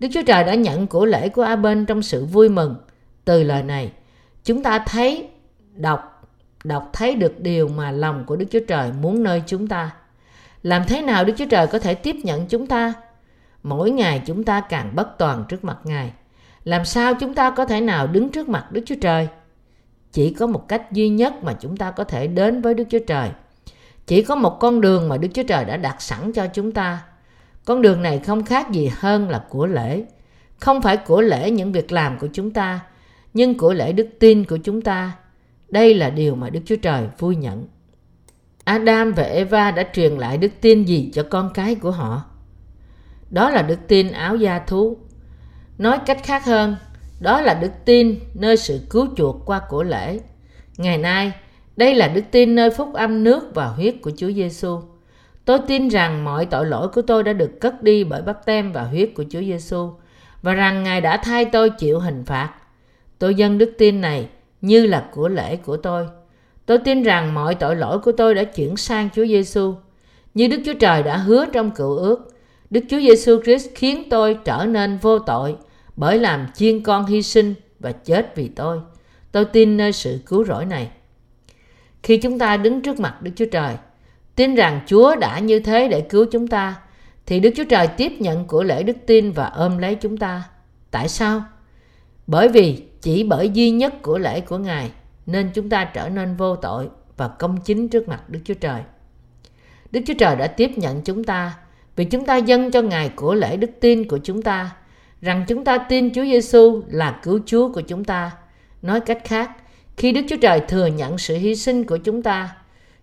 Đức 0.00 0.08
Chúa 0.12 0.22
Trời 0.26 0.44
đã 0.44 0.54
nhận 0.54 0.86
của 0.86 1.04
lễ 1.04 1.28
của 1.28 1.42
A 1.42 1.56
bên 1.56 1.86
trong 1.86 2.02
sự 2.02 2.24
vui 2.24 2.48
mừng. 2.48 2.76
Từ 3.24 3.42
lời 3.42 3.62
này, 3.62 3.92
chúng 4.44 4.62
ta 4.62 4.78
thấy 4.78 5.28
đọc 5.74 6.19
đọc 6.64 6.90
thấy 6.92 7.14
được 7.14 7.40
điều 7.40 7.68
mà 7.68 7.90
lòng 7.90 8.24
của 8.26 8.36
Đức 8.36 8.46
Chúa 8.50 8.60
Trời 8.68 8.92
muốn 9.00 9.22
nơi 9.22 9.42
chúng 9.46 9.66
ta. 9.66 9.90
Làm 10.62 10.82
thế 10.88 11.02
nào 11.02 11.24
Đức 11.24 11.32
Chúa 11.36 11.46
Trời 11.50 11.66
có 11.66 11.78
thể 11.78 11.94
tiếp 11.94 12.16
nhận 12.22 12.46
chúng 12.46 12.66
ta? 12.66 12.92
Mỗi 13.62 13.90
ngày 13.90 14.22
chúng 14.26 14.44
ta 14.44 14.60
càng 14.60 14.90
bất 14.94 15.18
toàn 15.18 15.44
trước 15.48 15.64
mặt 15.64 15.78
Ngài. 15.84 16.12
Làm 16.64 16.84
sao 16.84 17.14
chúng 17.14 17.34
ta 17.34 17.50
có 17.50 17.64
thể 17.64 17.80
nào 17.80 18.06
đứng 18.06 18.28
trước 18.28 18.48
mặt 18.48 18.72
Đức 18.72 18.82
Chúa 18.86 18.94
Trời? 19.00 19.28
Chỉ 20.12 20.34
có 20.34 20.46
một 20.46 20.68
cách 20.68 20.92
duy 20.92 21.08
nhất 21.08 21.44
mà 21.44 21.52
chúng 21.60 21.76
ta 21.76 21.90
có 21.90 22.04
thể 22.04 22.26
đến 22.26 22.60
với 22.60 22.74
Đức 22.74 22.84
Chúa 22.90 22.98
Trời. 23.06 23.30
Chỉ 24.06 24.22
có 24.22 24.34
một 24.34 24.56
con 24.60 24.80
đường 24.80 25.08
mà 25.08 25.16
Đức 25.16 25.28
Chúa 25.34 25.42
Trời 25.42 25.64
đã 25.64 25.76
đặt 25.76 26.02
sẵn 26.02 26.32
cho 26.32 26.46
chúng 26.46 26.72
ta. 26.72 27.02
Con 27.64 27.82
đường 27.82 28.02
này 28.02 28.18
không 28.18 28.44
khác 28.44 28.70
gì 28.70 28.90
hơn 28.98 29.28
là 29.28 29.44
của 29.48 29.66
lễ. 29.66 30.04
Không 30.58 30.82
phải 30.82 30.96
của 30.96 31.20
lễ 31.20 31.50
những 31.50 31.72
việc 31.72 31.92
làm 31.92 32.18
của 32.18 32.28
chúng 32.32 32.50
ta, 32.50 32.80
nhưng 33.34 33.58
của 33.58 33.72
lễ 33.72 33.92
đức 33.92 34.08
tin 34.18 34.44
của 34.44 34.58
chúng 34.64 34.82
ta. 34.82 35.12
Đây 35.70 35.94
là 35.94 36.10
điều 36.10 36.34
mà 36.34 36.50
Đức 36.50 36.60
Chúa 36.64 36.76
Trời 36.76 37.08
vui 37.18 37.36
nhận. 37.36 37.66
Adam 38.64 39.12
và 39.12 39.22
Eva 39.22 39.70
đã 39.70 39.84
truyền 39.92 40.12
lại 40.12 40.38
đức 40.38 40.52
tin 40.60 40.84
gì 40.84 41.10
cho 41.14 41.22
con 41.30 41.50
cái 41.54 41.74
của 41.74 41.90
họ? 41.90 42.24
Đó 43.30 43.50
là 43.50 43.62
đức 43.62 43.78
tin 43.88 44.12
áo 44.12 44.36
da 44.36 44.58
thú. 44.58 44.96
Nói 45.78 45.98
cách 46.06 46.20
khác 46.24 46.44
hơn, 46.44 46.76
đó 47.20 47.40
là 47.40 47.54
đức 47.54 47.70
tin 47.84 48.18
nơi 48.34 48.56
sự 48.56 48.80
cứu 48.90 49.06
chuộc 49.16 49.36
qua 49.46 49.60
của 49.68 49.82
lễ. 49.82 50.20
Ngày 50.76 50.98
nay, 50.98 51.32
đây 51.76 51.94
là 51.94 52.08
đức 52.08 52.24
tin 52.30 52.54
nơi 52.54 52.70
phúc 52.70 52.94
âm 52.94 53.24
nước 53.24 53.54
và 53.54 53.66
huyết 53.66 53.94
của 54.02 54.10
Chúa 54.16 54.32
Giêsu. 54.32 54.80
Tôi 55.44 55.58
tin 55.68 55.88
rằng 55.88 56.24
mọi 56.24 56.46
tội 56.46 56.66
lỗi 56.66 56.88
của 56.88 57.02
tôi 57.02 57.22
đã 57.22 57.32
được 57.32 57.60
cất 57.60 57.82
đi 57.82 58.04
bởi 58.04 58.22
bắp 58.22 58.46
tem 58.46 58.72
và 58.72 58.82
huyết 58.82 59.10
của 59.14 59.24
Chúa 59.30 59.40
Giêsu 59.40 59.90
và 60.42 60.54
rằng 60.54 60.82
Ngài 60.82 61.00
đã 61.00 61.16
thay 61.16 61.44
tôi 61.44 61.70
chịu 61.70 61.98
hình 61.98 62.24
phạt. 62.24 62.54
Tôi 63.18 63.34
dâng 63.34 63.58
đức 63.58 63.72
tin 63.78 64.00
này 64.00 64.28
như 64.60 64.86
là 64.86 65.08
của 65.12 65.28
lễ 65.28 65.56
của 65.56 65.76
tôi. 65.76 66.06
Tôi 66.66 66.78
tin 66.78 67.02
rằng 67.02 67.34
mọi 67.34 67.54
tội 67.54 67.76
lỗi 67.76 67.98
của 67.98 68.12
tôi 68.12 68.34
đã 68.34 68.44
chuyển 68.44 68.76
sang 68.76 69.08
Chúa 69.14 69.26
Giêsu, 69.26 69.74
như 70.34 70.48
Đức 70.48 70.60
Chúa 70.64 70.74
Trời 70.74 71.02
đã 71.02 71.16
hứa 71.16 71.46
trong 71.52 71.70
cựu 71.70 71.96
ước. 71.96 72.34
Đức 72.70 72.80
Chúa 72.90 73.00
Giêsu 73.00 73.42
Christ 73.42 73.68
khiến 73.74 74.04
tôi 74.10 74.38
trở 74.44 74.64
nên 74.64 74.96
vô 74.96 75.18
tội 75.18 75.56
bởi 75.96 76.18
làm 76.18 76.46
chiên 76.54 76.82
con 76.82 77.06
hy 77.06 77.22
sinh 77.22 77.54
và 77.80 77.92
chết 77.92 78.36
vì 78.36 78.48
tôi. 78.48 78.80
Tôi 79.32 79.44
tin 79.44 79.76
nơi 79.76 79.92
sự 79.92 80.18
cứu 80.26 80.44
rỗi 80.44 80.64
này. 80.64 80.90
Khi 82.02 82.16
chúng 82.16 82.38
ta 82.38 82.56
đứng 82.56 82.80
trước 82.80 83.00
mặt 83.00 83.22
Đức 83.22 83.30
Chúa 83.36 83.46
Trời, 83.52 83.74
tin 84.36 84.54
rằng 84.54 84.80
Chúa 84.86 85.16
đã 85.16 85.38
như 85.38 85.60
thế 85.60 85.88
để 85.88 86.00
cứu 86.00 86.26
chúng 86.30 86.48
ta, 86.48 86.74
thì 87.26 87.40
Đức 87.40 87.50
Chúa 87.56 87.64
Trời 87.64 87.86
tiếp 87.86 88.12
nhận 88.18 88.44
của 88.44 88.62
lễ 88.62 88.82
đức 88.82 88.96
tin 89.06 89.32
và 89.32 89.46
ôm 89.46 89.78
lấy 89.78 89.94
chúng 89.94 90.16
ta. 90.16 90.42
Tại 90.90 91.08
sao? 91.08 91.42
Bởi 92.30 92.48
vì 92.48 92.82
chỉ 93.00 93.24
bởi 93.24 93.50
duy 93.50 93.70
nhất 93.70 94.02
của 94.02 94.18
lễ 94.18 94.40
của 94.40 94.58
Ngài 94.58 94.90
nên 95.26 95.50
chúng 95.54 95.68
ta 95.68 95.84
trở 95.84 96.08
nên 96.08 96.36
vô 96.36 96.56
tội 96.56 96.88
và 97.16 97.28
công 97.28 97.56
chính 97.60 97.88
trước 97.88 98.08
mặt 98.08 98.30
Đức 98.30 98.40
Chúa 98.44 98.54
Trời. 98.54 98.82
Đức 99.90 100.00
Chúa 100.06 100.14
Trời 100.18 100.36
đã 100.36 100.46
tiếp 100.46 100.70
nhận 100.76 101.02
chúng 101.02 101.24
ta 101.24 101.58
vì 101.96 102.04
chúng 102.04 102.26
ta 102.26 102.36
dâng 102.36 102.70
cho 102.70 102.82
Ngài 102.82 103.08
của 103.08 103.34
lễ 103.34 103.56
đức 103.56 103.70
tin 103.80 104.08
của 104.08 104.18
chúng 104.18 104.42
ta 104.42 104.70
rằng 105.20 105.44
chúng 105.48 105.64
ta 105.64 105.78
tin 105.78 106.14
Chúa 106.14 106.24
Giêsu 106.24 106.82
là 106.88 107.20
cứu 107.22 107.40
Chúa 107.46 107.72
của 107.72 107.80
chúng 107.80 108.04
ta. 108.04 108.30
Nói 108.82 109.00
cách 109.00 109.22
khác, 109.24 109.50
khi 109.96 110.12
Đức 110.12 110.20
Chúa 110.28 110.36
Trời 110.36 110.60
thừa 110.60 110.86
nhận 110.86 111.18
sự 111.18 111.36
hy 111.36 111.56
sinh 111.56 111.84
của 111.84 111.96
chúng 111.96 112.22
ta, 112.22 112.56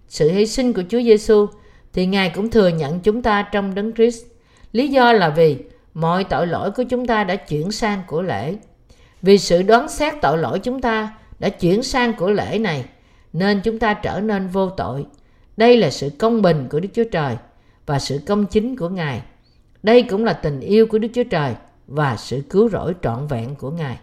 sự 0.08 0.32
hy 0.32 0.46
sinh 0.46 0.74
của 0.74 0.84
Chúa 0.90 1.02
Giêsu 1.02 1.48
thì 1.94 2.06
Ngài 2.06 2.30
cũng 2.30 2.50
thừa 2.50 2.68
nhận 2.68 3.00
chúng 3.00 3.22
ta 3.22 3.42
trong 3.52 3.76
Đấng 3.76 3.94
Christ. 3.94 4.26
Lý 4.72 4.88
do 4.88 5.13
là 5.13 5.30
vì 5.30 5.58
mọi 5.94 6.24
tội 6.24 6.48
lỗi 6.48 6.72
của 6.72 6.84
chúng 6.84 7.06
ta 7.06 7.24
đã 7.24 7.36
chuyển 7.36 7.72
sang 7.72 8.02
của 8.08 8.22
lễ. 8.22 8.56
Vì 9.28 9.38
sự 9.38 9.63
đoán 9.63 9.90
xét 9.90 10.13
tội 10.22 10.38
lỗi 10.38 10.60
chúng 10.60 10.82
ta 10.82 11.18
đã 11.40 11.50
chuyển 11.50 11.84
sang 11.84 12.13
của 12.13 12.32
lễ 12.32 12.60
này, 12.60 12.86
nên 13.34 13.62
chúng 13.63 13.80
ta 13.80 13.94
trở 13.94 14.20
nên 14.20 14.48
vô 14.48 14.70
tội. 14.70 15.06
Đây 15.58 15.78
là 15.78 15.90
sự 15.90 16.10
công 16.20 16.42
bình 16.42 16.68
của 16.70 16.80
Đức 16.80 16.90
Chúa 16.94 17.04
Trời 17.12 17.36
và 17.86 18.00
sự 18.00 18.20
công 18.26 18.46
chính 18.46 18.78
của 18.78 18.90
Ngài. 18.90 19.22
Đây 19.84 20.04
cũng 20.04 20.26
là 20.26 20.34
tình 20.34 20.60
yêu 20.60 20.88
của 20.88 20.98
Đức 20.98 21.08
Chúa 21.13 21.24
Trời 21.24 21.56
và 21.88 22.18
sự 22.18 22.44
cứu 22.50 22.70
rỗi 22.70 22.94
trọn 23.02 23.28
vẹn 23.28 23.56
của 23.56 23.72
Ngài. 23.72 23.98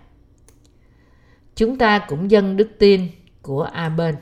Chúng 1.57 1.79
ta 1.79 1.99
cũng 1.99 2.31
dâng 2.31 2.57
đức 2.57 2.69
tin 2.79 3.09
của 3.43 3.63
A-bên. 3.63 4.15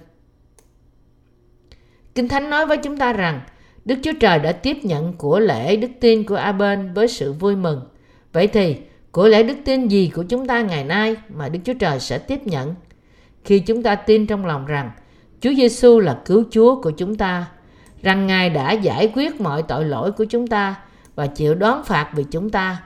Kinh 2.15 2.29
Thánh 2.29 2.51
nói 2.51 2.67
với 2.67 2.77
chúng 2.77 2.97
ta 2.97 3.12
rằng 3.12 3.41
Đức 3.85 3.97
Chúa 4.03 4.15
Trời 4.21 4.38
đã 4.38 4.53
tiếp 4.53 4.77
nhận 4.83 5.12
của 5.12 5.41
lễ 5.41 5.77
đức 5.77 5.91
tin 6.01 6.25
của 6.25 6.37
A-bên 6.37 6.93
với 6.95 7.09
sự 7.09 7.33
vui 7.33 7.57
mừng. 7.57 7.81
Vậy 8.33 8.47
thì, 8.47 8.77
của 9.12 9.29
lễ 9.29 9.42
đức 9.42 9.57
tin 9.64 9.88
gì 9.88 10.11
của 10.14 10.22
chúng 10.22 10.46
ta 10.46 10.61
ngày 10.61 10.85
nay 10.85 11.16
mà 11.29 11.48
Đức 11.48 11.59
Chúa 11.64 11.75
Trời 11.75 12.01
sẽ 12.01 12.18
tiếp 12.18 12.46
nhận? 12.46 12.75
Khi 13.44 13.61
chúng 13.61 13.83
ta 13.83 13.94
tin 13.94 14.27
trong 14.27 14.46
lòng 14.46 14.66
rằng 14.66 14.90
Chúa 15.40 15.53
Giêsu 15.55 16.01
là 16.01 16.20
cứu 16.25 16.44
Chúa 16.51 16.83
của 16.83 16.90
chúng 16.90 17.14
ta, 17.14 17.46
rằng 18.03 18.27
Ngài 18.27 18.51
đã 18.51 18.72
giải 18.72 19.12
quyết 19.14 19.40
mọi 19.40 19.62
tội 19.62 19.85
lỗi 19.85 20.12
của 20.12 20.25
chúng 20.25 20.46
ta 20.46 20.75
và 21.14 21.27
chịu 21.27 21.55
đón 21.55 21.85
phạt 21.85 22.11
vì 22.14 22.25
chúng 22.31 22.51
ta. 22.51 22.83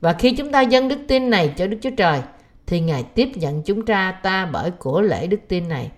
Và 0.00 0.12
khi 0.12 0.32
chúng 0.32 0.52
ta 0.52 0.60
dâng 0.60 0.88
đức 0.88 0.98
tin 1.08 1.30
này 1.30 1.54
cho 1.56 1.66
Đức 1.66 1.76
Chúa 1.82 1.90
Trời, 1.96 2.20
thì 2.66 2.80
Ngài 2.80 3.02
tiếp 3.02 3.28
nhận 3.34 3.62
chúng 3.62 3.86
ta 3.86 4.12
ta 4.22 4.46
bởi 4.46 4.70
của 4.70 5.00
lễ 5.00 5.26
đức 5.26 5.40
tin 5.48 5.68
này. 5.68 5.90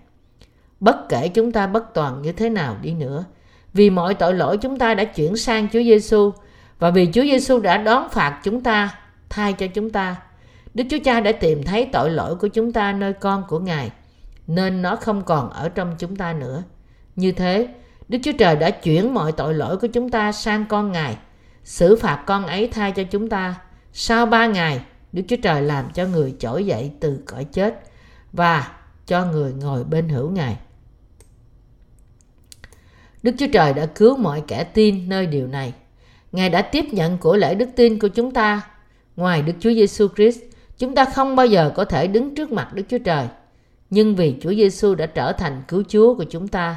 Bất 0.79 1.09
kể 1.09 1.27
chúng 1.27 1.51
ta 1.51 1.67
bất 1.67 1.93
toàn 1.93 2.21
như 2.21 2.31
thế 2.31 2.49
nào 2.49 2.77
đi 2.81 2.93
nữa, 2.93 3.25
vì 3.73 3.89
mọi 3.89 4.13
tội 4.13 4.33
lỗi 4.33 4.57
chúng 4.57 4.77
ta 4.77 4.93
đã 4.93 5.03
chuyển 5.03 5.37
sang 5.37 5.67
Chúa 5.73 5.83
Giêsu 5.83 6.31
Và 6.79 6.89
vì 6.89 7.09
Chúa 7.13 7.23
Giêsu 7.23 7.59
đã 7.59 7.77
đón 7.77 8.09
phạt 8.09 8.39
chúng 8.43 8.61
ta, 8.61 8.89
thay 9.33 9.53
cho 9.53 9.67
chúng 9.67 9.89
ta, 9.89 10.15
Đức 10.73 10.83
Chúa 10.89 10.97
Cha 11.03 11.19
đã 11.19 11.31
tìm 11.31 11.63
thấy 11.63 11.89
tội 11.91 12.09
lỗi 12.09 12.35
của 12.35 12.47
chúng 12.47 12.73
ta 12.73 12.93
nơi 12.93 13.13
con 13.13 13.43
của 13.47 13.59
Ngài, 13.59 13.91
nên 14.47 14.81
nó 14.81 14.95
không 14.95 15.21
còn 15.21 15.49
ở 15.49 15.69
trong 15.69 15.95
chúng 15.99 16.15
ta 16.15 16.33
nữa. 16.33 16.63
Như 17.15 17.31
thế, 17.31 17.67
Đức 18.07 18.17
Chúa 18.23 18.31
Trời 18.37 18.55
đã 18.55 18.69
chuyển 18.69 19.13
mọi 19.13 19.31
tội 19.31 19.53
lỗi 19.53 19.77
của 19.77 19.87
chúng 19.87 20.09
ta 20.09 20.31
sang 20.31 20.65
con 20.65 20.91
Ngài, 20.91 21.17
xử 21.63 21.95
phạt 21.95 22.23
con 22.25 22.45
ấy 22.47 22.67
thay 22.67 22.91
cho 22.91 23.03
chúng 23.03 23.29
ta. 23.29 23.55
Sau 23.93 24.25
ba 24.25 24.45
ngày, 24.45 24.81
Đức 25.11 25.23
Chúa 25.27 25.35
Trời 25.43 25.61
làm 25.61 25.89
cho 25.93 26.05
người 26.05 26.35
trỗi 26.39 26.65
dậy 26.65 26.91
từ 26.99 27.23
cõi 27.25 27.43
chết 27.43 27.79
và 28.31 28.71
cho 29.07 29.25
người 29.25 29.53
ngồi 29.53 29.83
bên 29.83 30.09
hữu 30.09 30.29
Ngài. 30.29 30.57
Đức 33.23 33.35
Chúa 33.37 33.47
Trời 33.53 33.73
đã 33.73 33.85
cứu 33.85 34.17
mọi 34.17 34.43
kẻ 34.47 34.63
tin 34.63 35.09
nơi 35.09 35.25
điều 35.25 35.47
này. 35.47 35.73
Ngài 36.31 36.49
đã 36.49 36.61
tiếp 36.61 36.85
nhận 36.91 37.17
của 37.17 37.37
lễ 37.37 37.55
đức 37.55 37.69
tin 37.75 37.99
của 37.99 38.07
chúng 38.07 38.31
ta. 38.31 38.61
Ngoài 39.15 39.41
Đức 39.41 39.53
Chúa 39.59 39.73
Giêsu 39.73 40.07
Christ, 40.15 40.39
chúng 40.77 40.95
ta 40.95 41.05
không 41.05 41.35
bao 41.35 41.45
giờ 41.45 41.71
có 41.75 41.85
thể 41.85 42.07
đứng 42.07 42.35
trước 42.35 42.51
mặt 42.51 42.73
Đức 42.73 42.83
Chúa 42.89 42.97
Trời. 42.97 43.27
Nhưng 43.89 44.15
vì 44.15 44.35
Chúa 44.41 44.53
Giêsu 44.53 44.95
đã 44.95 45.05
trở 45.05 45.31
thành 45.33 45.61
cứu 45.67 45.83
Chúa 45.87 46.15
của 46.15 46.23
chúng 46.23 46.47
ta, 46.47 46.75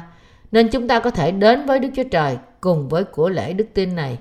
nên 0.51 0.67
chúng 0.67 0.87
ta 0.87 0.99
có 0.99 1.11
thể 1.11 1.31
đến 1.31 1.65
với 1.65 1.79
Đức 1.79 1.89
Chúa 1.95 2.03
Trời 2.11 2.37
cùng 2.61 2.89
với 2.89 3.03
của 3.03 3.29
lễ 3.29 3.53
đức 3.53 3.65
tin 3.73 3.95
này. 3.95 4.17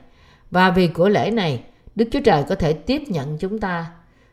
Và 0.51 0.71
vì 0.71 0.89
của 0.89 1.09
lễ 1.09 1.31
này, 1.31 1.63
Đức 1.95 2.09
Chúa 2.13 2.21
Trời 2.21 2.43
có 2.49 2.55
thể 2.55 2.73
tiếp 2.73 3.03
nhận 3.07 3.39
chúng 3.39 3.59
ta. 3.59 3.87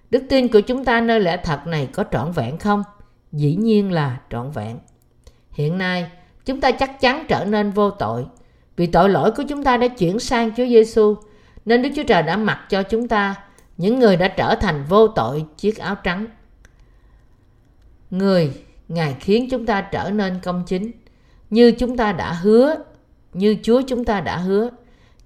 Đức 0.10 0.24
tin 0.30 0.48
của 0.48 0.62
chúng 0.62 0.86
ta 0.86 1.02
nơi 1.02 1.19
lẽ 1.19 1.38
thật 1.43 1.67
này 1.67 1.88
có 1.93 2.04
trọn 2.12 2.32
vẹn 2.32 2.58
không? 2.58 2.84
Dĩ 3.32 3.56
nhiên 3.56 3.91
là 3.91 4.19
trọn 4.30 4.52
vẹn. 4.52 4.78
Hiện 5.52 5.78
nay, 5.78 6.12
chúng 6.46 6.62
ta 6.62 6.72
chắc 6.72 7.02
chắn 7.02 7.26
trở 7.28 7.46
nên 7.46 7.72
vô 7.72 7.89
tội. 7.89 8.26
Vì 8.76 8.88
tội 8.88 9.10
lỗi 9.10 9.32
của 9.32 9.43
chúng 9.50 9.63
ta 9.63 9.78
đã 9.78 9.88
chuyển 9.88 10.19
sang 10.19 10.52
Chúa 10.58 10.65
Giêsu, 10.65 11.15
nên 11.65 11.82
Đức 11.82 11.89
Chúa 11.96 12.04
Trời 12.04 12.24
đã 12.24 12.38
mặc 12.38 12.60
cho 12.69 12.84
chúng 12.84 13.08
ta, 13.08 13.36
những 13.77 13.99
người 13.99 14.17
đã 14.17 14.27
trở 14.27 14.55
thành 14.55 14.86
vô 14.89 15.07
tội, 15.07 15.45
chiếc 15.57 15.77
áo 15.77 15.95
trắng. 15.95 16.27
Người, 18.09 18.63
Ngài 18.88 19.15
khiến 19.19 19.47
chúng 19.51 19.65
ta 19.65 19.81
trở 19.81 20.09
nên 20.09 20.39
công 20.43 20.63
chính, 20.65 20.91
như 21.49 21.71
chúng 21.71 21.97
ta 21.97 22.12
đã 22.12 22.33
hứa, 22.33 22.75
như 23.33 23.57
Chúa 23.63 23.81
chúng 23.88 24.05
ta 24.05 24.21
đã 24.21 24.38
hứa. 24.38 24.69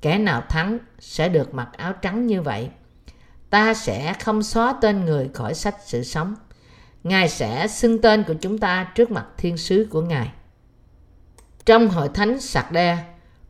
Kẻ 0.02 0.18
nào 0.18 0.42
thắng 0.50 0.78
sẽ 1.00 1.30
được 1.30 1.54
mặc 1.54 1.70
áo 1.78 1.94
trắng 1.94 2.28
như 2.28 2.42
vậy. 2.42 2.70
Ta 3.50 3.74
sẽ 3.74 4.14
không 4.14 4.44
xóa 4.44 4.74
tên 4.82 5.06
người 5.06 5.30
khỏi 5.34 5.54
sách 5.54 5.76
sự 5.86 6.04
sống. 6.04 6.36
Ngài 7.04 7.30
sẽ 7.30 7.68
xưng 7.68 8.02
tên 8.02 8.24
của 8.24 8.34
chúng 8.42 8.58
ta 8.58 8.92
trước 8.96 9.12
mặt 9.12 9.26
thiên 9.38 9.58
sứ 9.58 9.88
của 9.90 10.02
Ngài. 10.02 10.32
Trong 11.66 11.88
hội 11.90 12.10
thánh 12.14 12.40
sạc 12.40 12.72
đe, 12.72 12.98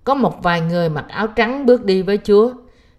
có 0.03 0.15
một 0.15 0.43
vài 0.43 0.61
người 0.61 0.89
mặc 0.89 1.05
áo 1.09 1.27
trắng 1.27 1.65
bước 1.65 1.85
đi 1.85 2.01
với 2.01 2.19
Chúa. 2.23 2.53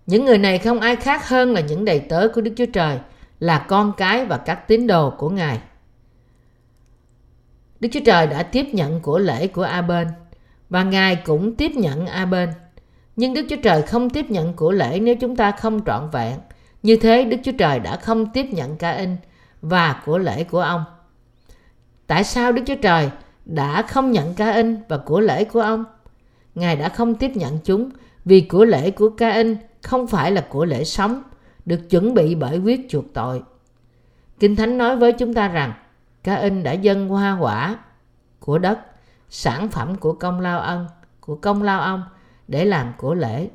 Những 0.08 0.24
người 0.24 0.38
này 0.38 0.58
không 0.58 0.80
ai 0.80 0.96
khác 0.96 1.28
hơn 1.28 1.52
là 1.52 1.60
những 1.60 1.84
đầy 1.84 2.00
tớ 2.00 2.28
của 2.34 2.40
Đức 2.40 2.52
Chúa 2.56 2.66
Trời, 2.66 2.98
là 3.40 3.58
con 3.68 3.92
cái 3.96 4.24
và 4.24 4.36
các 4.36 4.68
tín 4.68 4.86
đồ 4.86 5.10
của 5.10 5.30
Ngài. 5.30 5.60
Đức 7.80 7.88
Chúa 7.92 8.00
Trời 8.04 8.26
đã 8.26 8.42
tiếp 8.42 8.66
nhận 8.72 9.00
của 9.00 9.18
lễ 9.18 9.46
của 9.46 9.62
A-bên 9.62 10.08
và 10.70 10.82
Ngài 10.82 11.16
cũng 11.16 11.54
tiếp 11.54 11.70
nhận 11.70 12.06
A-bên. 12.06 12.48
Nhưng 13.16 13.34
Đức 13.34 13.46
Chúa 13.50 13.56
Trời 13.62 13.82
không 13.82 14.10
tiếp 14.10 14.30
nhận 14.30 14.52
của 14.52 14.72
lễ 14.72 14.98
nếu 15.00 15.14
chúng 15.14 15.36
ta 15.36 15.50
không 15.50 15.80
trọn 15.86 16.10
vẹn. 16.12 16.38
Như 16.82 16.96
thế 16.96 17.24
Đức 17.24 17.36
Chúa 17.44 17.52
Trời 17.58 17.80
đã 17.80 17.96
không 17.96 18.32
tiếp 18.32 18.46
nhận 18.50 18.76
Ca-in 18.76 19.16
và 19.62 20.02
của 20.06 20.18
lễ 20.18 20.44
của 20.44 20.60
ông. 20.60 20.84
Tại 22.06 22.24
sao 22.24 22.52
Đức 22.52 22.62
Chúa 22.66 22.76
Trời 22.82 23.10
đã 23.44 23.82
không 23.82 24.12
nhận 24.12 24.34
Ca-in 24.34 24.76
và 24.88 24.98
của 24.98 25.20
lễ 25.20 25.44
của 25.44 25.60
ông? 25.60 25.84
Ngài 26.54 26.76
đã 26.76 26.88
không 26.88 27.14
tiếp 27.14 27.30
nhận 27.34 27.58
chúng 27.64 27.90
vì 28.24 28.40
của 28.40 28.64
lễ 28.64 28.90
của 28.90 29.10
Ca-in 29.10 29.56
không 29.88 30.06
phải 30.06 30.32
là 30.32 30.46
của 30.48 30.64
lễ 30.64 30.84
sống, 30.84 31.22
được 31.64 31.90
chuẩn 31.90 32.14
bị 32.14 32.34
bởi 32.34 32.58
quyết 32.58 32.86
chuộc 32.88 33.04
tội. 33.14 33.42
Kinh 34.40 34.56
Thánh 34.56 34.78
nói 34.78 34.96
với 34.96 35.12
chúng 35.12 35.34
ta 35.34 35.48
rằng 35.48 35.72
Ca-in 36.24 36.62
đã 36.62 36.72
dâng 36.72 37.08
hoa 37.08 37.38
quả 37.40 37.78
của 38.40 38.58
đất, 38.58 38.78
sản 39.28 39.68
phẩm 39.68 39.96
của 39.96 40.12
công 40.12 40.40
lao 40.40 40.60
ân, 40.60 40.86
của 41.20 41.34
công 41.36 41.62
lao 41.62 41.80
ông 41.80 42.02
để 42.48 42.64
làm 42.64 42.92
của 42.98 43.14
lễ. 43.14 43.48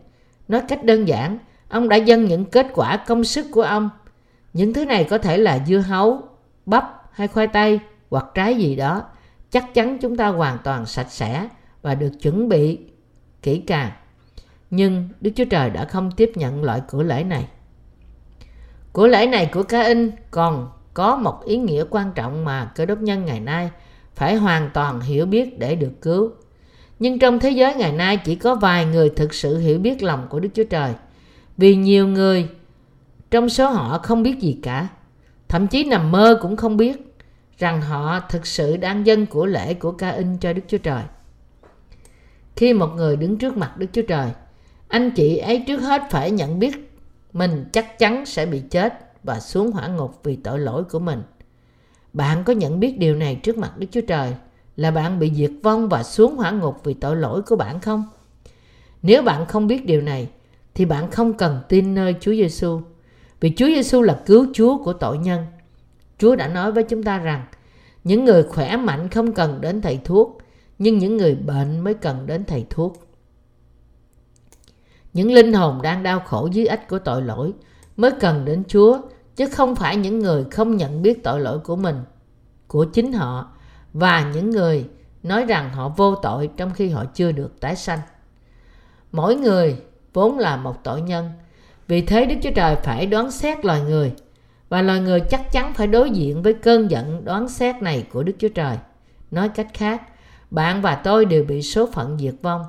Nói 0.47 0.61
cách 0.67 0.83
đơn 0.83 1.07
giản, 1.07 1.37
ông 1.69 1.89
đã 1.89 1.95
dâng 1.95 2.25
những 2.25 2.45
kết 2.45 2.67
quả 2.73 2.97
công 2.97 3.23
sức 3.23 3.45
của 3.51 3.61
ông. 3.61 3.89
Những 4.53 4.73
thứ 4.73 4.85
này 4.85 5.03
có 5.03 5.17
thể 5.17 5.37
là 5.37 5.59
dưa 5.67 5.79
hấu, 5.79 6.21
bắp 6.65 7.03
hay 7.11 7.27
khoai 7.27 7.47
tây 7.47 7.79
hoặc 8.09 8.25
trái 8.33 8.55
gì 8.55 8.75
đó. 8.75 9.03
Chắc 9.51 9.73
chắn 9.73 9.97
chúng 9.97 10.17
ta 10.17 10.27
hoàn 10.27 10.57
toàn 10.63 10.85
sạch 10.85 11.11
sẽ 11.11 11.47
và 11.81 11.95
được 11.95 12.11
chuẩn 12.21 12.49
bị 12.49 12.79
kỹ 13.41 13.63
càng. 13.67 13.91
Nhưng 14.75 15.09
Đức 15.21 15.31
Chúa 15.35 15.45
Trời 15.45 15.69
đã 15.69 15.85
không 15.85 16.11
tiếp 16.11 16.31
nhận 16.35 16.63
loại 16.63 16.81
của 16.89 17.03
lễ 17.03 17.23
này. 17.23 17.45
Của 18.91 19.07
lễ 19.07 19.27
này 19.27 19.49
của 19.53 19.63
Ca 19.63 19.81
In 19.81 20.11
còn 20.31 20.69
có 20.93 21.15
một 21.15 21.45
ý 21.45 21.57
nghĩa 21.57 21.83
quan 21.89 22.11
trọng 22.15 22.45
mà 22.45 22.71
cơ 22.75 22.85
đốc 22.85 22.99
nhân 23.01 23.25
ngày 23.25 23.39
nay 23.39 23.69
phải 24.15 24.35
hoàn 24.35 24.69
toàn 24.73 25.01
hiểu 25.01 25.25
biết 25.25 25.59
để 25.59 25.75
được 25.75 25.91
cứu. 26.01 26.31
Nhưng 26.99 27.19
trong 27.19 27.39
thế 27.39 27.49
giới 27.49 27.75
ngày 27.75 27.91
nay 27.91 28.17
chỉ 28.17 28.35
có 28.35 28.55
vài 28.55 28.85
người 28.85 29.09
thực 29.09 29.33
sự 29.33 29.57
hiểu 29.57 29.79
biết 29.79 30.03
lòng 30.03 30.27
của 30.29 30.39
Đức 30.39 30.49
Chúa 30.53 30.63
Trời. 30.63 30.93
Vì 31.57 31.75
nhiều 31.75 32.07
người 32.07 32.47
trong 33.31 33.49
số 33.49 33.69
họ 33.69 33.97
không 33.97 34.23
biết 34.23 34.39
gì 34.39 34.59
cả. 34.63 34.87
Thậm 35.47 35.67
chí 35.67 35.83
nằm 35.83 36.11
mơ 36.11 36.39
cũng 36.41 36.57
không 36.57 36.77
biết 36.77 37.15
rằng 37.57 37.81
họ 37.81 38.19
thực 38.29 38.47
sự 38.47 38.77
đang 38.77 39.05
dân 39.05 39.25
của 39.25 39.45
lễ 39.45 39.73
của 39.73 39.91
ca 39.91 40.09
in 40.09 40.37
cho 40.37 40.53
Đức 40.53 40.61
Chúa 40.67 40.77
Trời. 40.77 41.03
Khi 42.55 42.73
một 42.73 42.87
người 42.95 43.15
đứng 43.15 43.37
trước 43.37 43.57
mặt 43.57 43.77
Đức 43.77 43.87
Chúa 43.93 44.01
Trời, 44.01 44.31
anh 44.93 45.11
chị 45.11 45.37
ấy 45.37 45.63
trước 45.67 45.77
hết 45.77 46.01
phải 46.09 46.31
nhận 46.31 46.59
biết 46.59 46.91
mình 47.33 47.65
chắc 47.71 47.99
chắn 47.99 48.25
sẽ 48.25 48.45
bị 48.45 48.61
chết 48.69 48.93
và 49.23 49.39
xuống 49.39 49.71
hỏa 49.71 49.87
ngục 49.87 50.19
vì 50.23 50.35
tội 50.35 50.59
lỗi 50.59 50.83
của 50.83 50.99
mình. 50.99 51.23
Bạn 52.13 52.43
có 52.43 52.53
nhận 52.53 52.79
biết 52.79 52.97
điều 52.99 53.15
này 53.15 53.35
trước 53.35 53.57
mặt 53.57 53.77
Đức 53.77 53.87
Chúa 53.91 54.01
Trời 54.01 54.33
là 54.75 54.91
bạn 54.91 55.19
bị 55.19 55.31
diệt 55.35 55.51
vong 55.63 55.89
và 55.89 56.03
xuống 56.03 56.35
hỏa 56.35 56.51
ngục 56.51 56.83
vì 56.83 56.93
tội 56.93 57.15
lỗi 57.15 57.41
của 57.41 57.55
bạn 57.55 57.79
không? 57.79 58.03
Nếu 59.01 59.21
bạn 59.21 59.45
không 59.45 59.67
biết 59.67 59.85
điều 59.85 60.01
này 60.01 60.29
thì 60.73 60.85
bạn 60.85 61.11
không 61.11 61.33
cần 61.33 61.59
tin 61.69 61.95
nơi 61.95 62.15
Chúa 62.19 62.31
Giêsu. 62.31 62.81
Vì 63.39 63.53
Chúa 63.55 63.67
Giêsu 63.67 64.01
là 64.01 64.21
cứu 64.25 64.47
Chúa 64.53 64.83
của 64.83 64.93
tội 64.93 65.17
nhân. 65.17 65.45
Chúa 66.17 66.35
đã 66.35 66.47
nói 66.47 66.71
với 66.71 66.83
chúng 66.83 67.03
ta 67.03 67.17
rằng 67.17 67.45
những 68.03 68.25
người 68.25 68.43
khỏe 68.43 68.77
mạnh 68.77 69.09
không 69.09 69.33
cần 69.33 69.61
đến 69.61 69.81
thầy 69.81 69.99
thuốc, 70.03 70.37
nhưng 70.79 70.97
những 70.97 71.17
người 71.17 71.35
bệnh 71.35 71.79
mới 71.79 71.93
cần 71.93 72.25
đến 72.25 72.45
thầy 72.45 72.65
thuốc. 72.69 73.12
Những 75.13 75.31
linh 75.31 75.53
hồn 75.53 75.81
đang 75.81 76.03
đau 76.03 76.19
khổ 76.19 76.49
dưới 76.51 76.65
ách 76.65 76.87
của 76.87 76.99
tội 76.99 77.21
lỗi 77.21 77.53
mới 77.97 78.11
cần 78.11 78.45
đến 78.45 78.63
Chúa, 78.67 78.97
chứ 79.35 79.49
không 79.49 79.75
phải 79.75 79.95
những 79.95 80.19
người 80.19 80.43
không 80.51 80.77
nhận 80.77 81.01
biết 81.01 81.23
tội 81.23 81.39
lỗi 81.39 81.59
của 81.59 81.75
mình, 81.75 81.95
của 82.67 82.85
chính 82.85 83.13
họ 83.13 83.51
và 83.93 84.31
những 84.33 84.49
người 84.49 84.85
nói 85.23 85.45
rằng 85.45 85.73
họ 85.73 85.89
vô 85.89 86.15
tội 86.15 86.49
trong 86.57 86.73
khi 86.73 86.89
họ 86.89 87.05
chưa 87.05 87.31
được 87.31 87.59
tái 87.59 87.75
sanh. 87.75 87.99
Mỗi 89.11 89.35
người 89.35 89.77
vốn 90.13 90.39
là 90.39 90.57
một 90.57 90.83
tội 90.83 91.01
nhân, 91.01 91.31
vì 91.87 92.01
thế 92.01 92.25
Đức 92.25 92.35
Chúa 92.43 92.51
Trời 92.55 92.75
phải 92.75 93.05
đoán 93.05 93.31
xét 93.31 93.65
loài 93.65 93.81
người 93.81 94.13
và 94.69 94.81
loài 94.81 94.99
người 94.99 95.19
chắc 95.19 95.51
chắn 95.51 95.73
phải 95.73 95.87
đối 95.87 96.09
diện 96.09 96.41
với 96.41 96.53
cơn 96.53 96.91
giận 96.91 97.25
đoán 97.25 97.49
xét 97.49 97.75
này 97.81 98.07
của 98.13 98.23
Đức 98.23 98.33
Chúa 98.39 98.49
Trời. 98.49 98.77
Nói 99.31 99.49
cách 99.49 99.67
khác, 99.73 100.01
bạn 100.51 100.81
và 100.81 100.95
tôi 100.95 101.25
đều 101.25 101.43
bị 101.43 101.61
số 101.61 101.89
phận 101.93 102.17
diệt 102.19 102.35
vong. 102.41 102.61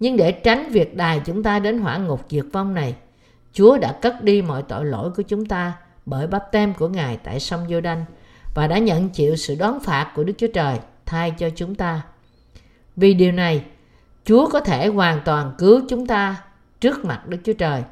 Nhưng 0.00 0.16
để 0.16 0.32
tránh 0.32 0.70
việc 0.70 0.96
đài 0.96 1.20
chúng 1.24 1.42
ta 1.42 1.58
đến 1.58 1.78
hỏa 1.78 1.98
ngục 1.98 2.20
diệt 2.30 2.44
vong 2.52 2.74
này, 2.74 2.94
Chúa 3.52 3.78
đã 3.78 3.92
cất 3.92 4.22
đi 4.22 4.42
mọi 4.42 4.62
tội 4.62 4.84
lỗi 4.84 5.10
của 5.16 5.22
chúng 5.22 5.46
ta 5.46 5.72
bởi 6.06 6.26
bắp 6.26 6.52
tem 6.52 6.74
của 6.74 6.88
Ngài 6.88 7.16
tại 7.16 7.40
sông 7.40 7.66
giô 7.70 7.80
đanh 7.80 8.04
và 8.54 8.66
đã 8.66 8.78
nhận 8.78 9.08
chịu 9.08 9.36
sự 9.36 9.54
đón 9.58 9.80
phạt 9.80 10.12
của 10.14 10.24
Đức 10.24 10.32
Chúa 10.38 10.46
Trời 10.54 10.78
thay 11.06 11.30
cho 11.38 11.50
chúng 11.56 11.74
ta. 11.74 12.02
Vì 12.96 13.14
điều 13.14 13.32
này, 13.32 13.62
Chúa 14.24 14.48
có 14.50 14.60
thể 14.60 14.86
hoàn 14.86 15.20
toàn 15.24 15.52
cứu 15.58 15.80
chúng 15.88 16.06
ta 16.06 16.42
trước 16.80 17.04
mặt 17.04 17.28
Đức 17.28 17.38
Chúa 17.44 17.52
Trời. 17.52 17.82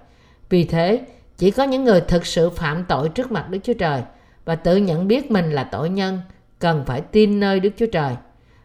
Vì 0.48 0.64
thế, 0.64 1.00
chỉ 1.38 1.50
có 1.50 1.64
những 1.64 1.84
người 1.84 2.00
thực 2.00 2.26
sự 2.26 2.50
phạm 2.50 2.84
tội 2.84 3.08
trước 3.08 3.32
mặt 3.32 3.50
Đức 3.50 3.58
Chúa 3.62 3.74
Trời 3.74 4.02
và 4.44 4.54
tự 4.54 4.76
nhận 4.76 5.08
biết 5.08 5.30
mình 5.30 5.52
là 5.52 5.64
tội 5.64 5.90
nhân 5.90 6.20
cần 6.58 6.84
phải 6.86 7.00
tin 7.00 7.40
nơi 7.40 7.60
Đức 7.60 7.70
Chúa 7.76 7.86
Trời. 7.86 8.16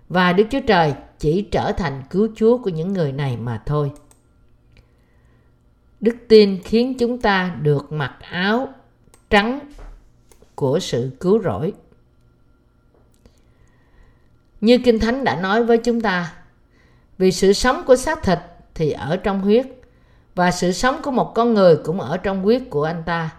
Và 0.09 0.33
Đức 0.33 0.47
Chúa 0.51 0.61
Trời 0.67 0.93
chỉ 1.23 1.41
trở 1.41 1.71
thành 1.71 2.03
cứu 2.09 2.27
Chúa 2.35 2.57
của 2.57 2.69
những 2.69 2.93
người 2.93 3.11
này 3.11 3.37
mà 3.37 3.61
thôi. 3.65 3.91
Đức 5.99 6.15
tin 6.27 6.61
khiến 6.63 6.97
chúng 6.99 7.21
ta 7.21 7.55
được 7.61 7.91
mặc 7.91 8.15
áo 8.21 8.73
trắng 9.29 9.59
của 10.55 10.79
sự 10.79 11.11
cứu 11.19 11.41
rỗi. 11.43 11.73
Như 14.61 14.77
Kinh 14.77 14.99
Thánh 14.99 15.23
đã 15.23 15.35
nói 15.41 15.63
với 15.63 15.77
chúng 15.77 16.01
ta, 16.01 16.33
vì 17.17 17.31
sự 17.31 17.53
sống 17.53 17.83
của 17.85 17.95
xác 17.95 18.23
thịt 18.23 18.39
thì 18.73 18.91
ở 18.91 19.17
trong 19.17 19.41
huyết, 19.41 19.67
và 20.35 20.51
sự 20.51 20.71
sống 20.71 21.01
của 21.03 21.11
một 21.11 21.31
con 21.35 21.53
người 21.53 21.77
cũng 21.83 22.01
ở 22.01 22.17
trong 22.17 22.43
huyết 22.43 22.61
của 22.69 22.83
anh 22.83 23.03
ta. 23.05 23.35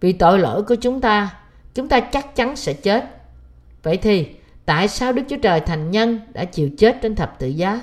Vì 0.00 0.12
tội 0.12 0.38
lỗi 0.38 0.62
của 0.62 0.74
chúng 0.74 1.00
ta, 1.00 1.36
chúng 1.74 1.88
ta 1.88 2.00
chắc 2.00 2.36
chắn 2.36 2.56
sẽ 2.56 2.72
chết. 2.72 3.04
Vậy 3.82 3.96
thì, 3.96 4.28
tại 4.64 4.88
sao 4.88 5.12
Đức 5.12 5.22
Chúa 5.28 5.36
Trời 5.36 5.60
thành 5.60 5.90
nhân 5.90 6.20
đã 6.32 6.44
chịu 6.44 6.70
chết 6.78 6.96
trên 7.02 7.14
thập 7.14 7.38
tự 7.38 7.46
giá? 7.48 7.82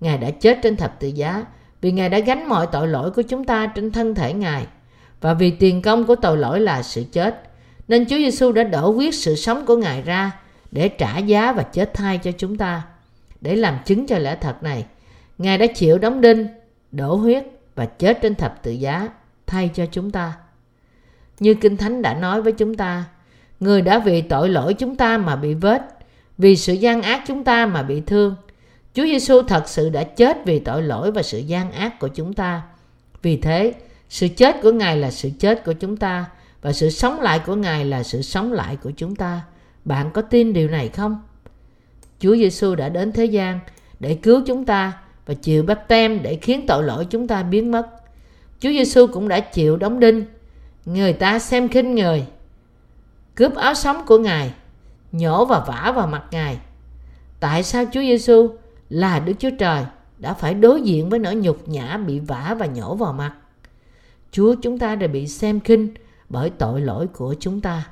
Ngài 0.00 0.18
đã 0.18 0.30
chết 0.30 0.58
trên 0.62 0.76
thập 0.76 1.00
tự 1.00 1.08
giá 1.08 1.44
vì 1.80 1.92
Ngài 1.92 2.08
đã 2.08 2.18
gánh 2.18 2.48
mọi 2.48 2.66
tội 2.72 2.88
lỗi 2.88 3.10
của 3.10 3.22
chúng 3.22 3.44
ta 3.44 3.66
trên 3.66 3.92
thân 3.92 4.14
thể 4.14 4.32
Ngài. 4.32 4.66
Và 5.20 5.34
vì 5.34 5.50
tiền 5.50 5.82
công 5.82 6.06
của 6.06 6.16
tội 6.16 6.36
lỗi 6.36 6.60
là 6.60 6.82
sự 6.82 7.04
chết, 7.12 7.42
nên 7.88 8.04
Chúa 8.04 8.16
Giêsu 8.16 8.52
đã 8.52 8.62
đổ 8.62 8.90
huyết 8.90 9.14
sự 9.14 9.34
sống 9.34 9.66
của 9.66 9.76
Ngài 9.76 10.02
ra 10.02 10.32
để 10.70 10.88
trả 10.88 11.18
giá 11.18 11.52
và 11.52 11.62
chết 11.62 11.94
thay 11.94 12.18
cho 12.18 12.30
chúng 12.38 12.56
ta. 12.56 12.82
Để 13.40 13.56
làm 13.56 13.78
chứng 13.84 14.06
cho 14.06 14.18
lẽ 14.18 14.36
thật 14.40 14.62
này, 14.62 14.86
Ngài 15.38 15.58
đã 15.58 15.66
chịu 15.66 15.98
đóng 15.98 16.20
đinh, 16.20 16.46
đổ 16.92 17.14
huyết 17.14 17.44
và 17.74 17.86
chết 17.86 18.18
trên 18.22 18.34
thập 18.34 18.62
tự 18.62 18.70
giá 18.70 19.08
thay 19.46 19.70
cho 19.74 19.86
chúng 19.86 20.10
ta. 20.10 20.32
Như 21.40 21.54
Kinh 21.54 21.76
Thánh 21.76 22.02
đã 22.02 22.14
nói 22.14 22.42
với 22.42 22.52
chúng 22.52 22.74
ta, 22.74 23.04
người 23.60 23.82
đã 23.82 23.98
vì 23.98 24.22
tội 24.22 24.48
lỗi 24.48 24.74
chúng 24.74 24.96
ta 24.96 25.18
mà 25.18 25.36
bị 25.36 25.54
vết, 25.54 25.82
vì 26.38 26.56
sự 26.56 26.74
gian 26.74 27.02
ác 27.02 27.22
chúng 27.26 27.44
ta 27.44 27.66
mà 27.66 27.82
bị 27.82 28.00
thương. 28.00 28.34
Chúa 28.94 29.04
Giêsu 29.04 29.42
thật 29.42 29.68
sự 29.68 29.88
đã 29.88 30.04
chết 30.04 30.36
vì 30.46 30.58
tội 30.58 30.82
lỗi 30.82 31.12
và 31.12 31.22
sự 31.22 31.38
gian 31.38 31.72
ác 31.72 31.98
của 31.98 32.08
chúng 32.08 32.32
ta. 32.32 32.62
Vì 33.22 33.36
thế, 33.36 33.74
sự 34.08 34.28
chết 34.28 34.56
của 34.62 34.72
Ngài 34.72 34.96
là 34.96 35.10
sự 35.10 35.30
chết 35.38 35.64
của 35.64 35.72
chúng 35.72 35.96
ta 35.96 36.24
và 36.62 36.72
sự 36.72 36.90
sống 36.90 37.20
lại 37.20 37.40
của 37.46 37.54
Ngài 37.54 37.84
là 37.84 38.02
sự 38.02 38.22
sống 38.22 38.52
lại 38.52 38.76
của 38.76 38.90
chúng 38.96 39.16
ta. 39.16 39.40
Bạn 39.84 40.10
có 40.10 40.22
tin 40.22 40.52
điều 40.52 40.68
này 40.68 40.88
không? 40.88 41.22
Chúa 42.20 42.36
Giêsu 42.36 42.74
đã 42.74 42.88
đến 42.88 43.12
thế 43.12 43.24
gian 43.24 43.60
để 44.00 44.14
cứu 44.14 44.42
chúng 44.46 44.64
ta 44.64 44.92
và 45.26 45.34
chịu 45.34 45.62
bắp 45.62 45.88
tem 45.88 46.22
để 46.22 46.38
khiến 46.42 46.64
tội 46.68 46.82
lỗi 46.82 47.06
chúng 47.10 47.28
ta 47.28 47.42
biến 47.42 47.70
mất. 47.70 47.86
Chúa 48.60 48.70
Giêsu 48.70 49.06
cũng 49.06 49.28
đã 49.28 49.40
chịu 49.40 49.76
đóng 49.76 50.00
đinh. 50.00 50.24
Người 50.84 51.12
ta 51.12 51.38
xem 51.38 51.68
khinh 51.68 51.94
người, 51.94 52.24
cướp 53.38 53.54
áo 53.54 53.74
sống 53.74 54.02
của 54.06 54.18
Ngài, 54.18 54.52
nhổ 55.12 55.44
và 55.44 55.64
vả 55.66 55.92
vào 55.96 56.06
mặt 56.06 56.24
Ngài. 56.30 56.58
Tại 57.40 57.62
sao 57.62 57.84
Chúa 57.84 58.00
Giêsu 58.00 58.50
là 58.90 59.18
Đức 59.20 59.32
Chúa 59.38 59.50
Trời 59.58 59.84
đã 60.18 60.34
phải 60.34 60.54
đối 60.54 60.82
diện 60.82 61.08
với 61.08 61.18
nỗi 61.18 61.34
nhục 61.34 61.68
nhã 61.68 61.96
bị 61.96 62.18
vả 62.18 62.56
và 62.58 62.66
nhổ 62.66 62.94
vào 62.94 63.12
mặt? 63.12 63.34
Chúa 64.32 64.54
chúng 64.62 64.78
ta 64.78 64.94
đã 64.94 65.06
bị 65.06 65.26
xem 65.26 65.60
khinh 65.60 65.88
bởi 66.28 66.50
tội 66.50 66.80
lỗi 66.80 67.06
của 67.06 67.34
chúng 67.40 67.60
ta. 67.60 67.88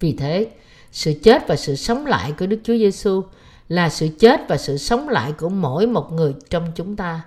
Vì 0.00 0.12
thế, 0.12 0.46
sự 0.92 1.12
chết 1.22 1.48
và 1.48 1.56
sự 1.56 1.76
sống 1.76 2.06
lại 2.06 2.32
của 2.38 2.46
Đức 2.46 2.60
Chúa 2.64 2.76
Giêsu 2.76 3.22
là 3.68 3.88
sự 3.88 4.08
chết 4.18 4.40
và 4.48 4.56
sự 4.56 4.76
sống 4.76 5.08
lại 5.08 5.32
của 5.32 5.48
mỗi 5.48 5.86
một 5.86 6.12
người 6.12 6.34
trong 6.50 6.72
chúng 6.74 6.96
ta. 6.96 7.20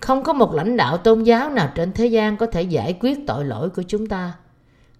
Không 0.00 0.22
có 0.22 0.32
một 0.32 0.54
lãnh 0.54 0.76
đạo 0.76 0.96
tôn 0.96 1.22
giáo 1.22 1.50
nào 1.50 1.72
trên 1.74 1.92
thế 1.92 2.06
gian 2.06 2.36
có 2.36 2.46
thể 2.46 2.62
giải 2.62 2.96
quyết 3.00 3.18
tội 3.26 3.44
lỗi 3.44 3.70
của 3.70 3.82
chúng 3.82 4.06
ta. 4.06 4.32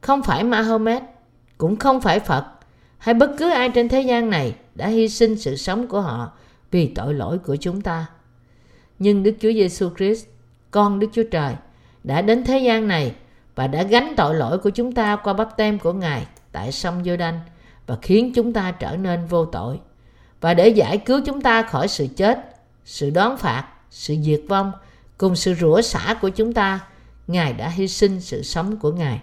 Không 0.00 0.22
phải 0.22 0.44
Mahomet, 0.44 1.02
cũng 1.58 1.76
không 1.76 2.00
phải 2.00 2.20
Phật, 2.20 2.44
hay 2.98 3.14
bất 3.14 3.30
cứ 3.38 3.50
ai 3.50 3.68
trên 3.68 3.88
thế 3.88 4.00
gian 4.00 4.30
này 4.30 4.54
đã 4.74 4.86
hy 4.86 5.08
sinh 5.08 5.38
sự 5.38 5.56
sống 5.56 5.86
của 5.86 6.00
họ 6.00 6.32
vì 6.70 6.86
tội 6.94 7.14
lỗi 7.14 7.38
của 7.38 7.56
chúng 7.56 7.80
ta. 7.80 8.06
Nhưng 8.98 9.22
Đức 9.22 9.34
Chúa 9.40 9.52
Giêsu 9.52 9.90
Christ, 9.96 10.26
con 10.70 10.98
Đức 10.98 11.06
Chúa 11.12 11.22
Trời, 11.30 11.54
đã 12.04 12.22
đến 12.22 12.44
thế 12.44 12.58
gian 12.58 12.88
này 12.88 13.14
và 13.54 13.66
đã 13.66 13.82
gánh 13.82 14.14
tội 14.16 14.34
lỗi 14.34 14.58
của 14.58 14.70
chúng 14.70 14.92
ta 14.92 15.16
qua 15.16 15.32
bắp 15.32 15.56
tem 15.56 15.78
của 15.78 15.92
Ngài 15.92 16.26
tại 16.52 16.72
sông 16.72 17.04
giô 17.04 17.16
đanh 17.16 17.40
và 17.86 17.96
khiến 18.02 18.32
chúng 18.34 18.52
ta 18.52 18.70
trở 18.70 18.96
nên 18.96 19.26
vô 19.26 19.44
tội. 19.44 19.80
Và 20.40 20.54
để 20.54 20.68
giải 20.68 20.98
cứu 20.98 21.20
chúng 21.26 21.40
ta 21.40 21.62
khỏi 21.62 21.88
sự 21.88 22.06
chết, 22.16 22.56
sự 22.84 23.10
đón 23.10 23.36
phạt, 23.36 23.68
sự 23.90 24.16
diệt 24.22 24.40
vong 24.48 24.72
cùng 25.18 25.36
sự 25.36 25.54
rủa 25.54 25.80
xả 25.80 26.14
của 26.20 26.28
chúng 26.28 26.52
ta, 26.52 26.80
Ngài 27.26 27.52
đã 27.52 27.68
hy 27.68 27.88
sinh 27.88 28.20
sự 28.20 28.42
sống 28.42 28.76
của 28.76 28.92
Ngài. 28.92 29.20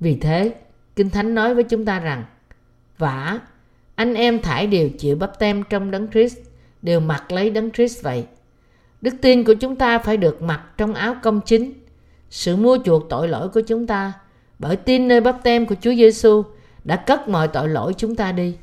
Vì 0.00 0.14
thế, 0.14 0.54
Kinh 0.96 1.10
Thánh 1.10 1.34
nói 1.34 1.54
với 1.54 1.64
chúng 1.64 1.84
ta 1.84 1.98
rằng 1.98 2.24
Vả, 2.98 3.40
anh 3.94 4.14
em 4.14 4.42
thải 4.42 4.66
đều 4.66 4.88
chịu 4.98 5.16
bắp 5.16 5.38
tem 5.38 5.62
trong 5.70 5.90
đấng 5.90 6.10
Christ, 6.10 6.38
đều 6.82 7.00
mặc 7.00 7.32
lấy 7.32 7.50
đấng 7.50 7.70
Christ 7.70 8.02
vậy. 8.02 8.26
Đức 9.00 9.14
tin 9.22 9.44
của 9.44 9.54
chúng 9.54 9.76
ta 9.76 9.98
phải 9.98 10.16
được 10.16 10.42
mặc 10.42 10.62
trong 10.76 10.94
áo 10.94 11.16
công 11.22 11.40
chính, 11.40 11.72
sự 12.30 12.56
mua 12.56 12.78
chuộc 12.84 13.08
tội 13.08 13.28
lỗi 13.28 13.48
của 13.48 13.60
chúng 13.60 13.86
ta 13.86 14.12
bởi 14.58 14.76
tin 14.76 15.08
nơi 15.08 15.20
bắp 15.20 15.42
tem 15.42 15.66
của 15.66 15.74
Chúa 15.80 15.94
Giêsu 15.94 16.42
đã 16.84 16.96
cất 16.96 17.28
mọi 17.28 17.48
tội 17.48 17.68
lỗi 17.68 17.94
chúng 17.96 18.16
ta 18.16 18.32
đi. 18.32 18.56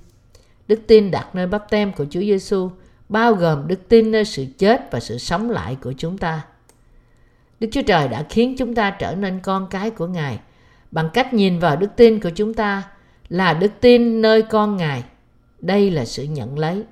Đức 0.67 0.79
tin 0.87 1.11
đặt 1.11 1.35
nơi 1.35 1.47
bắp 1.47 1.69
tem 1.69 1.93
của 1.93 2.05
Chúa 2.09 2.19
Giêsu 2.19 2.69
bao 3.09 3.33
gồm 3.33 3.67
đức 3.67 3.89
tin 3.89 4.11
nơi 4.11 4.25
sự 4.25 4.45
chết 4.57 4.91
và 4.91 4.99
sự 4.99 5.17
sống 5.17 5.49
lại 5.49 5.77
của 5.81 5.93
chúng 5.97 6.17
ta. 6.17 6.45
Đức 7.59 7.67
Chúa 7.71 7.81
Trời 7.81 8.07
đã 8.07 8.25
khiến 8.29 8.55
chúng 8.57 8.75
ta 8.75 8.91
trở 8.99 9.15
nên 9.15 9.39
con 9.39 9.67
cái 9.69 9.89
của 9.89 10.07
Ngài 10.07 10.39
bằng 10.91 11.09
cách 11.13 11.33
nhìn 11.33 11.59
vào 11.59 11.75
đức 11.75 11.89
tin 11.95 12.19
của 12.19 12.29
chúng 12.29 12.53
ta 12.53 12.83
là 13.29 13.53
đức 13.53 13.71
tin 13.81 14.21
nơi 14.21 14.41
con 14.41 14.77
Ngài. 14.77 15.03
Đây 15.59 15.91
là 15.91 16.05
sự 16.05 16.23
nhận 16.23 16.59
lấy. 16.59 16.83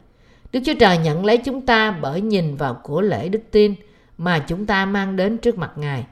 Đức 0.51 0.59
Chúa 0.65 0.73
Trời 0.79 0.97
nhận 0.97 1.25
lấy 1.25 1.37
chúng 1.37 1.61
ta 1.61 1.91
bởi 1.91 2.21
nhìn 2.21 2.55
vào 2.55 2.73
của 2.83 3.01
lễ 3.01 3.29
đức 3.29 3.41
tin 3.51 3.75
mà 4.17 4.39
chúng 4.39 4.65
ta 4.65 4.85
mang 4.85 5.15
đến 5.15 5.37
trước 5.37 5.57
mặt 5.57 5.71
Ngài. 5.75 6.05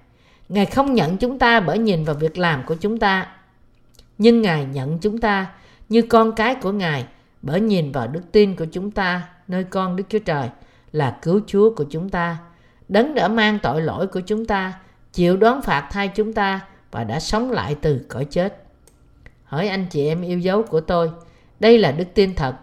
Ngài 0.49 0.65
không 0.65 0.93
nhận 0.93 1.17
chúng 1.17 1.39
ta 1.39 1.59
bởi 1.59 1.77
nhìn 1.77 2.03
vào 2.03 2.15
việc 2.15 2.37
làm 2.37 2.63
của 2.65 2.75
chúng 2.75 2.99
ta, 2.99 3.27
nhưng 4.17 4.41
Ngài 4.41 4.65
nhận 4.65 4.99
chúng 4.99 5.17
ta 5.17 5.47
như 5.89 6.01
con 6.01 6.31
cái 6.35 6.55
của 6.55 6.71
Ngài 6.71 7.05
bởi 7.41 7.61
nhìn 7.61 7.91
vào 7.91 8.07
đức 8.07 8.21
tin 8.31 8.55
của 8.55 8.65
chúng 8.71 8.91
ta 8.91 9.21
nơi 9.47 9.63
con 9.63 9.95
Đức 9.95 10.03
Chúa 10.09 10.19
Trời 10.19 10.49
là 10.91 11.17
cứu 11.21 11.41
Chúa 11.47 11.75
của 11.75 11.85
chúng 11.89 12.09
ta. 12.09 12.37
Đấng 12.89 13.15
đã 13.15 13.27
mang 13.27 13.59
tội 13.63 13.81
lỗi 13.81 14.07
của 14.07 14.19
chúng 14.19 14.45
ta, 14.45 14.73
chịu 15.13 15.37
đón 15.37 15.61
phạt 15.61 15.87
thay 15.91 16.07
chúng 16.07 16.33
ta 16.33 16.59
và 16.93 17.03
đã 17.03 17.19
sống 17.19 17.51
lại 17.51 17.75
từ 17.81 18.05
cõi 18.09 18.25
chết. 18.25 18.63
Hỡi 19.43 19.67
anh 19.67 19.85
chị 19.89 20.07
em 20.07 20.21
yêu 20.21 20.39
dấu 20.39 20.63
của 20.63 20.81
tôi, 20.81 21.11
đây 21.59 21.77
là 21.77 21.91
đức 21.91 22.07
tin 22.13 22.35
thật. 22.35 22.55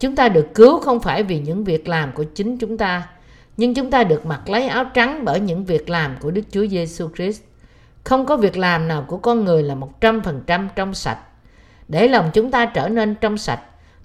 Chúng 0.00 0.16
ta 0.16 0.28
được 0.28 0.46
cứu 0.54 0.80
không 0.80 1.00
phải 1.00 1.22
vì 1.22 1.38
những 1.38 1.64
việc 1.64 1.88
làm 1.88 2.12
của 2.12 2.24
chính 2.34 2.58
chúng 2.58 2.78
ta, 2.78 3.08
nhưng 3.56 3.74
chúng 3.74 3.90
ta 3.90 4.04
được 4.04 4.26
mặc 4.26 4.48
lấy 4.48 4.66
áo 4.66 4.84
trắng 4.94 5.24
bởi 5.24 5.40
những 5.40 5.64
việc 5.64 5.90
làm 5.90 6.16
của 6.20 6.30
Đức 6.30 6.42
Chúa 6.50 6.66
Giêsu 6.66 7.08
Christ. 7.16 7.42
Không 8.04 8.26
có 8.26 8.36
việc 8.36 8.56
làm 8.56 8.88
nào 8.88 9.04
của 9.08 9.16
con 9.16 9.44
người 9.44 9.62
là 9.62 9.76
100% 10.00 10.68
trong 10.76 10.94
sạch. 10.94 11.18
Để 11.88 12.08
lòng 12.08 12.30
chúng 12.34 12.50
ta 12.50 12.66
trở 12.66 12.88
nên 12.88 13.14
trong 13.14 13.38
sạch, 13.38 13.60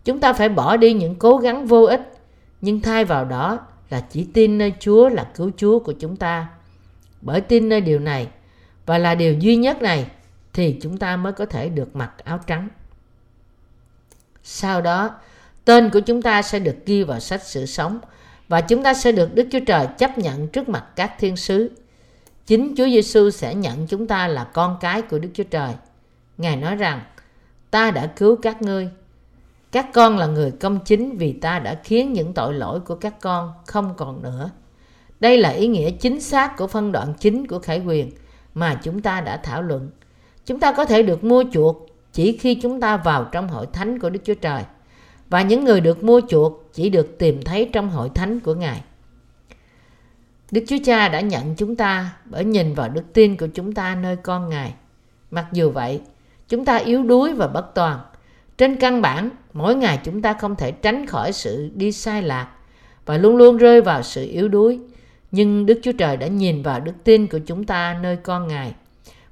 chúng 0.06 0.20
ta 0.20 0.34
phải 0.34 0.50
bỏ 0.50 0.78
đi 0.78 0.94
những 0.94 1.16
cố 1.16 1.38
gắng 1.38 1.66
vô 1.66 1.84
ích, 1.84 2.14
nhưng 2.62 2.82
thay 2.82 3.06
vào 3.06 3.26
đó 3.26 3.60
là 3.90 4.02
chỉ 4.10 4.28
tin 4.34 4.58
nơi 4.58 4.74
Chúa 4.80 5.10
là 5.10 5.24
cứu 5.36 5.52
Chúa 5.58 5.80
của 5.80 5.94
chúng 5.94 6.16
ta. 6.16 6.48
Bởi 7.22 7.42
tin 7.42 7.70
nơi 7.70 7.82
điều 7.82 8.00
này 8.00 8.28
và 8.90 8.98
là 8.98 9.16
điều 9.16 9.34
duy 9.34 9.56
nhất 9.56 9.82
này 9.82 10.06
thì 10.54 10.78
chúng 10.82 10.98
ta 10.98 11.16
mới 11.16 11.34
có 11.34 11.46
thể 11.46 11.70
được 11.70 11.96
mặc 11.96 12.12
áo 12.24 12.40
trắng. 12.48 12.68
Sau 14.44 14.82
đó, 14.82 15.20
tên 15.66 15.90
của 15.90 16.00
chúng 16.00 16.22
ta 16.22 16.42
sẽ 16.42 16.60
được 16.60 16.76
ghi 16.86 17.04
vào 17.04 17.20
sách 17.20 17.42
sự 17.44 17.66
sống 17.66 18.00
và 18.48 18.62
chúng 18.62 18.84
ta 18.84 18.94
sẽ 18.94 19.12
được 19.12 19.36
Đức 19.36 19.48
Chúa 19.52 19.60
Trời 19.68 19.88
chấp 19.98 20.18
nhận 20.18 20.48
trước 20.48 20.70
mặt 20.70 20.86
các 20.96 21.14
thiên 21.20 21.38
sứ. 21.38 21.72
Chính 22.46 22.74
Chúa 22.78 22.86
Giêsu 22.86 23.30
sẽ 23.30 23.56
nhận 23.56 23.88
chúng 23.88 24.08
ta 24.08 24.28
là 24.28 24.44
con 24.44 24.78
cái 24.82 25.02
của 25.02 25.20
Đức 25.20 25.30
Chúa 25.34 25.44
Trời. 25.44 25.74
Ngài 26.38 26.56
nói 26.56 26.76
rằng, 26.76 27.02
ta 27.72 27.92
đã 27.92 28.06
cứu 28.06 28.36
các 28.42 28.62
ngươi. 28.62 28.90
Các 29.72 29.88
con 29.94 30.18
là 30.18 30.26
người 30.26 30.52
công 30.52 30.80
chính 30.86 31.18
vì 31.18 31.34
ta 31.34 31.60
đã 31.60 31.80
khiến 31.84 32.14
những 32.14 32.34
tội 32.34 32.54
lỗi 32.54 32.80
của 32.80 32.96
các 32.96 33.22
con 33.22 33.54
không 33.66 33.94
còn 33.98 34.24
nữa. 34.24 34.50
Đây 35.20 35.38
là 35.38 35.50
ý 35.50 35.68
nghĩa 35.68 35.92
chính 35.92 36.22
xác 36.22 36.58
của 36.58 36.68
phân 36.68 36.92
đoạn 36.92 37.14
chính 37.20 37.48
của 37.48 37.60
khải 37.60 37.80
quyền 37.80 38.12
mà 38.54 38.80
chúng 38.84 39.02
ta 39.02 39.22
đã 39.22 39.38
thảo 39.38 39.62
luận. 39.62 39.90
Chúng 40.46 40.60
ta 40.60 40.72
có 40.72 40.86
thể 40.86 41.04
được 41.04 41.24
mua 41.24 41.44
chuộc 41.52 41.90
chỉ 42.14 42.38
khi 42.38 42.56
chúng 42.56 42.80
ta 42.80 42.98
vào 42.98 43.24
trong 43.32 43.48
hội 43.48 43.66
thánh 43.74 44.00
của 44.00 44.10
Đức 44.10 44.20
Chúa 44.24 44.34
Trời. 44.34 44.64
Và 45.30 45.42
những 45.42 45.66
người 45.66 45.82
được 45.82 46.04
mua 46.04 46.22
chuộc 46.30 46.70
chỉ 46.74 46.90
được 46.90 47.18
tìm 47.18 47.42
thấy 47.42 47.70
trong 47.74 47.90
hội 47.90 48.10
thánh 48.16 48.40
của 48.40 48.54
Ngài. 48.54 48.84
Đức 50.52 50.64
Chúa 50.68 50.78
Cha 50.86 51.10
đã 51.10 51.22
nhận 51.22 51.56
chúng 51.56 51.76
ta 51.76 52.14
bởi 52.26 52.46
nhìn 52.46 52.74
vào 52.74 52.90
đức 52.90 53.04
tin 53.14 53.38
của 53.38 53.48
chúng 53.54 53.74
ta 53.74 53.96
nơi 53.96 54.16
con 54.16 54.50
Ngài. 54.50 54.74
Mặc 55.32 55.46
dù 55.52 55.72
vậy, 55.72 56.02
chúng 56.48 56.66
ta 56.66 56.76
yếu 56.76 57.04
đuối 57.04 57.34
và 57.34 57.48
bất 57.48 57.76
toàn. 57.76 58.00
Trên 58.58 58.76
căn 58.76 59.02
bản, 59.02 59.30
mỗi 59.54 59.76
ngày 59.76 60.00
chúng 60.04 60.22
ta 60.22 60.34
không 60.34 60.56
thể 60.56 60.72
tránh 60.72 61.06
khỏi 61.06 61.32
sự 61.32 61.72
đi 61.76 61.92
sai 61.92 62.22
lạc 62.22 62.48
và 63.06 63.18
luôn 63.18 63.38
luôn 63.38 63.58
rơi 63.58 63.82
vào 63.82 64.04
sự 64.04 64.26
yếu 64.26 64.48
đuối. 64.48 64.80
Nhưng 65.32 65.66
Đức 65.66 65.80
Chúa 65.84 65.92
Trời 65.92 66.18
đã 66.18 66.28
nhìn 66.28 66.64
vào 66.64 66.80
đức 66.80 66.94
tin 67.04 67.28
của 67.28 67.40
chúng 67.46 67.64
ta 67.64 68.00
nơi 68.02 68.16
con 68.16 68.48
Ngài. 68.48 68.74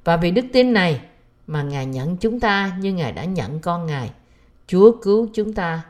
Và 0.03 0.17
vì 0.17 0.31
đức 0.31 0.45
tin 0.53 0.73
này 0.73 1.01
mà 1.47 1.61
Ngài 1.63 1.85
nhận 1.85 2.17
chúng 2.17 2.39
ta 2.39 2.71
như 2.79 2.93
Ngài 2.93 3.11
đã 3.11 3.23
nhận 3.23 3.59
con 3.59 3.85
Ngài. 3.85 4.11
Chúa 4.67 4.91
cứu 5.01 5.27
chúng 5.33 5.53
ta, 5.53 5.81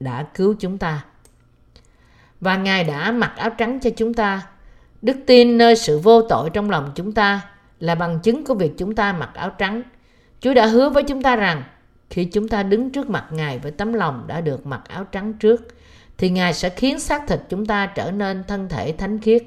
đã 0.00 0.26
cứu 0.34 0.54
chúng 0.58 0.78
ta. 0.78 1.04
Và 2.40 2.56
Ngài 2.56 2.84
đã 2.84 3.12
mặc 3.12 3.32
áo 3.36 3.50
trắng 3.50 3.80
cho 3.82 3.90
chúng 3.96 4.14
ta. 4.14 4.42
Đức 5.02 5.16
tin 5.26 5.58
nơi 5.58 5.76
sự 5.76 5.98
vô 5.98 6.22
tội 6.22 6.50
trong 6.50 6.70
lòng 6.70 6.92
chúng 6.94 7.12
ta 7.12 7.40
là 7.80 7.94
bằng 7.94 8.18
chứng 8.22 8.44
của 8.44 8.54
việc 8.54 8.72
chúng 8.78 8.94
ta 8.94 9.12
mặc 9.12 9.30
áo 9.34 9.50
trắng. 9.50 9.82
Chúa 10.40 10.54
đã 10.54 10.66
hứa 10.66 10.90
với 10.90 11.02
chúng 11.02 11.22
ta 11.22 11.36
rằng 11.36 11.62
khi 12.10 12.24
chúng 12.24 12.48
ta 12.48 12.62
đứng 12.62 12.90
trước 12.90 13.10
mặt 13.10 13.24
Ngài 13.30 13.58
với 13.58 13.72
tấm 13.72 13.92
lòng 13.92 14.24
đã 14.26 14.40
được 14.40 14.66
mặc 14.66 14.82
áo 14.88 15.04
trắng 15.04 15.32
trước, 15.32 15.68
thì 16.18 16.30
Ngài 16.30 16.54
sẽ 16.54 16.70
khiến 16.70 17.00
xác 17.00 17.26
thịt 17.28 17.40
chúng 17.48 17.66
ta 17.66 17.86
trở 17.86 18.10
nên 18.10 18.44
thân 18.44 18.68
thể 18.68 18.92
thánh 18.92 19.18
khiết. 19.18 19.42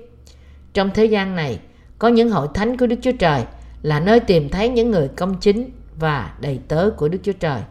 Trong 0.74 0.90
thế 0.94 1.06
gian 1.06 1.36
này, 1.36 1.60
có 2.00 2.08
những 2.08 2.30
hội 2.30 2.48
thánh 2.54 2.78
của 2.78 2.88
Đức 2.88 2.96
Chúa 3.02 3.12
Trời 3.20 3.44
là 3.82 4.00
nơi 4.00 4.20
tìm 4.20 4.50
thấy 4.50 4.70
những 4.70 4.92
người 4.92 5.08
công 5.08 5.40
chính 5.40 5.70
và 6.00 6.34
đầy 6.40 6.60
tớ 6.68 6.90
của 6.98 7.08
Đức 7.08 7.20
Chúa 7.24 7.34
Trời. 7.34 7.62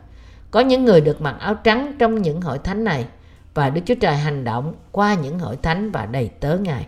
Có 0.51 0.61
những 0.61 0.85
người 0.85 1.01
được 1.01 1.21
mặc 1.21 1.37
áo 1.41 1.55
trắng 1.55 1.93
trong 1.99 2.23
những 2.23 2.41
hội 2.41 2.59
thánh 2.59 2.85
này 2.85 3.07
và 3.55 3.71
Đức 3.71 3.81
Chúa 3.87 3.95
Trời 3.95 4.17
hành 4.17 4.45
động 4.45 4.75
qua 4.93 5.15
những 5.15 5.39
hội 5.39 5.57
thánh 5.63 5.91
và 5.91 6.07
đầy 6.07 6.31
tớ 6.41 6.59
Ngài. 6.59 6.87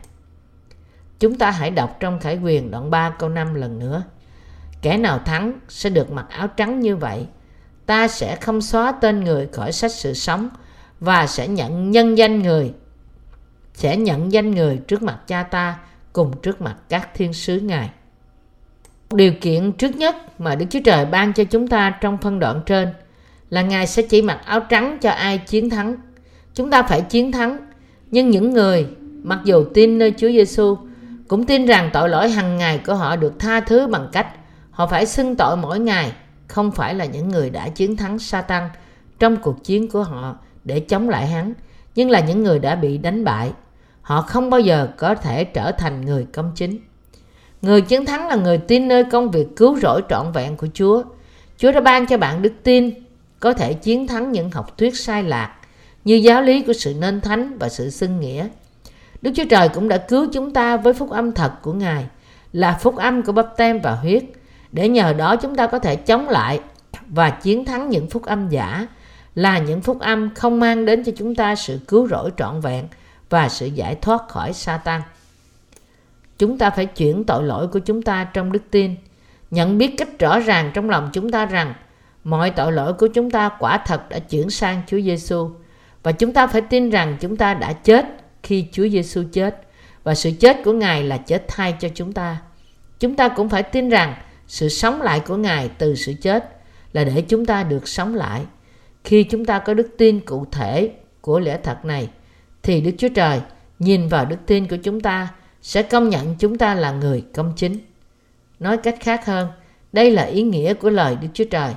Chúng 1.19 1.39
ta 1.39 1.51
hãy 1.51 1.71
đọc 1.71 1.97
trong 2.01 2.21
Khải 2.21 2.39
quyền 2.39 2.71
đoạn 2.71 2.91
3 2.91 3.11
câu 3.11 3.29
5 3.29 3.55
lần 3.55 3.79
nữa. 3.79 4.03
Kẻ 4.83 4.97
nào 4.97 5.19
thắng 5.19 5.53
sẽ 5.69 5.91
được 5.91 6.11
mặc 6.11 6.27
áo 6.29 6.49
trắng 6.49 6.81
như 6.81 6.97
vậy. 6.97 7.27
Ta 7.87 8.09
sẽ 8.09 8.37
không 8.37 8.63
xóa 8.63 8.93
tên 8.93 9.25
người 9.25 9.47
khỏi 9.47 9.73
sách 9.73 9.93
sự 9.93 10.15
sống 10.15 10.49
và 11.03 11.27
sẽ 11.27 11.49
nhận 11.49 11.91
nhân 11.91 12.19
danh 12.19 12.43
người. 12.43 12.73
Sẽ 13.75 13.97
nhận 13.97 14.33
danh 14.33 14.51
người 14.51 14.77
trước 14.77 15.03
mặt 15.03 15.19
cha 15.27 15.43
ta 15.43 15.79
cùng 16.13 16.33
trước 16.43 16.61
mặt 16.61 16.77
các 16.89 17.09
thiên 17.15 17.33
sứ 17.33 17.61
ngài. 17.61 17.91
Điều 19.11 19.33
kiện 19.41 19.73
trước 19.73 19.97
nhất 19.97 20.41
mà 20.41 20.55
đức 20.55 20.67
chúa 20.71 20.81
trời 20.85 21.05
ban 21.05 21.33
cho 21.33 21.45
chúng 21.45 21.69
ta 21.69 21.99
trong 22.01 22.19
phân 22.19 22.39
đoạn 22.39 22.61
trên 22.67 22.89
là 23.51 23.63
ngài 23.63 23.87
sẽ 23.87 24.03
chỉ 24.03 24.23
mặc 24.23 24.41
áo 24.45 24.61
trắng 24.61 24.99
cho 25.01 25.11
ai 25.11 25.39
chiến 25.39 25.71
thắng. 25.71 25.97
Chúng 26.55 26.71
ta 26.71 26.83
phải 26.83 27.01
chiến 27.01 27.33
thắng, 27.33 27.59
nhưng 28.11 28.31
những 28.31 28.51
người 28.51 28.87
mặc 29.23 29.39
dù 29.45 29.65
tin 29.75 29.99
nơi 29.99 30.15
chúa 30.17 30.29
giêsu 30.29 30.77
cũng 31.29 31.47
tin 31.47 31.67
rằng 31.67 31.91
tội 31.93 32.09
lỗi 32.09 32.31
hàng 32.31 32.57
ngày 32.57 32.81
của 32.87 32.95
họ 32.95 33.17
được 33.17 33.39
tha 33.39 33.61
thứ 33.61 33.87
bằng 33.87 34.09
cách 34.13 34.27
họ 34.71 34.87
phải 34.87 35.07
xưng 35.07 35.37
tội 35.37 35.57
mỗi 35.57 35.79
ngày, 35.79 36.13
không 36.49 36.71
phải 36.71 36.95
là 36.95 37.05
những 37.05 37.29
người 37.29 37.51
đã 37.51 37.69
chiến 37.69 37.97
thắng 37.97 38.19
Satan 38.19 38.69
trong 39.19 39.37
cuộc 39.37 39.65
chiến 39.65 39.91
của 39.91 40.03
họ 40.03 40.37
để 40.65 40.81
chống 40.81 41.09
lại 41.09 41.27
hắn, 41.27 41.53
nhưng 41.95 42.11
là 42.11 42.21
những 42.21 42.43
người 42.43 42.59
đã 42.59 42.75
bị 42.75 42.99
đánh 42.99 43.25
bại, 43.25 43.53
họ 44.03 44.23
không 44.23 44.51
bao 44.51 44.61
giờ 44.61 44.89
có 44.97 45.15
thể 45.15 45.45
trở 45.45 45.73
thành 45.73 46.07
người 46.07 46.27
công 46.33 46.53
chính. 46.55 46.79
Người 47.63 47.81
chiến 47.81 48.07
thắng 48.07 48.29
là 48.29 48.37
người 48.37 48.59
tin 48.59 48.89
nơi 48.89 49.05
công 49.05 49.31
việc 49.31 49.47
cứu 49.57 49.79
rỗi 49.79 50.03
trọn 50.09 50.33
vẹn 50.33 50.57
của 50.57 50.67
chúa. 50.75 51.03
Chúa 51.57 51.73
đã 51.73 51.81
ban 51.81 52.07
cho 52.07 52.19
bạn 52.19 52.43
đức 52.43 52.53
tin, 52.63 52.91
có 53.41 53.53
thể 53.53 53.75
chiến 53.75 54.07
thắng 54.07 54.33
những 54.33 54.51
học 54.51 54.79
thuyết 54.79 54.97
sai 54.97 55.23
lạc, 55.23 55.55
như 56.05 56.15
giáo 56.15 56.43
lý 56.43 56.63
của 56.63 56.73
sự 56.73 56.95
nên 57.01 57.21
thánh 57.21 57.59
và 57.59 57.69
sự 57.69 57.91
xưng 57.91 58.21
nghĩa. 58.21 58.49
Đức 59.23 59.31
chúa 59.35 59.45
trời 59.51 59.69
cũng 59.69 59.89
đã 59.89 59.99
cứu 59.99 60.27
chúng 60.33 60.53
ta 60.53 60.77
với 60.77 60.93
phúc 60.93 61.11
âm 61.11 61.33
thật 61.33 61.53
của 61.63 61.73
ngài, 61.73 62.07
là 62.53 62.79
phúc 62.81 62.97
âm 62.97 63.23
của 63.23 63.33
bắp 63.33 63.57
tem 63.57 63.81
và 63.81 63.95
huyết, 63.95 64.25
để 64.73 64.89
nhờ 64.89 65.13
đó 65.13 65.37
chúng 65.37 65.57
ta 65.57 65.67
có 65.67 65.79
thể 65.79 65.97
chống 65.97 66.29
lại 66.29 66.61
và 67.09 67.31
chiến 67.31 67.65
thắng 67.65 67.89
những 67.89 68.11
phúc 68.11 68.23
âm 68.23 68.49
giả 68.49 68.87
là 69.35 69.59
những 69.59 69.81
phúc 69.81 70.01
âm 70.01 70.35
không 70.35 70.61
mang 70.61 70.85
đến 70.85 71.05
cho 71.05 71.13
chúng 71.17 71.35
ta 71.35 71.55
sự 71.55 71.81
cứu 71.89 72.09
rỗi 72.09 72.31
trọn 72.37 72.61
vẹn 72.61 72.89
và 73.31 73.49
sự 73.49 73.67
giải 73.67 73.95
thoát 73.95 74.29
khỏi 74.29 74.53
Satan. 74.53 75.01
Chúng 76.39 76.59
ta 76.59 76.71
phải 76.71 76.87
chuyển 76.87 77.25
tội 77.25 77.45
lỗi 77.45 77.69
của 77.69 77.79
chúng 77.79 78.03
ta 78.03 78.25
trong 78.25 78.53
đức 78.53 78.63
tin, 78.71 78.95
nhận 79.51 79.79
biết 79.79 79.95
cách 79.99 80.19
rõ 80.19 80.39
ràng 80.39 80.71
trong 80.75 80.91
lòng 80.91 81.11
chúng 81.13 81.31
ta 81.31 81.47
rằng 81.47 81.75
mọi 82.25 82.51
tội 82.51 82.73
lỗi 82.73 82.93
của 82.93 83.07
chúng 83.07 83.31
ta 83.31 83.49
quả 83.59 83.79
thật 83.87 84.09
đã 84.09 84.19
chuyển 84.19 84.51
sang 84.51 84.83
Chúa 84.87 85.01
Giêsu 85.01 85.51
và 86.03 86.13
chúng 86.13 86.33
ta 86.33 86.47
phải 86.47 86.61
tin 86.61 86.91
rằng 86.91 87.17
chúng 87.21 87.37
ta 87.37 87.55
đã 87.55 87.73
chết 87.73 88.07
khi 88.43 88.67
Chúa 88.73 88.89
Giêsu 88.89 89.23
chết 89.33 89.61
và 90.05 90.15
sự 90.15 90.31
chết 90.41 90.57
của 90.65 90.73
Ngài 90.73 91.03
là 91.03 91.17
chết 91.17 91.45
thay 91.49 91.75
cho 91.81 91.89
chúng 91.95 92.13
ta. 92.13 92.37
Chúng 93.01 93.17
ta 93.17 93.29
cũng 93.29 93.49
phải 93.49 93.63
tin 93.63 93.89
rằng 93.89 94.15
sự 94.47 94.69
sống 94.69 95.03
lại 95.03 95.21
của 95.21 95.37
Ngài 95.37 95.69
từ 95.79 95.95
sự 95.95 96.15
chết 96.23 96.57
là 96.93 97.05
để 97.05 97.23
chúng 97.29 97.47
ta 97.47 97.63
được 97.63 97.89
sống 97.89 98.15
lại. 98.15 98.41
Khi 99.05 99.25
chúng 99.25 99.45
ta 99.45 99.59
có 99.59 99.75
đức 99.75 99.89
tin 99.99 100.21
cụ 100.21 100.47
thể 100.53 100.91
của 101.21 101.41
lẽ 101.41 101.59
thật 101.63 101.85
này, 101.85 102.11
thì 102.63 102.81
Đức 102.81 102.91
Chúa 102.99 103.09
Trời 103.09 103.41
nhìn 103.79 104.09
vào 104.09 104.25
đức 104.25 104.37
tin 104.47 104.67
của 104.67 104.77
chúng 104.77 105.01
ta 105.01 105.29
sẽ 105.63 105.83
công 105.83 106.09
nhận 106.09 106.35
chúng 106.39 106.59
ta 106.59 106.75
là 106.75 106.93
người 106.93 107.25
công 107.35 107.53
chính. 107.57 107.79
Nói 108.61 108.77
cách 108.77 108.97
khác 109.01 109.27
hơn, 109.27 109.49
đây 109.93 110.11
là 110.11 110.23
ý 110.23 110.43
nghĩa 110.43 110.75
của 110.75 110.91
lời 110.91 111.17
Đức 111.23 111.29
Chúa 111.35 111.45
Trời. 111.45 111.75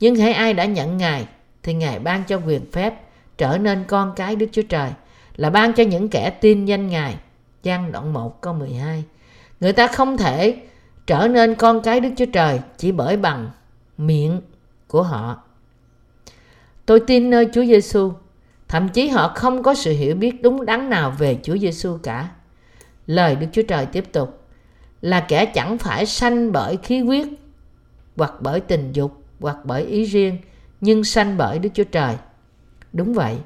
Nhưng 0.00 0.16
hãy 0.16 0.32
ai 0.32 0.54
đã 0.54 0.64
nhận 0.64 0.96
Ngài 0.96 1.26
thì 1.62 1.74
Ngài 1.74 1.98
ban 1.98 2.24
cho 2.24 2.40
quyền 2.46 2.70
phép 2.72 2.94
trở 3.38 3.58
nên 3.58 3.84
con 3.88 4.12
cái 4.16 4.36
Đức 4.36 4.46
Chúa 4.52 4.62
Trời 4.62 4.90
là 5.36 5.50
ban 5.50 5.72
cho 5.72 5.82
những 5.82 6.08
kẻ 6.08 6.30
tin 6.30 6.64
danh 6.64 6.88
Ngài. 6.88 7.16
Giăng 7.62 7.92
đoạn 7.92 8.12
1 8.12 8.40
câu 8.40 8.54
12 8.54 9.04
Người 9.60 9.72
ta 9.72 9.86
không 9.86 10.16
thể 10.16 10.56
trở 11.06 11.28
nên 11.28 11.54
con 11.54 11.82
cái 11.82 12.00
Đức 12.00 12.10
Chúa 12.16 12.26
Trời 12.32 12.60
chỉ 12.76 12.92
bởi 12.92 13.16
bằng 13.16 13.50
miệng 13.98 14.40
của 14.88 15.02
họ. 15.02 15.42
Tôi 16.86 17.00
tin 17.00 17.30
nơi 17.30 17.48
Chúa 17.52 17.64
Giêsu, 17.64 18.12
thậm 18.68 18.88
chí 18.88 19.08
họ 19.08 19.32
không 19.34 19.62
có 19.62 19.74
sự 19.74 19.92
hiểu 19.92 20.14
biết 20.14 20.42
đúng 20.42 20.66
đắn 20.66 20.90
nào 20.90 21.14
về 21.18 21.38
Chúa 21.42 21.58
Giêsu 21.58 21.98
cả. 22.02 22.28
Lời 23.06 23.36
Đức 23.36 23.46
Chúa 23.52 23.62
Trời 23.62 23.86
tiếp 23.86 24.12
tục 24.12 24.40
là 25.00 25.20
kẻ 25.20 25.46
chẳng 25.46 25.78
phải 25.78 26.06
sanh 26.06 26.52
bởi 26.52 26.76
khí 26.76 26.98
huyết 26.98 27.26
hoặc 28.16 28.32
bởi 28.40 28.60
tình 28.60 28.92
dục 28.92 29.12
hoặc 29.40 29.56
bởi 29.64 29.82
ý 29.82 30.04
riêng 30.04 30.38
nhưng 30.80 31.04
sanh 31.04 31.36
bởi 31.36 31.58
Đức 31.58 31.68
Chúa 31.74 31.84
Trời. 31.84 32.14
Đúng 32.92 33.14
vậy, 33.14 33.36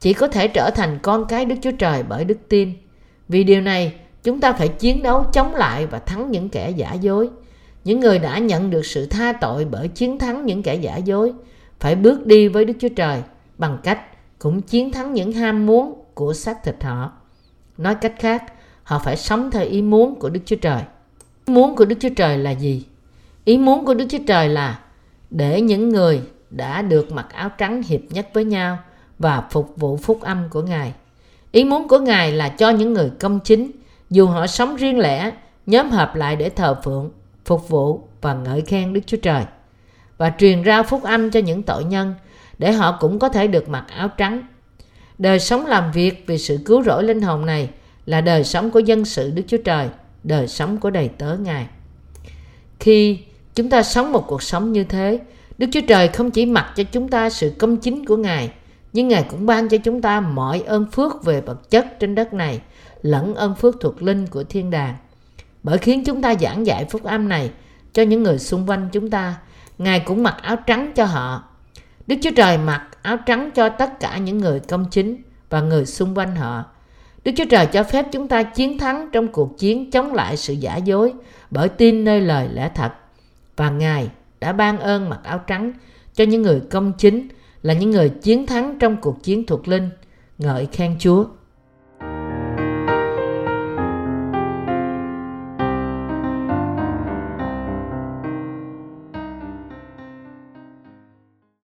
chỉ 0.00 0.12
có 0.12 0.28
thể 0.28 0.48
trở 0.48 0.70
thành 0.70 0.98
con 1.02 1.24
cái 1.28 1.44
Đức 1.44 1.56
Chúa 1.62 1.72
Trời 1.78 2.02
bởi 2.08 2.24
đức 2.24 2.38
tin. 2.48 2.72
Vì 3.28 3.44
điều 3.44 3.60
này, 3.60 3.94
chúng 4.22 4.40
ta 4.40 4.52
phải 4.52 4.68
chiến 4.68 5.02
đấu 5.02 5.24
chống 5.32 5.54
lại 5.54 5.86
và 5.86 5.98
thắng 5.98 6.30
những 6.30 6.48
kẻ 6.48 6.70
giả 6.70 6.94
dối. 6.94 7.30
Những 7.84 8.00
người 8.00 8.18
đã 8.18 8.38
nhận 8.38 8.70
được 8.70 8.86
sự 8.86 9.06
tha 9.06 9.32
tội 9.32 9.64
bởi 9.64 9.88
chiến 9.88 10.18
thắng 10.18 10.46
những 10.46 10.62
kẻ 10.62 10.74
giả 10.74 10.96
dối 10.96 11.32
phải 11.84 11.94
bước 11.94 12.26
đi 12.26 12.48
với 12.48 12.64
Đức 12.64 12.74
Chúa 12.78 12.88
Trời 12.88 13.22
bằng 13.58 13.78
cách 13.82 14.00
cũng 14.38 14.62
chiến 14.62 14.92
thắng 14.92 15.12
những 15.12 15.32
ham 15.32 15.66
muốn 15.66 16.04
của 16.14 16.34
xác 16.34 16.64
thịt 16.64 16.76
họ. 16.82 17.12
Nói 17.78 17.94
cách 17.94 18.14
khác, 18.18 18.44
họ 18.82 18.98
phải 18.98 19.16
sống 19.16 19.50
theo 19.50 19.64
ý 19.64 19.82
muốn 19.82 20.14
của 20.14 20.28
Đức 20.28 20.40
Chúa 20.44 20.56
Trời. 20.56 20.82
Ý 21.44 21.54
muốn 21.54 21.76
của 21.76 21.84
Đức 21.84 21.96
Chúa 22.00 22.08
Trời 22.16 22.38
là 22.38 22.50
gì? 22.50 22.86
Ý 23.44 23.58
muốn 23.58 23.84
của 23.84 23.94
Đức 23.94 24.04
Chúa 24.08 24.18
Trời 24.26 24.48
là 24.48 24.78
để 25.30 25.60
những 25.60 25.88
người 25.88 26.22
đã 26.50 26.82
được 26.82 27.12
mặc 27.12 27.26
áo 27.32 27.48
trắng 27.58 27.82
hiệp 27.82 28.00
nhất 28.10 28.28
với 28.32 28.44
nhau 28.44 28.78
và 29.18 29.44
phục 29.50 29.76
vụ 29.76 29.96
phúc 29.96 30.20
âm 30.20 30.48
của 30.50 30.62
Ngài. 30.62 30.94
Ý 31.52 31.64
muốn 31.64 31.88
của 31.88 31.98
Ngài 31.98 32.32
là 32.32 32.48
cho 32.48 32.70
những 32.70 32.92
người 32.92 33.10
công 33.20 33.40
chính, 33.40 33.70
dù 34.10 34.26
họ 34.26 34.46
sống 34.46 34.76
riêng 34.76 34.98
lẻ, 34.98 35.32
nhóm 35.66 35.90
hợp 35.90 36.14
lại 36.14 36.36
để 36.36 36.50
thờ 36.50 36.80
phượng, 36.84 37.10
phục 37.44 37.68
vụ 37.68 38.00
và 38.20 38.34
ngợi 38.34 38.60
khen 38.60 38.92
Đức 38.92 39.00
Chúa 39.06 39.18
Trời 39.22 39.44
và 40.18 40.32
truyền 40.38 40.64
rao 40.64 40.82
phúc 40.82 41.02
âm 41.02 41.30
cho 41.30 41.40
những 41.40 41.62
tội 41.62 41.84
nhân 41.84 42.14
để 42.58 42.72
họ 42.72 42.96
cũng 43.00 43.18
có 43.18 43.28
thể 43.28 43.46
được 43.46 43.68
mặc 43.68 43.84
áo 43.88 44.08
trắng. 44.08 44.42
Đời 45.18 45.40
sống 45.40 45.66
làm 45.66 45.92
việc 45.92 46.24
vì 46.26 46.38
sự 46.38 46.58
cứu 46.64 46.82
rỗi 46.82 47.04
linh 47.04 47.22
hồn 47.22 47.46
này 47.46 47.70
là 48.06 48.20
đời 48.20 48.44
sống 48.44 48.70
của 48.70 48.78
dân 48.78 49.04
sự 49.04 49.30
Đức 49.30 49.42
Chúa 49.46 49.56
Trời, 49.64 49.88
đời 50.24 50.48
sống 50.48 50.78
của 50.78 50.90
đầy 50.90 51.08
tớ 51.08 51.36
Ngài. 51.36 51.66
Khi 52.80 53.18
chúng 53.54 53.70
ta 53.70 53.82
sống 53.82 54.12
một 54.12 54.24
cuộc 54.26 54.42
sống 54.42 54.72
như 54.72 54.84
thế, 54.84 55.18
Đức 55.58 55.66
Chúa 55.72 55.80
Trời 55.88 56.08
không 56.08 56.30
chỉ 56.30 56.46
mặc 56.46 56.72
cho 56.76 56.82
chúng 56.82 57.08
ta 57.08 57.30
sự 57.30 57.52
công 57.58 57.76
chính 57.76 58.06
của 58.06 58.16
Ngài, 58.16 58.52
nhưng 58.92 59.08
Ngài 59.08 59.22
cũng 59.22 59.46
ban 59.46 59.68
cho 59.68 59.76
chúng 59.76 60.02
ta 60.02 60.20
mọi 60.20 60.60
ơn 60.60 60.90
phước 60.90 61.24
về 61.24 61.40
vật 61.40 61.70
chất 61.70 62.00
trên 62.00 62.14
đất 62.14 62.34
này, 62.34 62.60
lẫn 63.02 63.34
ơn 63.34 63.54
phước 63.54 63.76
thuộc 63.80 64.02
linh 64.02 64.26
của 64.26 64.44
thiên 64.44 64.70
đàng. 64.70 64.94
Bởi 65.62 65.78
khiến 65.78 66.04
chúng 66.04 66.22
ta 66.22 66.34
giảng 66.40 66.66
dạy 66.66 66.84
phúc 66.84 67.04
âm 67.04 67.28
này 67.28 67.50
cho 67.92 68.02
những 68.02 68.22
người 68.22 68.38
xung 68.38 68.70
quanh 68.70 68.88
chúng 68.92 69.10
ta, 69.10 69.34
Ngài 69.78 70.00
cũng 70.00 70.22
mặc 70.22 70.36
áo 70.42 70.56
trắng 70.56 70.92
cho 70.94 71.04
họ. 71.04 71.42
Đức 72.06 72.16
Chúa 72.22 72.30
Trời 72.36 72.58
mặc 72.58 72.88
áo 73.02 73.16
trắng 73.16 73.50
cho 73.54 73.68
tất 73.68 74.00
cả 74.00 74.18
những 74.18 74.38
người 74.38 74.60
công 74.60 74.84
chính 74.90 75.22
và 75.50 75.60
người 75.60 75.86
xung 75.86 76.18
quanh 76.18 76.36
họ. 76.36 76.64
Đức 77.24 77.32
Chúa 77.36 77.44
Trời 77.50 77.66
cho 77.66 77.82
phép 77.82 78.06
chúng 78.12 78.28
ta 78.28 78.42
chiến 78.42 78.78
thắng 78.78 79.08
trong 79.12 79.28
cuộc 79.28 79.58
chiến 79.58 79.90
chống 79.90 80.14
lại 80.14 80.36
sự 80.36 80.52
giả 80.52 80.76
dối 80.76 81.12
bởi 81.50 81.68
tin 81.68 82.04
nơi 82.04 82.20
lời 82.20 82.48
lẽ 82.52 82.70
thật. 82.74 82.92
Và 83.56 83.70
Ngài 83.70 84.10
đã 84.40 84.52
ban 84.52 84.78
ơn 84.78 85.08
mặc 85.08 85.20
áo 85.22 85.38
trắng 85.38 85.72
cho 86.14 86.24
những 86.24 86.42
người 86.42 86.60
công 86.70 86.92
chính 86.98 87.28
là 87.62 87.74
những 87.74 87.90
người 87.90 88.08
chiến 88.08 88.46
thắng 88.46 88.78
trong 88.78 88.96
cuộc 88.96 89.22
chiến 89.22 89.46
thuộc 89.46 89.68
linh. 89.68 89.90
Ngợi 90.38 90.66
khen 90.66 90.96
Chúa. 90.98 91.24